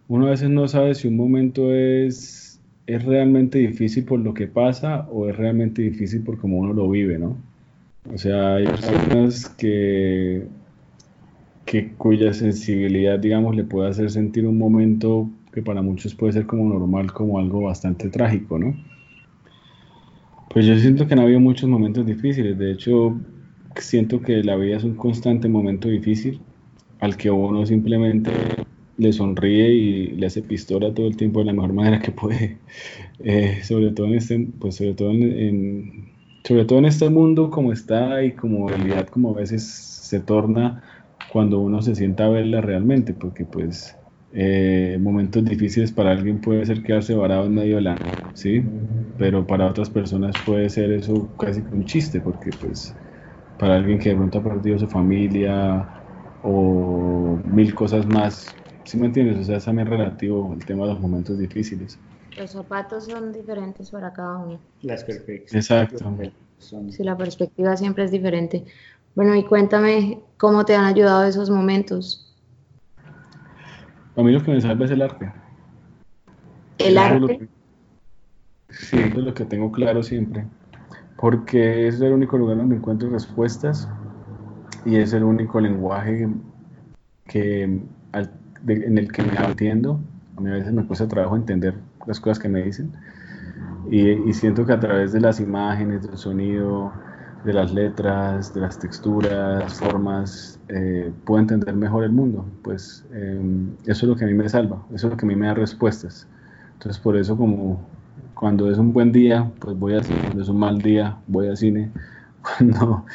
uno 0.10 0.28
a 0.28 0.32
veces 0.32 0.50
no 0.50 0.68
sabe 0.68 0.94
si 0.94 1.08
un 1.08 1.16
momento 1.16 1.74
es, 1.74 2.60
es 2.86 3.06
realmente 3.06 3.60
difícil 3.60 4.04
por 4.04 4.20
lo 4.20 4.34
que 4.34 4.48
pasa 4.48 5.08
o 5.10 5.30
es 5.30 5.38
realmente 5.38 5.82
difícil 5.82 6.22
por 6.22 6.38
cómo 6.38 6.58
uno 6.58 6.74
lo 6.74 6.89
vive, 6.89 7.18
¿no? 7.18 7.38
O 8.14 8.18
sea, 8.18 8.56
hay 8.56 8.66
personas 8.66 9.48
que, 9.48 10.48
que 11.66 11.94
cuya 11.94 12.34
sensibilidad, 12.34 13.20
digamos, 13.20 13.56
le 13.56 13.64
puede 13.64 13.89
hacer 13.89 14.12
sentir 14.12 14.46
un 14.46 14.58
momento 14.58 15.30
que 15.52 15.62
para 15.62 15.82
muchos 15.82 16.16
puede 16.16 16.34
ser 16.34 16.45
como 16.45 16.68
normal, 16.68 17.12
como 17.12 17.39
algo 17.39 17.62
bastante 17.62 18.10
trágico, 18.10 18.58
¿no? 18.58 18.76
Pues 20.49 20.66
yo 20.66 20.78
siento 20.78 21.08
que 21.08 21.16
no 21.16 21.22
ha 21.22 21.26
habido 21.26 21.39
muchos 21.39 21.70
momentos 21.70 22.06
difíciles. 22.06 22.58
De 22.58 22.72
hecho, 22.72 23.20
siento 23.78 24.22
que 24.22 24.43
la 24.43 24.56
vida 24.56 24.78
es 24.78 24.84
un 24.84 24.95
constante 24.95 25.47
momento 25.47 25.88
difícil 25.88 26.41
al 26.99 27.18
que 27.18 27.32
uno 27.32 27.66
simplemente 27.66 28.32
le 28.97 29.14
sonríe 29.14 29.70
y 29.70 30.08
le 30.12 30.28
hace 30.28 30.41
pistola 30.41 30.93
todo 30.93 31.08
el 31.08 31.18
tiempo 31.18 31.39
de 31.39 31.45
la 31.45 31.54
mejor 31.54 31.74
manera 31.74 31.99
que 31.99 32.12
puede. 32.12 32.58
Eh, 33.24 33.60
sobre 33.62 33.91
todo 33.91 34.08
en 34.08 34.16
este, 34.16 34.47
pues 34.60 34.78
sobre 34.78 34.95
todo 34.95 35.12
en, 35.12 36.10
sobre 36.43 36.66
todo 36.66 36.80
en 36.80 36.86
este 36.86 37.08
mundo 37.08 37.52
como 37.52 37.72
está 37.72 38.24
y 38.24 38.32
como 38.32 38.68
realidad 38.68 39.08
como 39.10 39.30
a 39.30 39.34
veces 39.34 39.64
se 39.64 40.20
torna 40.22 40.82
cuando 41.32 41.60
uno 41.60 41.84
se 41.84 41.93
sienta 41.93 42.26
a 42.26 42.30
verla 42.30 42.62
realmente, 42.62 43.14
porque 43.14 43.45
pues 43.45 43.95
eh, 44.32 44.98
momentos 45.02 45.44
difíciles 45.46 45.92
para 45.92 46.12
alguien 46.12 46.42
puede 46.42 46.66
ser 46.66 46.84
quedarse 46.84 47.14
varado 47.16 47.46
en 47.48 47.56
medio 47.56 47.76
de 47.78 47.82
la 47.82 48.04
¿sí? 48.34 48.64
Pero 49.18 49.46
para 49.46 49.68
otras 49.68 49.90
personas 49.90 50.38
puede 50.38 50.70
ser 50.70 50.92
eso 50.92 51.36
casi 51.38 51.62
un 51.72 51.86
chiste, 51.86 52.22
porque 52.22 52.54
pues 52.54 52.96
para 53.58 53.76
alguien 53.76 54.00
que 54.00 54.10
de 54.10 54.16
pronto 54.16 54.40
ha 54.40 54.44
perdido 54.44 54.80
su 54.80 54.88
familia 54.88 55.90
o 56.42 57.42
mil 57.46 57.76
cosas 57.76 58.06
más, 58.08 58.58
¿sí 58.86 58.98
me 58.98 59.08
entiendes? 59.08 59.38
O 59.40 59.44
sea, 59.44 59.58
es 59.58 59.66
también 59.66 59.88
relativo 59.88 60.54
el 60.54 60.66
tema 60.66 60.86
de 60.86 60.94
los 60.94 61.02
momentos 61.02 61.38
difíciles. 61.38 62.00
Los 62.36 62.52
zapatos 62.52 63.06
son 63.06 63.32
diferentes 63.32 63.90
para 63.92 64.12
cada 64.14 64.40
uno. 64.40 64.60
Las 64.82 65.04
perspectivas. 65.04 65.56
Exacto. 65.56 66.18
Sí, 66.90 67.04
la 67.04 67.18
perspectiva 67.18 67.78
siempre 67.78 68.04
es 68.04 68.12
diferente. 68.12 68.66
Bueno, 69.16 69.36
y 69.36 69.46
cuéntame 69.46 70.24
cómo 70.38 70.66
te 70.66 70.76
han 70.76 70.86
ayudado 70.86 71.24
esos 71.26 71.50
momentos. 71.50 72.31
A 74.22 74.24
mí 74.24 74.32
lo 74.32 74.44
que 74.44 74.52
me 74.52 74.62
salva 74.62 74.86
es 74.86 74.92
el 74.92 75.02
arte. 75.02 75.32
¿El 76.78 76.96
arte? 77.00 77.50
sí, 78.70 79.00
es 79.00 79.16
lo 79.16 79.34
que 79.34 79.46
tengo 79.46 79.72
claro 79.72 80.04
siempre. 80.04 80.46
Porque 81.18 81.88
es 81.88 82.00
el 82.02 82.14
único 82.14 82.38
lugar 82.38 82.58
donde 82.58 82.76
encuentro 82.76 83.10
respuestas 83.10 83.90
y 84.86 84.98
es 84.98 85.14
el 85.14 85.24
único 85.24 85.60
lenguaje 85.60 86.30
que, 87.26 87.64
en 87.64 88.98
el 89.00 89.12
que 89.12 89.24
me 89.24 89.34
entiendo. 89.44 90.00
A 90.38 90.42
mí 90.42 90.52
a 90.52 90.54
veces 90.54 90.72
me 90.72 90.86
cuesta 90.86 91.08
trabajo 91.08 91.36
entender 91.36 91.74
las 92.06 92.20
cosas 92.20 92.38
que 92.38 92.48
me 92.48 92.62
dicen. 92.62 92.92
Y, 93.90 94.08
y 94.08 94.34
siento 94.34 94.68
que 94.68 94.74
a 94.74 94.80
través 94.80 95.14
de 95.14 95.20
las 95.20 95.40
imágenes, 95.40 96.04
del 96.04 96.16
sonido, 96.16 96.94
de 97.44 97.54
las 97.54 97.74
letras, 97.74 98.54
de 98.54 98.62
las 98.62 98.78
texturas, 98.78 99.74
formas, 99.76 100.60
eh, 100.68 101.12
puedo 101.26 101.42
entender 101.42 101.76
mejor 101.76 102.04
el 102.04 102.12
mundo. 102.12 102.46
Pues 102.62 103.06
em, 103.12 103.72
eso 103.86 104.06
es 104.06 104.10
lo 104.10 104.16
que 104.16 104.26
a 104.26 104.28
mí 104.28 104.34
me 104.34 104.48
salva, 104.50 104.86
eso 104.94 105.08
es 105.08 105.12
lo 105.12 105.18
que 105.18 105.26
a 105.26 105.30
mí 105.30 105.36
me 105.36 105.48
da 105.48 105.54
respuestas. 105.54 106.28
Entonces 106.74 107.02
por 107.02 107.18
eso 107.18 107.38
como 107.38 107.88
cuando 108.34 108.72
es 108.72 108.78
un 108.78 108.94
buen 108.94 109.12
día, 109.12 109.52
pues 109.60 109.78
voy 109.78 109.96
a 109.96 110.04
cine, 110.04 110.20
cuando 110.22 110.42
es 110.42 110.50
un 110.50 110.60
mal 110.60 110.82
día, 110.82 111.18
voy 111.28 111.48
a 111.48 111.56
cine, 111.56 111.92
cuando, 112.42 113.06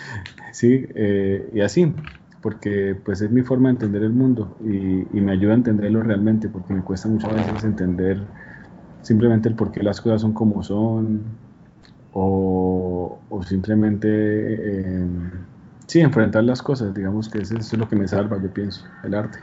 sí, 0.52 0.86
eh, 0.94 1.50
y 1.52 1.60
así, 1.60 1.92
porque 2.40 2.96
pues 3.04 3.20
es 3.22 3.30
mi 3.30 3.42
forma 3.42 3.68
de 3.68 3.74
entender 3.74 4.02
el 4.04 4.12
mundo 4.12 4.56
y, 4.60 5.18
y, 5.18 5.20
me 5.20 5.32
ayuda 5.32 5.52
a 5.52 5.56
entenderlo 5.56 6.02
realmente, 6.02 6.48
porque 6.48 6.74
me 6.74 6.82
cuesta 6.82 7.08
muchas 7.08 7.34
veces 7.34 7.64
entender 7.64 8.22
simplemente 9.02 9.48
el 9.48 9.56
por 9.56 9.72
qué 9.72 9.82
las 9.82 10.00
cosas 10.00 10.20
son 10.20 10.32
como 10.32 10.62
son, 10.62 11.24
o, 12.18 13.42
simplemente, 13.46 14.08
eh, 14.08 15.06
sí, 15.86 16.00
enfrentar 16.00 16.44
las 16.44 16.62
cosas, 16.62 16.94
digamos 16.94 17.28
que 17.28 17.38
eso 17.38 17.58
es 17.58 17.76
lo 17.76 17.86
que 17.86 17.96
me 17.96 18.08
salva, 18.08 18.40
yo 18.42 18.50
pienso, 18.52 18.86
el 19.04 19.14
arte. 19.14 19.38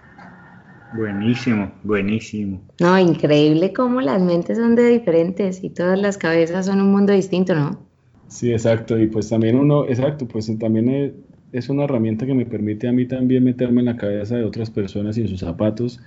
Buenísimo, 0.95 1.71
buenísimo. 1.83 2.61
No, 2.79 2.97
increíble 2.97 3.73
cómo 3.73 4.01
las 4.01 4.21
mentes 4.21 4.57
son 4.57 4.75
de 4.75 4.87
diferentes 4.87 5.63
y 5.63 5.69
todas 5.69 5.99
las 5.99 6.17
cabezas 6.17 6.65
son 6.65 6.81
un 6.81 6.91
mundo 6.91 7.13
distinto, 7.13 7.53
¿no? 7.53 7.79
Sí, 8.27 8.51
exacto. 8.51 8.97
Y 8.97 9.07
pues 9.07 9.29
también 9.29 9.55
uno, 9.55 9.85
exacto, 9.85 10.27
pues 10.27 10.51
también 10.57 11.13
es 11.51 11.69
una 11.69 11.83
herramienta 11.83 12.25
que 12.25 12.33
me 12.33 12.45
permite 12.45 12.87
a 12.87 12.91
mí 12.91 13.07
también 13.07 13.43
meterme 13.43 13.81
en 13.81 13.85
la 13.85 13.97
cabeza 13.97 14.35
de 14.35 14.45
otras 14.45 14.71
personas 14.71 15.17
y 15.17 15.21
en 15.21 15.27
sus 15.27 15.41
zapatos 15.41 15.99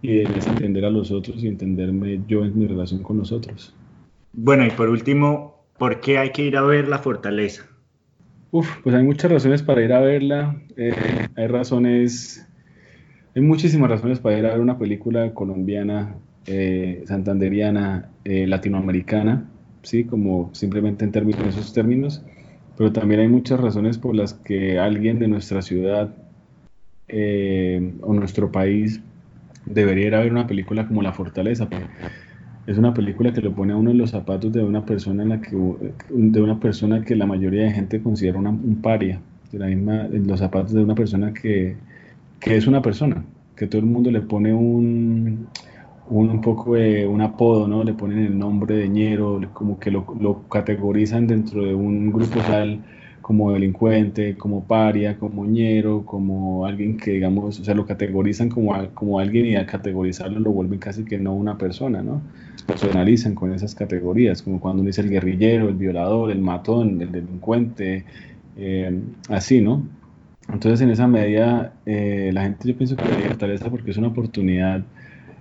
y 0.00 0.20
es 0.20 0.46
entender 0.46 0.84
a 0.84 0.90
los 0.90 1.10
otros 1.10 1.42
y 1.42 1.48
entenderme 1.48 2.20
yo 2.28 2.44
en 2.44 2.56
mi 2.56 2.66
relación 2.66 3.02
con 3.02 3.18
los 3.18 3.32
otros. 3.32 3.74
Bueno, 4.32 4.66
y 4.66 4.70
por 4.70 4.88
último, 4.88 5.53
¿por 5.78 6.00
qué 6.00 6.18
hay 6.18 6.30
que 6.30 6.42
ir 6.42 6.56
a 6.56 6.62
ver 6.62 6.88
la 6.88 6.98
fortaleza? 6.98 7.66
Uf, 8.50 8.68
pues 8.82 8.94
hay 8.94 9.02
muchas 9.02 9.32
razones 9.32 9.62
para 9.62 9.82
ir 9.82 9.92
a 9.92 10.00
verla. 10.00 10.62
Eh, 10.76 10.92
hay 11.34 11.46
razones, 11.48 12.46
hay 13.34 13.42
muchísimas 13.42 13.90
razones 13.90 14.20
para 14.20 14.38
ir 14.38 14.46
a 14.46 14.50
ver 14.50 14.60
una 14.60 14.78
película 14.78 15.34
colombiana, 15.34 16.14
eh, 16.46 17.02
santanderiana, 17.06 18.10
eh, 18.24 18.46
latinoamericana, 18.46 19.50
¿sí? 19.82 20.04
Como 20.04 20.50
simplemente 20.54 21.04
en 21.04 21.10
términos, 21.10 21.42
en 21.42 21.48
esos 21.48 21.72
términos. 21.72 22.22
Pero 22.76 22.92
también 22.92 23.20
hay 23.20 23.28
muchas 23.28 23.60
razones 23.60 23.98
por 23.98 24.14
las 24.14 24.34
que 24.34 24.78
alguien 24.78 25.18
de 25.18 25.28
nuestra 25.28 25.62
ciudad 25.62 26.14
o 27.06 28.12
nuestro 28.12 28.50
país 28.50 29.00
debería 29.66 30.06
ir 30.06 30.14
a 30.14 30.20
ver 30.20 30.32
una 30.32 30.46
película 30.46 30.86
como 30.86 31.02
La 31.02 31.12
Fortaleza. 31.12 31.68
Es 32.66 32.78
una 32.78 32.94
película 32.94 33.32
que 33.32 33.42
lo 33.42 33.52
pone 33.54 33.74
a 33.74 33.76
uno 33.76 33.90
en 33.90 33.98
los 33.98 34.10
zapatos 34.10 34.52
de 34.52 34.64
una 34.64 34.84
persona 34.86 35.22
en 35.22 35.28
la 35.28 35.40
que 35.40 35.54
de 36.08 36.40
una 36.40 36.58
persona 36.58 37.02
que 37.04 37.14
la 37.14 37.26
mayoría 37.26 37.64
de 37.64 37.72
gente 37.72 38.02
considera 38.02 38.38
un 38.38 38.80
paria, 38.80 39.20
de 39.52 39.58
la 39.58 39.66
misma, 39.66 40.08
los 40.10 40.40
zapatos 40.40 40.72
de 40.72 40.82
una 40.82 40.94
persona 40.94 41.32
que, 41.34 41.76
que 42.40 42.56
es 42.56 42.66
una 42.66 42.80
persona, 42.80 43.22
que 43.54 43.66
todo 43.66 43.80
el 43.80 43.86
mundo 43.86 44.10
le 44.10 44.22
pone 44.22 44.54
un, 44.54 45.46
un, 46.08 46.40
poco 46.40 46.74
de 46.74 47.06
un 47.06 47.20
apodo, 47.20 47.68
¿no? 47.68 47.84
Le 47.84 47.92
ponen 47.92 48.18
el 48.18 48.38
nombre 48.38 48.76
de 48.76 48.88
ñero, 48.88 49.40
como 49.52 49.78
que 49.78 49.90
lo, 49.90 50.06
lo 50.18 50.48
categorizan 50.48 51.26
dentro 51.26 51.64
de 51.64 51.74
un 51.74 52.10
grupo 52.12 52.34
social 52.40 52.80
como 53.24 53.52
delincuente, 53.52 54.36
como 54.36 54.64
paria, 54.64 55.18
como 55.18 55.46
ñero, 55.46 56.04
como 56.04 56.66
alguien 56.66 56.98
que, 56.98 57.12
digamos, 57.12 57.58
o 57.58 57.64
sea, 57.64 57.74
lo 57.74 57.86
categorizan 57.86 58.50
como, 58.50 58.74
como 58.92 59.18
alguien 59.18 59.46
y 59.46 59.56
a 59.56 59.64
categorizarlo 59.64 60.40
lo 60.40 60.50
vuelven 60.50 60.78
casi 60.78 61.04
que 61.04 61.18
no 61.18 61.34
una 61.34 61.56
persona, 61.56 62.02
¿no? 62.02 62.20
Personalizan 62.66 63.34
con 63.34 63.52
esas 63.52 63.74
categorías, 63.74 64.42
como 64.42 64.60
cuando 64.60 64.80
uno 64.80 64.88
dice 64.88 65.02
el 65.02 65.10
guerrillero, 65.10 65.68
el 65.68 65.74
violador, 65.74 66.30
el 66.30 66.40
matón, 66.40 67.00
el 67.00 67.12
delincuente, 67.12 68.04
eh, 68.56 69.00
así, 69.28 69.60
¿no? 69.60 69.82
Entonces, 70.52 70.80
en 70.82 70.90
esa 70.90 71.06
medida, 71.06 71.74
eh, 71.86 72.30
la 72.32 72.42
gente 72.42 72.68
yo 72.68 72.76
pienso 72.76 72.96
que 72.96 73.04
debería 73.04 73.28
fortaleza 73.28 73.70
porque 73.70 73.90
es 73.90 73.96
una 73.96 74.08
oportunidad 74.08 74.84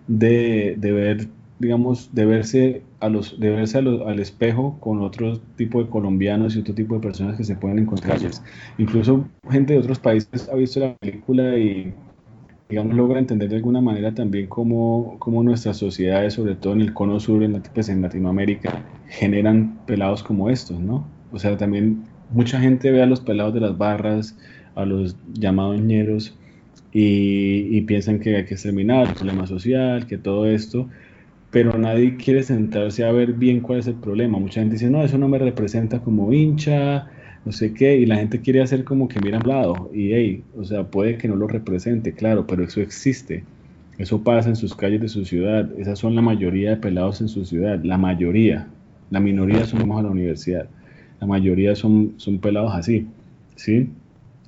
de, 0.07 0.76
de 0.78 0.91
ver 0.91 1.28
digamos, 1.63 2.13
de 2.13 2.26
verse, 2.26 2.82
a 2.99 3.09
los, 3.09 3.39
de 3.39 3.49
verse 3.49 3.78
al 3.78 4.19
espejo 4.19 4.78
con 4.80 5.01
otro 5.01 5.39
tipo 5.55 5.82
de 5.82 5.89
colombianos 5.89 6.55
y 6.55 6.59
otro 6.59 6.74
tipo 6.74 6.95
de 6.95 7.01
personas 7.01 7.38
que 7.38 7.43
se 7.43 7.55
pueden 7.55 7.80
encontrar. 7.80 8.19
Incluso 8.78 9.28
gente 9.49 9.74
de 9.74 9.80
otros 9.80 9.99
países 9.99 10.49
ha 10.49 10.55
visto 10.55 10.80
la 10.80 10.95
película 10.95 11.57
y, 11.57 11.93
digamos, 12.74 12.95
logra 12.95 13.19
entender 13.19 13.49
de 13.49 13.57
alguna 13.57 13.82
manera 13.82 14.15
también 14.15 14.47
cómo, 14.47 15.17
cómo 15.19 15.43
nuestras 15.43 15.78
sociedades, 15.78 16.34
sobre 16.34 16.55
todo 16.55 16.74
en 16.74 16.82
el 16.82 16.91
cono 16.93 17.19
sur, 17.19 17.43
en, 17.43 17.61
pues 17.61 17.88
en 17.89 18.01
Latinoamérica, 18.01 18.84
generan 19.09 19.78
pelados 19.86 20.24
como 20.24 20.49
estos, 20.49 20.80
¿no? 20.80 21.07
O 21.32 21.38
sea, 21.38 21.55
también 21.55 22.03
mucha 22.32 22.59
gente 22.59 22.89
ve 22.91 23.03
a 23.03 23.05
los 23.05 23.21
pelados 23.21 23.53
de 23.53 23.59
las 23.59 23.78
barras, 23.78 24.36
a 24.74 24.86
los 24.86 25.15
llamados 25.34 25.80
ñeros, 25.82 26.36
y, 26.91 27.78
y 27.78 27.82
piensan 27.82 28.19
que 28.19 28.36
hay 28.38 28.45
que 28.45 28.55
exterminar 28.55 29.07
el 29.07 29.13
problema 29.13 29.45
social, 29.45 30.07
que 30.07 30.17
todo 30.17 30.47
esto, 30.47 30.89
pero 31.51 31.78
nadie 31.78 32.17
quiere 32.17 32.41
sentarse 32.41 33.03
a 33.05 33.11
ver 33.11 33.34
bien 33.34 33.61
cuál 33.61 33.80
es 33.80 33.88
el 33.88 33.95
problema. 33.95 34.39
Mucha 34.39 34.61
gente 34.61 34.74
dice, 34.76 34.89
no, 34.89 35.03
eso 35.03 35.19
no 35.19 35.28
me 35.28 35.38
representa 35.38 36.01
como 36.01 36.34
hincha, 36.34 37.07
no 37.45 37.51
sé 37.51 37.73
qué, 37.73 37.97
y 37.97 38.05
la 38.05 38.15
gente 38.17 38.39
quiere 38.41 38.61
hacer 38.61 38.83
como 38.83 39.07
que 39.07 39.19
mira 39.19 39.37
al 39.39 39.47
lado, 39.47 39.89
y 39.93 40.13
hey, 40.13 40.43
o 40.57 40.63
sea, 40.63 40.85
puede 40.85 41.17
que 41.17 41.27
no 41.27 41.35
lo 41.35 41.47
represente, 41.47 42.13
claro, 42.13 42.47
pero 42.47 42.63
eso 42.63 42.81
existe. 42.81 43.43
Eso 43.97 44.23
pasa 44.23 44.49
en 44.49 44.55
sus 44.55 44.75
calles 44.75 45.01
de 45.01 45.07
su 45.07 45.23
ciudad. 45.23 45.69
Esas 45.77 45.99
son 45.99 46.15
la 46.15 46.21
mayoría 46.21 46.71
de 46.71 46.77
pelados 46.77 47.21
en 47.21 47.27
su 47.27 47.45
ciudad. 47.45 47.79
La 47.83 47.97
mayoría. 47.97 48.67
La 49.11 49.19
minoría 49.19 49.65
somos 49.65 49.99
a 49.99 50.01
la 50.01 50.09
universidad. 50.09 50.67
La 51.21 51.27
mayoría 51.27 51.75
son, 51.75 52.13
son 52.17 52.39
pelados 52.39 52.73
así. 52.73 53.07
¿Sí? 53.55 53.89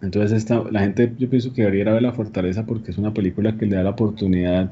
Entonces 0.02 0.32
esta, 0.32 0.64
la 0.72 0.82
gente 0.82 1.14
yo 1.18 1.30
pienso 1.30 1.54
que 1.54 1.62
debería 1.62 1.94
ver 1.94 2.02
La 2.02 2.12
Fortaleza 2.12 2.66
porque 2.66 2.92
es 2.92 2.98
una 2.98 3.14
película 3.14 3.58
que 3.58 3.66
le 3.66 3.76
da 3.76 3.84
la 3.84 3.92
oportunidad 3.92 4.72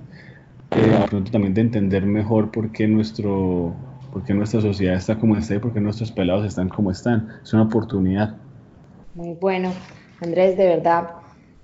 eh, 0.72 1.06
pronto 1.10 1.32
también 1.32 1.54
de 1.54 1.62
entender 1.62 2.06
mejor 2.06 2.52
por 2.52 2.72
qué, 2.72 2.88
nuestro, 2.88 3.76
por 4.14 4.24
qué 4.24 4.34
nuestra 4.36 4.62
sociedad 4.62 4.96
está 4.96 5.18
como 5.18 5.36
está 5.36 5.56
y 5.56 5.60
por 5.60 5.74
qué 5.74 5.82
nuestros 5.82 6.12
pelados 6.12 6.46
están 6.46 6.70
como 6.70 6.92
están. 6.92 7.40
Es 7.42 7.52
una 7.52 7.64
oportunidad. 7.64 8.36
Muy 9.16 9.34
bueno, 9.34 9.74
Andrés, 10.22 10.56
de 10.56 10.68
verdad, 10.68 11.10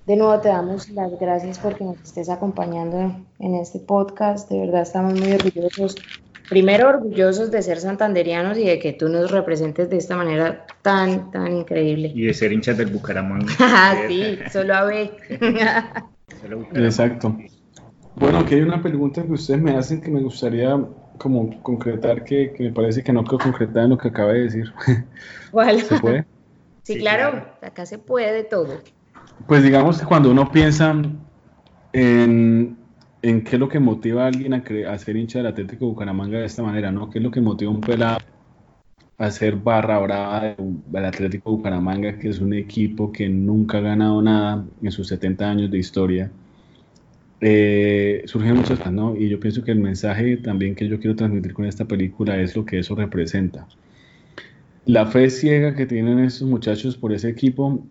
de 0.04 0.16
nuevo 0.16 0.40
te 0.40 0.48
damos 0.48 0.90
las 0.90 1.16
gracias 1.20 1.60
porque 1.60 1.84
nos 1.84 2.00
estés 2.02 2.28
acompañando 2.28 3.24
en 3.38 3.54
este 3.54 3.78
podcast. 3.78 4.50
De 4.50 4.58
verdad 4.58 4.82
estamos 4.82 5.14
muy 5.14 5.32
orgullosos. 5.32 5.94
Primero, 6.48 6.88
orgullosos 6.88 7.52
de 7.52 7.62
ser 7.62 7.78
santanderianos 7.78 8.58
y 8.58 8.64
de 8.64 8.80
que 8.80 8.94
tú 8.94 9.08
nos 9.08 9.30
representes 9.30 9.88
de 9.88 9.98
esta 9.98 10.16
manera 10.16 10.66
tan, 10.82 11.30
tan 11.30 11.58
increíble. 11.58 12.10
Y 12.12 12.22
de 12.22 12.34
ser 12.34 12.52
hinchas 12.52 12.76
del 12.76 12.88
Bucaramanga. 12.88 13.46
sí, 14.08 14.38
solo 14.50 14.74
a 14.74 14.84
ver. 14.84 15.12
Exacto. 16.74 17.36
Bueno, 18.20 18.40
aquí 18.40 18.54
hay 18.54 18.60
una 18.60 18.82
pregunta 18.82 19.22
que 19.22 19.32
ustedes 19.32 19.62
me 19.62 19.74
hacen 19.74 20.02
que 20.02 20.10
me 20.10 20.20
gustaría 20.20 20.78
como 21.16 21.62
concretar, 21.62 22.22
que, 22.22 22.54
me 22.58 22.70
parece 22.70 23.02
que 23.02 23.14
no 23.14 23.24
quedó 23.24 23.38
concretada 23.38 23.84
en 23.84 23.90
lo 23.90 23.98
que 23.98 24.08
acaba 24.08 24.34
de 24.34 24.42
decir. 24.42 24.70
¿Cuál? 25.50 25.80
¿Se 25.80 25.98
puede? 25.98 26.26
Sí, 26.82 26.98
claro, 26.98 27.46
acá 27.60 27.84
se 27.84 27.98
puede 27.98 28.32
de 28.32 28.42
todo. 28.42 28.80
Pues 29.46 29.62
digamos 29.62 30.00
que 30.00 30.06
cuando 30.06 30.30
uno 30.30 30.50
piensa 30.50 30.92
en, 31.92 32.76
en 33.22 33.44
qué 33.44 33.56
es 33.56 33.60
lo 33.60 33.68
que 33.68 33.78
motiva 33.78 34.24
a 34.24 34.26
alguien 34.26 34.54
a, 34.54 34.64
a 34.88 34.98
ser 34.98 35.16
hincha 35.16 35.38
del 35.38 35.48
Atlético 35.48 35.86
Bucaramanga 35.86 36.38
de 36.38 36.46
esta 36.46 36.62
manera, 36.62 36.90
¿no? 36.90 37.10
¿Qué 37.10 37.18
es 37.18 37.22
lo 37.22 37.30
que 37.30 37.42
motiva 37.42 37.70
a 37.70 37.74
un 37.74 37.80
pelado 37.82 38.18
a 39.18 39.30
ser 39.30 39.56
barra 39.56 39.98
brava 39.98 40.56
del 40.56 41.04
Atlético 41.04 41.50
Bucaramanga, 41.50 42.18
que 42.18 42.30
es 42.30 42.40
un 42.40 42.54
equipo 42.54 43.12
que 43.12 43.28
nunca 43.28 43.78
ha 43.78 43.82
ganado 43.82 44.20
nada 44.22 44.64
en 44.82 44.90
sus 44.90 45.06
70 45.08 45.48
años 45.48 45.70
de 45.70 45.78
historia? 45.78 46.30
Eh, 47.40 48.22
surgen 48.26 48.56
muchas 48.56 48.78
cosas, 48.78 48.92
¿no? 48.92 49.16
Y 49.16 49.28
yo 49.28 49.40
pienso 49.40 49.64
que 49.64 49.72
el 49.72 49.78
mensaje 49.78 50.36
también 50.36 50.74
que 50.74 50.88
yo 50.88 51.00
quiero 51.00 51.16
transmitir 51.16 51.54
con 51.54 51.64
esta 51.64 51.86
película 51.86 52.40
es 52.40 52.54
lo 52.54 52.66
que 52.66 52.78
eso 52.78 52.94
representa. 52.94 53.66
La 54.84 55.06
fe 55.06 55.30
ciega 55.30 55.74
que 55.74 55.86
tienen 55.86 56.18
estos 56.20 56.48
muchachos 56.48 56.96
por 56.96 57.12
ese 57.12 57.28
equipo 57.28 57.86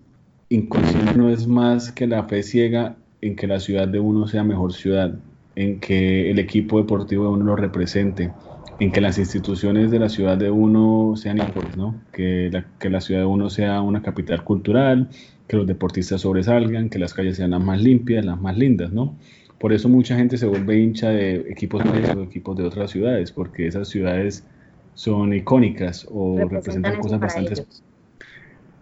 inconsciente 0.50 1.14
no 1.16 1.30
es 1.30 1.48
más 1.48 1.92
que 1.92 2.08
la 2.08 2.24
fe 2.24 2.44
ciega 2.44 2.98
en 3.22 3.36
que 3.36 3.48
la 3.48 3.60
ciudad 3.60 3.88
de 3.88 4.00
uno 4.00 4.28
sea 4.28 4.44
mejor 4.44 4.74
ciudad, 4.74 5.14
en 5.56 5.80
que 5.80 6.32
el 6.32 6.40
equipo 6.40 6.80
deportivo 6.80 7.26
de 7.26 7.30
uno 7.32 7.46
lo 7.46 7.56
represente, 7.56 8.32
en 8.80 8.92
que 8.92 9.02
las 9.02 9.18
instituciones 9.18 9.92
de 9.92 10.00
la 10.00 10.10
ciudad 10.10 10.38
de 10.38 10.50
uno 10.50 11.14
sean 11.16 11.38
importantes, 11.38 11.78
¿no? 11.78 11.96
Que 12.12 12.50
la, 12.52 12.66
que 12.80 12.90
la 12.90 13.02
ciudad 13.02 13.22
de 13.22 13.28
uno 13.28 13.50
sea 13.50 13.82
una 13.82 14.02
capital 14.02 14.44
cultural, 14.44 15.10
que 15.48 15.58
los 15.58 15.68
deportistas 15.68 16.22
sobresalgan, 16.22 16.90
que 16.90 17.00
las 17.00 17.14
calles 17.14 17.38
sean 17.38 17.52
las 17.52 17.64
más 17.64 17.82
limpias, 17.82 18.26
las 18.26 18.40
más 18.40 18.58
lindas, 18.58 18.92
¿no? 18.92 19.16
Por 19.60 19.74
eso 19.74 19.90
mucha 19.90 20.16
gente 20.16 20.38
se 20.38 20.46
vuelve 20.46 20.80
hincha 20.80 21.10
de 21.10 21.36
equipos 21.52 21.84
o 21.86 22.24
equipos 22.24 22.58
de 22.58 22.64
otras 22.64 22.92
ciudades, 22.92 23.32
porque 23.32 23.68
esas 23.68 23.90
ciudades 23.90 24.46
son 24.94 25.34
icónicas 25.34 26.08
o 26.10 26.38
representan, 26.38 27.00
cosas 27.00 27.20
bastante 27.20 27.54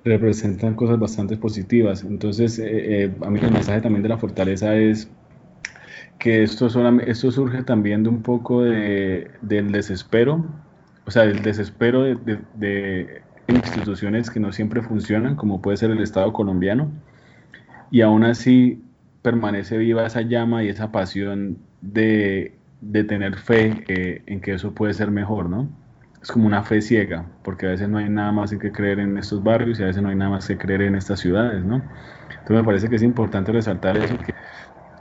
representan 0.04 0.76
cosas 0.76 1.00
bastante 1.00 1.38
positivas. 1.38 2.04
Entonces, 2.04 2.60
eh, 2.60 3.04
eh, 3.04 3.12
a 3.22 3.30
mí 3.30 3.40
el 3.42 3.52
mensaje 3.52 3.82
también 3.82 4.04
de 4.04 4.10
la 4.10 4.18
fortaleza 4.18 4.76
es 4.76 5.10
que 6.20 6.44
esto, 6.44 6.68
esto 7.02 7.32
surge 7.32 7.64
también 7.64 8.04
de 8.04 8.10
un 8.10 8.22
poco 8.22 8.64
de, 8.64 9.30
del 9.42 9.72
desespero, 9.72 10.46
o 11.06 11.12
sea, 11.12 11.24
del 11.24 11.42
desespero 11.42 12.04
de, 12.04 12.40
de, 12.56 13.22
instituciones 13.48 14.30
que 14.30 14.40
no 14.40 14.52
siempre 14.52 14.82
funcionan, 14.82 15.36
como 15.36 15.62
puede 15.62 15.78
ser 15.78 15.92
el 15.92 16.02
Estado 16.02 16.34
colombiano, 16.34 16.92
y 17.92 18.02
aún 18.02 18.24
así 18.24 18.82
permanece 19.28 19.78
viva 19.78 20.06
esa 20.06 20.22
llama 20.22 20.64
y 20.64 20.70
esa 20.70 20.90
pasión 20.94 21.58
de, 21.82 22.54
tener 23.10 23.36
fe 23.36 23.84
eh, 23.90 24.22
en 24.26 24.40
que 24.40 24.54
eso 24.54 24.74
puede 24.74 24.94
ser 24.94 25.12
mejor, 25.12 25.50
¿no? 25.50 25.68
Es 26.22 26.32
como 26.32 26.48
una 26.48 26.64
fe 26.64 26.82
ciega, 26.82 27.26
porque 27.44 27.66
a 27.66 27.70
veces 27.72 27.90
no 27.90 27.98
hay 27.98 28.08
nada 28.08 28.32
más 28.32 28.54
en 28.54 28.60
que 28.60 28.72
creer 28.72 29.00
en 29.00 29.18
estos 29.18 29.44
barrios 29.44 29.82
y 29.82 29.84
a 29.84 29.88
veces 29.88 30.02
no 30.02 30.08
hay 30.08 30.16
nada 30.16 30.32
más 30.32 30.48
que 30.48 30.58
creer 30.58 30.84
en 30.84 30.96
estas 30.96 31.20
ciudades, 31.20 31.62
¿no? 31.66 31.84
Entonces 32.30 32.56
me 32.56 32.64
parece 32.64 32.88
que 32.88 32.96
es 32.96 33.04
importante 33.04 33.52
resaltar 33.52 33.98
eso, 33.98 34.18
que, 34.18 34.34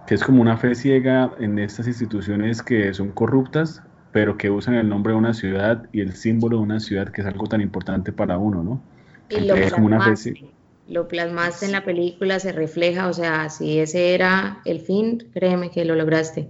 que 0.09 0.15
es 0.17 0.25
como 0.25 0.43
una 0.43 0.57
fe 0.57 0.75
ciega 0.75 1.31
en 1.39 1.61
estas 1.61 1.87
instituciones 1.87 2.65
que 2.65 2.93
son 2.95 3.13
corruptas, 3.13 3.81
pero 4.11 4.37
que 4.37 4.51
usan 4.51 4.75
el 4.75 4.89
nombre 4.89 5.13
de 5.13 5.21
una 5.21 5.35
ciudad 5.35 5.87
y 5.93 6.01
el 6.01 6.15
símbolo 6.15 6.57
de 6.57 6.65
una 6.65 6.81
ciudad 6.81 7.11
que 7.11 7.21
es 7.21 7.29
algo 7.29 7.47
tan 7.47 7.61
importante 7.61 8.11
para 8.11 8.39
uno, 8.39 8.65
¿no? 8.65 8.83
Y 9.29 9.47
lo 9.47 9.55
es 9.55 9.73
como 9.73 9.87
una 9.87 10.01
fe 10.01 10.17
lo 10.89 11.09
plasmaste 11.09 11.67
en 11.67 11.73
la 11.73 11.85
película, 11.85 12.39
se 12.39 12.53
refleja, 12.53 13.09
o 13.09 13.13
sea, 13.13 13.49
si 13.51 13.79
ese 13.79 14.15
era 14.15 14.61
el 14.65 14.81
fin, 14.81 15.29
créeme 15.33 15.71
que 15.71 15.85
lo 15.85 15.95
lograste. 15.95 16.49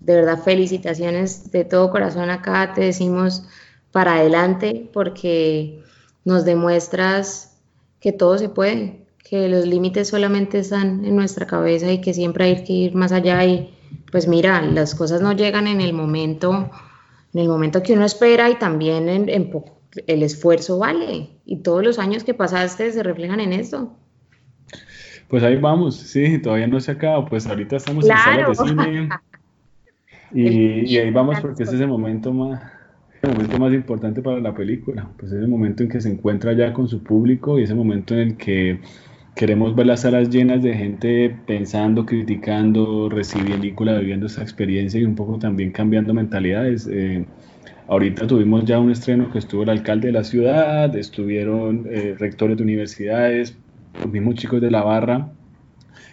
De 0.00 0.14
verdad, 0.14 0.42
felicitaciones 0.42 1.50
de 1.50 1.64
todo 1.64 1.90
corazón 1.90 2.30
acá, 2.30 2.72
te 2.74 2.82
decimos 2.82 3.44
para 3.90 4.14
adelante 4.14 4.88
porque 4.92 5.82
nos 6.24 6.44
demuestras 6.44 7.56
que 8.00 8.12
todo 8.12 8.38
se 8.38 8.48
puede, 8.48 9.06
que 9.28 9.48
los 9.48 9.66
límites 9.66 10.08
solamente 10.08 10.60
están 10.60 11.04
en 11.04 11.16
nuestra 11.16 11.46
cabeza 11.46 11.90
y 11.90 12.00
que 12.00 12.14
siempre 12.14 12.44
hay 12.44 12.64
que 12.64 12.72
ir 12.72 12.94
más 12.94 13.12
allá 13.12 13.44
y 13.44 13.74
pues 14.10 14.28
mira, 14.28 14.62
las 14.62 14.94
cosas 14.94 15.20
no 15.20 15.32
llegan 15.32 15.66
en 15.66 15.80
el 15.80 15.92
momento, 15.92 16.70
en 17.34 17.40
el 17.40 17.48
momento 17.48 17.82
que 17.82 17.92
uno 17.92 18.04
espera 18.04 18.48
y 18.50 18.58
también 18.58 19.08
en, 19.08 19.50
el 20.06 20.22
esfuerzo 20.22 20.78
vale. 20.78 21.30
Y 21.44 21.58
todos 21.62 21.82
los 21.84 21.98
años 21.98 22.24
que 22.24 22.34
pasaste 22.34 22.92
se 22.92 23.02
reflejan 23.02 23.40
en 23.40 23.52
esto. 23.52 23.96
Pues 25.28 25.42
ahí 25.42 25.56
vamos, 25.56 25.96
sí, 25.96 26.38
todavía 26.38 26.66
no 26.66 26.80
se 26.80 26.92
acaba, 26.92 27.24
pues 27.26 27.46
ahorita 27.46 27.76
estamos 27.76 28.08
en 28.08 28.16
salas 28.16 28.58
de 28.58 28.68
cine. 28.68 29.08
Y, 30.30 30.98
ahí 30.98 31.10
vamos 31.10 31.40
porque 31.40 31.62
ese 31.62 31.76
es 31.76 31.80
el 31.80 31.88
momento 31.88 32.34
más, 32.34 32.60
el 33.22 33.30
momento 33.30 33.58
más 33.58 33.72
importante 33.72 34.20
para 34.20 34.38
la 34.40 34.54
película, 34.54 35.08
pues 35.16 35.32
es 35.32 35.38
el 35.38 35.48
momento 35.48 35.82
en 35.82 35.88
que 35.88 36.02
se 36.02 36.10
encuentra 36.10 36.52
ya 36.52 36.74
con 36.74 36.86
su 36.86 37.02
público 37.02 37.58
y 37.58 37.62
ese 37.62 37.74
momento 37.74 38.12
en 38.12 38.20
el 38.20 38.36
que 38.36 38.78
queremos 39.34 39.74
ver 39.74 39.86
las 39.86 40.02
salas 40.02 40.28
llenas 40.28 40.62
de 40.62 40.74
gente 40.74 41.34
pensando, 41.46 42.04
criticando, 42.04 43.08
recibiendo, 43.08 43.62
viviendo 44.00 44.26
esa 44.26 44.42
experiencia 44.42 45.00
y 45.00 45.04
un 45.04 45.14
poco 45.14 45.38
también 45.38 45.70
cambiando 45.70 46.12
mentalidades. 46.12 46.86
Eh, 46.92 47.24
ahorita 47.88 48.26
tuvimos 48.26 48.64
ya 48.64 48.78
un 48.78 48.90
estreno 48.90 49.30
que 49.30 49.38
estuvo 49.38 49.64
el 49.64 49.70
alcalde 49.70 50.08
de 50.08 50.12
la 50.12 50.24
ciudad, 50.24 50.94
estuvieron 50.94 51.86
eh, 51.90 52.14
rectores 52.18 52.56
de 52.56 52.62
universidades, 52.62 53.56
los 53.98 54.12
mismos 54.12 54.36
chicos 54.36 54.60
de 54.60 54.70
la 54.70 54.82
barra 54.82 55.32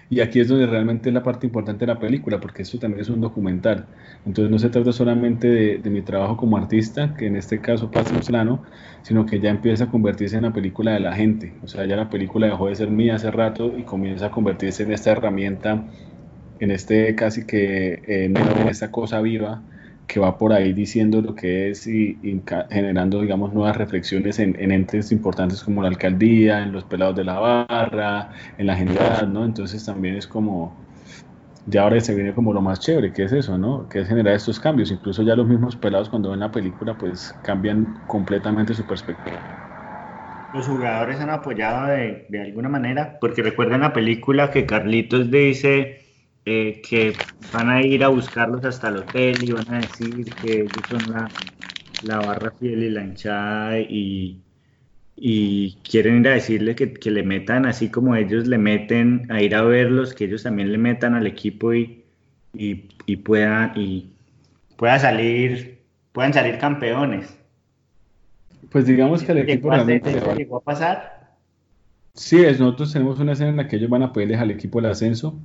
y 0.09 0.19
aquí 0.19 0.39
es 0.39 0.47
donde 0.47 0.67
realmente 0.67 1.09
es 1.09 1.15
la 1.15 1.23
parte 1.23 1.47
importante 1.47 1.85
de 1.85 1.93
la 1.93 1.99
película, 1.99 2.39
porque 2.39 2.61
esto 2.61 2.77
también 2.77 3.01
es 3.01 3.09
un 3.09 3.21
documental. 3.21 3.87
Entonces 4.25 4.51
no 4.51 4.59
se 4.59 4.69
trata 4.69 4.91
solamente 4.91 5.47
de, 5.79 5.89
mi 5.89 6.01
trabajo 6.01 6.37
como 6.37 6.57
artista, 6.57 7.15
que 7.15 7.25
en 7.25 7.35
este 7.35 7.59
caso 7.59 7.89
pasa 7.89 8.19
plano, 8.19 8.63
sino 9.01 9.25
que 9.25 9.39
ya 9.39 9.49
empieza 9.49 9.85
a 9.85 9.87
convertirse 9.89 10.37
en 10.37 10.43
la 10.43 10.53
película 10.53 10.91
de 10.93 10.99
la 10.99 11.13
gente. 11.13 11.53
O 11.63 11.67
sea, 11.67 11.85
ya 11.85 11.95
la 11.95 12.09
película 12.09 12.45
dejó 12.47 12.67
de 12.67 12.75
ser 12.75 12.91
mía 12.91 13.15
hace 13.15 13.31
rato 13.31 13.73
y 13.77 13.83
comienza 13.83 14.27
a 14.27 14.31
convertirse 14.31 14.83
en 14.83 14.91
esta 14.91 15.11
herramienta, 15.11 15.83
en 16.59 16.71
este 16.71 17.15
casi 17.15 17.45
que, 17.45 17.93
eh, 18.07 18.25
en 18.25 18.67
esta 18.67 18.91
cosa 18.91 19.21
viva 19.21 19.63
que 20.07 20.19
va 20.19 20.37
por 20.37 20.53
ahí 20.53 20.73
diciendo 20.73 21.21
lo 21.21 21.35
que 21.35 21.69
es 21.69 21.87
y, 21.87 22.17
generando, 22.69 23.21
digamos, 23.21 23.53
nuevas 23.53 23.75
reflexiones 23.75 24.39
en, 24.39 24.71
entes 24.71 25.11
importantes 25.11 25.63
como 25.63 25.81
la 25.81 25.87
alcaldía, 25.87 26.63
en 26.63 26.71
los 26.71 26.83
pelados 26.83 27.15
de 27.15 27.23
la 27.23 27.39
barra, 27.39 28.31
en 28.57 28.67
la 28.67 28.75
generalidad, 28.75 29.27
¿no? 29.27 29.45
Entonces 29.45 29.85
también 29.85 30.15
es 30.15 30.27
como, 30.27 30.75
ya 31.65 31.83
ahora 31.83 31.99
se 31.99 32.13
viene 32.13 32.33
como 32.33 32.53
lo 32.53 32.61
más 32.61 32.79
chévere, 32.79 33.11
que 33.13 33.23
es 33.23 33.31
eso, 33.31 33.57
¿no? 33.57 33.89
Que 33.89 34.01
es 34.01 34.07
generar 34.07 34.35
estos 34.35 34.59
cambios. 34.59 34.91
Incluso 34.91 35.23
ya 35.23 35.35
los 35.35 35.47
mismos 35.47 35.75
pelados 35.75 36.09
cuando 36.09 36.29
ven 36.31 36.39
la 36.39 36.51
película, 36.51 36.95
pues 36.95 37.35
cambian 37.43 37.99
completamente 38.07 38.73
su 38.73 38.85
perspectiva. 38.85 39.39
Los 40.53 40.67
jugadores 40.67 41.19
han 41.19 41.31
apoyado 41.31 41.87
de, 41.87 42.27
de 42.29 42.41
alguna 42.41 42.69
manera, 42.69 43.17
porque 43.19 43.41
recuerden 43.41 43.81
la 43.81 43.91
película 43.91 44.51
que 44.51 44.65
Carlitos 44.65 45.29
dice 45.31 46.04
eh, 46.45 46.81
que 46.87 47.13
van 47.51 47.69
a 47.69 47.81
ir 47.81 48.03
a 48.03 48.09
buscarlos 48.09 48.63
hasta 48.65 48.89
el 48.89 48.97
hotel 48.97 49.43
y 49.43 49.51
van 49.51 49.73
a 49.73 49.79
decir 49.79 50.25
que 50.35 50.61
ellos 50.61 50.85
son 50.87 51.11
la, 51.11 51.27
la 52.03 52.19
barra 52.19 52.51
fiel 52.51 52.83
y 52.83 52.89
la 52.91 53.03
hinchada 53.03 53.79
y, 53.79 54.41
y 55.15 55.77
quieren 55.89 56.19
ir 56.19 56.27
a 56.27 56.33
decirle 56.33 56.75
que, 56.75 56.93
que, 56.93 57.09
le 57.09 57.23
metan 57.23 57.65
así 57.65 57.89
como 57.89 58.15
ellos 58.15 58.45
le 58.47 58.59
meten 58.59 59.25
a 59.31 59.41
ir 59.41 59.55
a 59.55 59.63
verlos, 59.63 60.13
que 60.13 60.25
ellos 60.25 60.43
también 60.43 60.71
le 60.71 60.77
metan 60.77 61.15
al 61.15 61.25
equipo 61.25 61.73
y, 61.73 62.03
y, 62.53 62.89
y 63.07 63.15
puedan 63.17 63.71
y 63.75 64.11
pueda 64.75 64.99
salir, 64.99 65.79
puedan 66.11 66.33
salir 66.33 66.59
campeones. 66.59 67.39
Pues 68.69 68.85
digamos 68.85 69.23
que 69.23 69.31
el 69.31 69.39
equipo 69.39 69.71
realmente 69.71 70.13
llegó 70.35 70.57
a 70.57 70.61
pasar. 70.61 71.37
Sí, 72.13 72.41
nosotros 72.59 72.93
tenemos 72.93 73.19
una 73.19 73.33
escena 73.33 73.49
en 73.49 73.57
la 73.57 73.67
que 73.67 73.77
ellos 73.77 73.89
van 73.89 74.03
a 74.03 74.13
pedirles 74.13 74.39
al 74.39 74.51
equipo 74.51 74.79
el 74.79 74.85
ascenso 74.85 75.39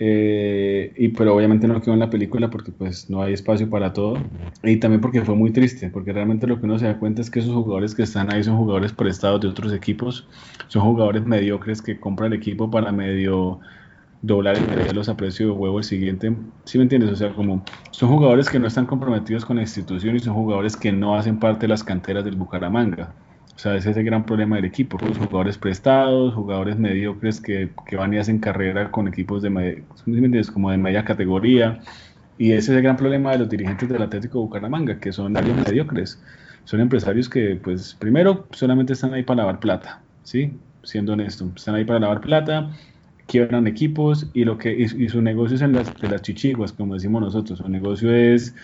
eh, 0.00 0.92
y 0.96 1.08
pero 1.08 1.34
obviamente 1.34 1.66
no 1.66 1.80
quedó 1.82 1.94
en 1.94 2.00
la 2.00 2.10
película 2.10 2.50
porque 2.50 2.70
pues 2.70 3.10
no 3.10 3.22
hay 3.22 3.32
espacio 3.34 3.68
para 3.68 3.92
todo. 3.92 4.16
Y 4.62 4.76
también 4.76 5.00
porque 5.00 5.22
fue 5.24 5.34
muy 5.34 5.52
triste 5.52 5.90
porque 5.90 6.12
realmente 6.12 6.46
lo 6.46 6.58
que 6.58 6.66
uno 6.66 6.78
se 6.78 6.86
da 6.86 6.98
cuenta 6.98 7.20
es 7.20 7.30
que 7.30 7.40
esos 7.40 7.54
jugadores 7.54 7.94
que 7.94 8.02
están 8.04 8.32
ahí 8.32 8.44
son 8.44 8.56
jugadores 8.56 8.92
prestados 8.92 9.40
de 9.40 9.48
otros 9.48 9.72
equipos. 9.72 10.28
Son 10.68 10.82
jugadores 10.82 11.24
mediocres 11.26 11.82
que 11.82 11.98
compran 11.98 12.32
el 12.32 12.38
equipo 12.38 12.70
para 12.70 12.92
medio 12.92 13.60
doblar 14.22 14.56
el 14.56 14.96
los 14.96 15.08
a 15.08 15.16
precio 15.16 15.46
de 15.46 15.52
huevo 15.52 15.78
el 15.78 15.84
siguiente. 15.84 16.34
¿sí 16.64 16.78
me 16.78 16.84
entiendes? 16.84 17.10
o 17.10 17.16
sea 17.16 17.32
como 17.34 17.64
son 17.90 18.08
jugadores 18.08 18.50
que 18.50 18.58
no 18.58 18.66
están 18.66 18.86
comprometidos 18.86 19.44
con 19.44 19.56
la 19.56 19.62
institución 19.62 20.16
y 20.16 20.20
son 20.20 20.34
jugadores 20.34 20.76
que 20.76 20.92
no 20.92 21.16
hacen 21.16 21.38
parte 21.38 21.62
de 21.62 21.68
las 21.68 21.84
canteras 21.84 22.24
del 22.24 22.36
Bucaramanga 22.36 23.14
o 23.58 23.60
sea, 23.60 23.74
ese 23.74 23.90
es 23.90 23.96
el 23.96 24.04
gran 24.04 24.24
problema 24.24 24.54
del 24.54 24.66
equipo. 24.66 24.98
Los 25.04 25.18
jugadores 25.18 25.58
prestados, 25.58 26.32
jugadores 26.32 26.78
mediocres 26.78 27.40
que, 27.40 27.70
que 27.88 27.96
van 27.96 28.14
y 28.14 28.18
hacen 28.18 28.38
carrera 28.38 28.92
con 28.92 29.08
equipos 29.08 29.42
de, 29.42 29.82
como 30.52 30.70
de 30.70 30.78
media 30.78 31.04
categoría. 31.04 31.80
Y 32.38 32.52
ese 32.52 32.70
es 32.70 32.76
el 32.76 32.82
gran 32.82 32.96
problema 32.96 33.32
de 33.32 33.38
los 33.38 33.48
dirigentes 33.48 33.88
del 33.88 34.00
Atlético 34.00 34.38
de 34.38 34.44
Bucaramanga, 34.44 35.00
que 35.00 35.10
son 35.12 35.36
alguien 35.36 35.56
mediocres. 35.56 36.22
Son 36.66 36.78
empresarios 36.78 37.28
que, 37.28 37.56
pues, 37.56 37.96
primero, 37.98 38.46
solamente 38.52 38.92
están 38.92 39.12
ahí 39.12 39.24
para 39.24 39.38
lavar 39.38 39.58
plata, 39.58 40.02
¿sí? 40.22 40.52
Siendo 40.84 41.14
honesto. 41.14 41.50
Están 41.56 41.74
ahí 41.74 41.84
para 41.84 41.98
lavar 41.98 42.20
plata, 42.20 42.70
quiebran 43.26 43.66
equipos 43.66 44.30
y, 44.34 44.44
lo 44.44 44.56
que, 44.56 44.72
y, 44.72 45.08
su 45.08 45.20
negocio 45.20 45.56
es 45.56 45.62
en 45.62 45.72
las, 45.72 45.92
de 46.00 46.08
las 46.08 46.22
chichiguas, 46.22 46.72
como 46.72 46.94
decimos 46.94 47.22
nosotros. 47.22 47.58
Su 47.58 47.68
negocio 47.68 48.14
es 48.14 48.54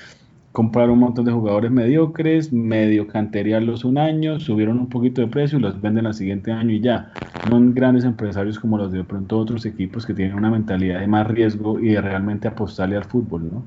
comprar 0.55 0.89
un 0.89 1.01
montón 1.01 1.25
de 1.25 1.33
jugadores 1.33 1.73
mediocres, 1.73 2.53
medio 2.53 3.09
canteriarlos 3.09 3.85
un 3.85 3.99
año, 3.99 4.39
subieron 4.39 4.79
un 4.79 4.89
poquito 4.89 5.21
de 5.21 5.27
precio 5.27 5.59
y 5.59 5.61
los 5.61 5.81
venden 5.81 6.07
al 6.07 6.15
siguiente 6.15 6.53
año 6.53 6.71
y 6.71 6.81
ya. 6.81 7.13
Son 7.51 7.75
grandes 7.75 8.05
empresarios 8.05 8.61
como 8.61 8.79
los 8.79 8.93
de 8.93 9.03
pronto 9.03 9.37
otros 9.37 9.67
equipos 9.67 10.07
que 10.07 10.15
tienen 10.15 10.37
una 10.37 10.51
mentalidad 10.51 11.01
de 11.01 11.09
más 11.09 11.27
riesgo 11.27 11.81
y 11.81 11.89
de 11.89 12.01
realmente 12.01 12.47
apostarle 12.47 12.97
al 12.97 13.03
fútbol, 13.03 13.51
¿no? 13.51 13.65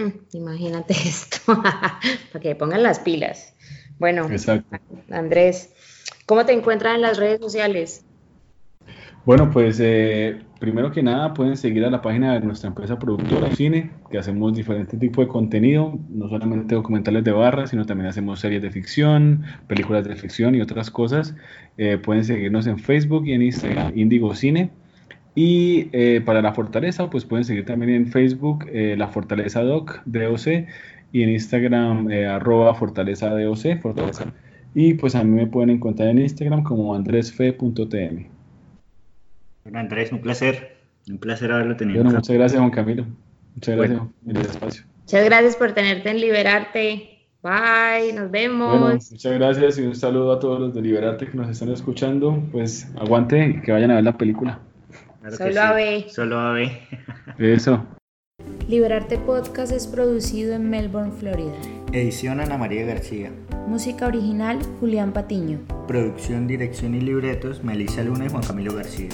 Mm, 0.00 0.12
imagínate 0.34 0.92
esto, 1.04 1.38
para 1.46 2.40
que 2.40 2.54
pongan 2.54 2.84
las 2.84 3.00
pilas. 3.00 3.56
Bueno, 3.98 4.28
Andrés, 5.10 5.74
¿cómo 6.24 6.46
te 6.46 6.52
encuentran 6.52 6.94
en 6.94 7.02
las 7.02 7.18
redes 7.18 7.40
sociales? 7.40 8.04
Bueno, 9.24 9.50
pues 9.50 9.80
eh, 9.80 10.40
primero 10.64 10.90
que 10.90 11.02
nada 11.02 11.34
pueden 11.34 11.58
seguir 11.58 11.84
a 11.84 11.90
la 11.90 12.00
página 12.00 12.32
de 12.32 12.40
nuestra 12.40 12.68
empresa 12.68 12.98
productora 12.98 13.54
Cine, 13.54 13.90
que 14.10 14.16
hacemos 14.16 14.54
diferentes 14.54 14.98
tipos 14.98 15.26
de 15.26 15.28
contenido, 15.30 15.98
no 16.08 16.26
solamente 16.30 16.74
documentales 16.74 17.22
de 17.22 17.32
barra, 17.32 17.66
sino 17.66 17.84
también 17.84 18.08
hacemos 18.08 18.40
series 18.40 18.62
de 18.62 18.70
ficción, 18.70 19.42
películas 19.66 20.08
de 20.08 20.16
ficción 20.16 20.54
y 20.54 20.62
otras 20.62 20.90
cosas. 20.90 21.34
Eh, 21.76 21.98
pueden 21.98 22.24
seguirnos 22.24 22.66
en 22.66 22.78
Facebook 22.78 23.26
y 23.26 23.34
en 23.34 23.42
Instagram, 23.42 23.92
Indigo 23.94 24.34
Cine. 24.34 24.70
Y 25.34 25.90
eh, 25.92 26.22
para 26.24 26.40
La 26.40 26.54
Fortaleza, 26.54 27.10
pues 27.10 27.26
pueden 27.26 27.44
seguir 27.44 27.66
también 27.66 27.92
en 27.92 28.06
Facebook 28.06 28.64
La 28.72 29.08
Fortaleza 29.08 29.62
Doc, 29.62 30.00
DOC, 30.06 30.66
y 31.12 31.22
en 31.22 31.28
Instagram 31.28 32.08
arroba 32.08 32.74
Fortaleza 32.74 33.28
DOC, 33.28 33.82
Fortaleza. 33.82 34.32
Y 34.74 34.94
pues 34.94 35.14
a 35.14 35.22
mí 35.24 35.30
me 35.30 35.46
pueden 35.46 35.68
encontrar 35.68 36.08
en 36.08 36.20
Instagram 36.20 36.62
como 36.62 36.94
andresfe.tm. 36.94 38.33
Bueno, 39.64 39.78
Andrés, 39.78 40.12
un 40.12 40.20
placer. 40.20 40.76
Un 41.08 41.18
placer 41.18 41.50
haberlo 41.50 41.76
tenido. 41.76 42.02
Bueno, 42.02 42.18
muchas 42.18 42.36
gracias, 42.36 42.60
Juan 42.60 42.70
Camilo. 42.70 43.06
Muchas 43.54 43.76
gracias 43.76 44.00
por 44.00 44.36
el 44.36 44.36
espacio. 44.36 44.84
Muchas 45.00 45.24
gracias 45.24 45.56
por 45.56 45.72
tenerte 45.72 46.10
en 46.10 46.20
Liberarte. 46.20 47.10
Bye, 47.42 48.12
nos 48.14 48.30
vemos. 48.30 48.80
Bueno, 48.80 48.98
muchas 49.10 49.32
gracias 49.34 49.78
y 49.78 49.82
un 49.82 49.94
saludo 49.94 50.32
a 50.32 50.38
todos 50.38 50.60
los 50.60 50.74
de 50.74 50.80
Liberarte 50.80 51.26
que 51.26 51.36
nos 51.36 51.48
están 51.50 51.70
escuchando. 51.70 52.42
Pues 52.52 52.90
aguante 52.98 53.48
y 53.48 53.60
que 53.60 53.72
vayan 53.72 53.90
a 53.90 53.96
ver 53.96 54.04
la 54.04 54.16
película. 54.16 54.60
Solo 55.36 55.60
a 55.60 55.72
ver. 55.72 56.10
Solo 56.10 56.38
a 56.38 56.52
ver. 56.52 56.70
Eso. 57.38 57.84
Liberarte 58.68 59.18
Podcast 59.18 59.72
es 59.72 59.86
producido 59.86 60.54
en 60.54 60.70
Melbourne, 60.70 61.12
Florida. 61.12 61.52
Edición 61.92 62.40
Ana 62.40 62.56
María 62.56 62.84
García. 62.86 63.30
Música 63.66 64.06
original 64.06 64.58
Julián 64.80 65.12
Patiño. 65.12 65.58
Producción, 65.86 66.46
dirección 66.46 66.94
y 66.94 67.00
libretos 67.00 67.62
Melissa 67.62 68.02
Luna 68.02 68.26
y 68.26 68.28
Juan 68.30 68.42
Camilo 68.42 68.74
García. 68.74 69.10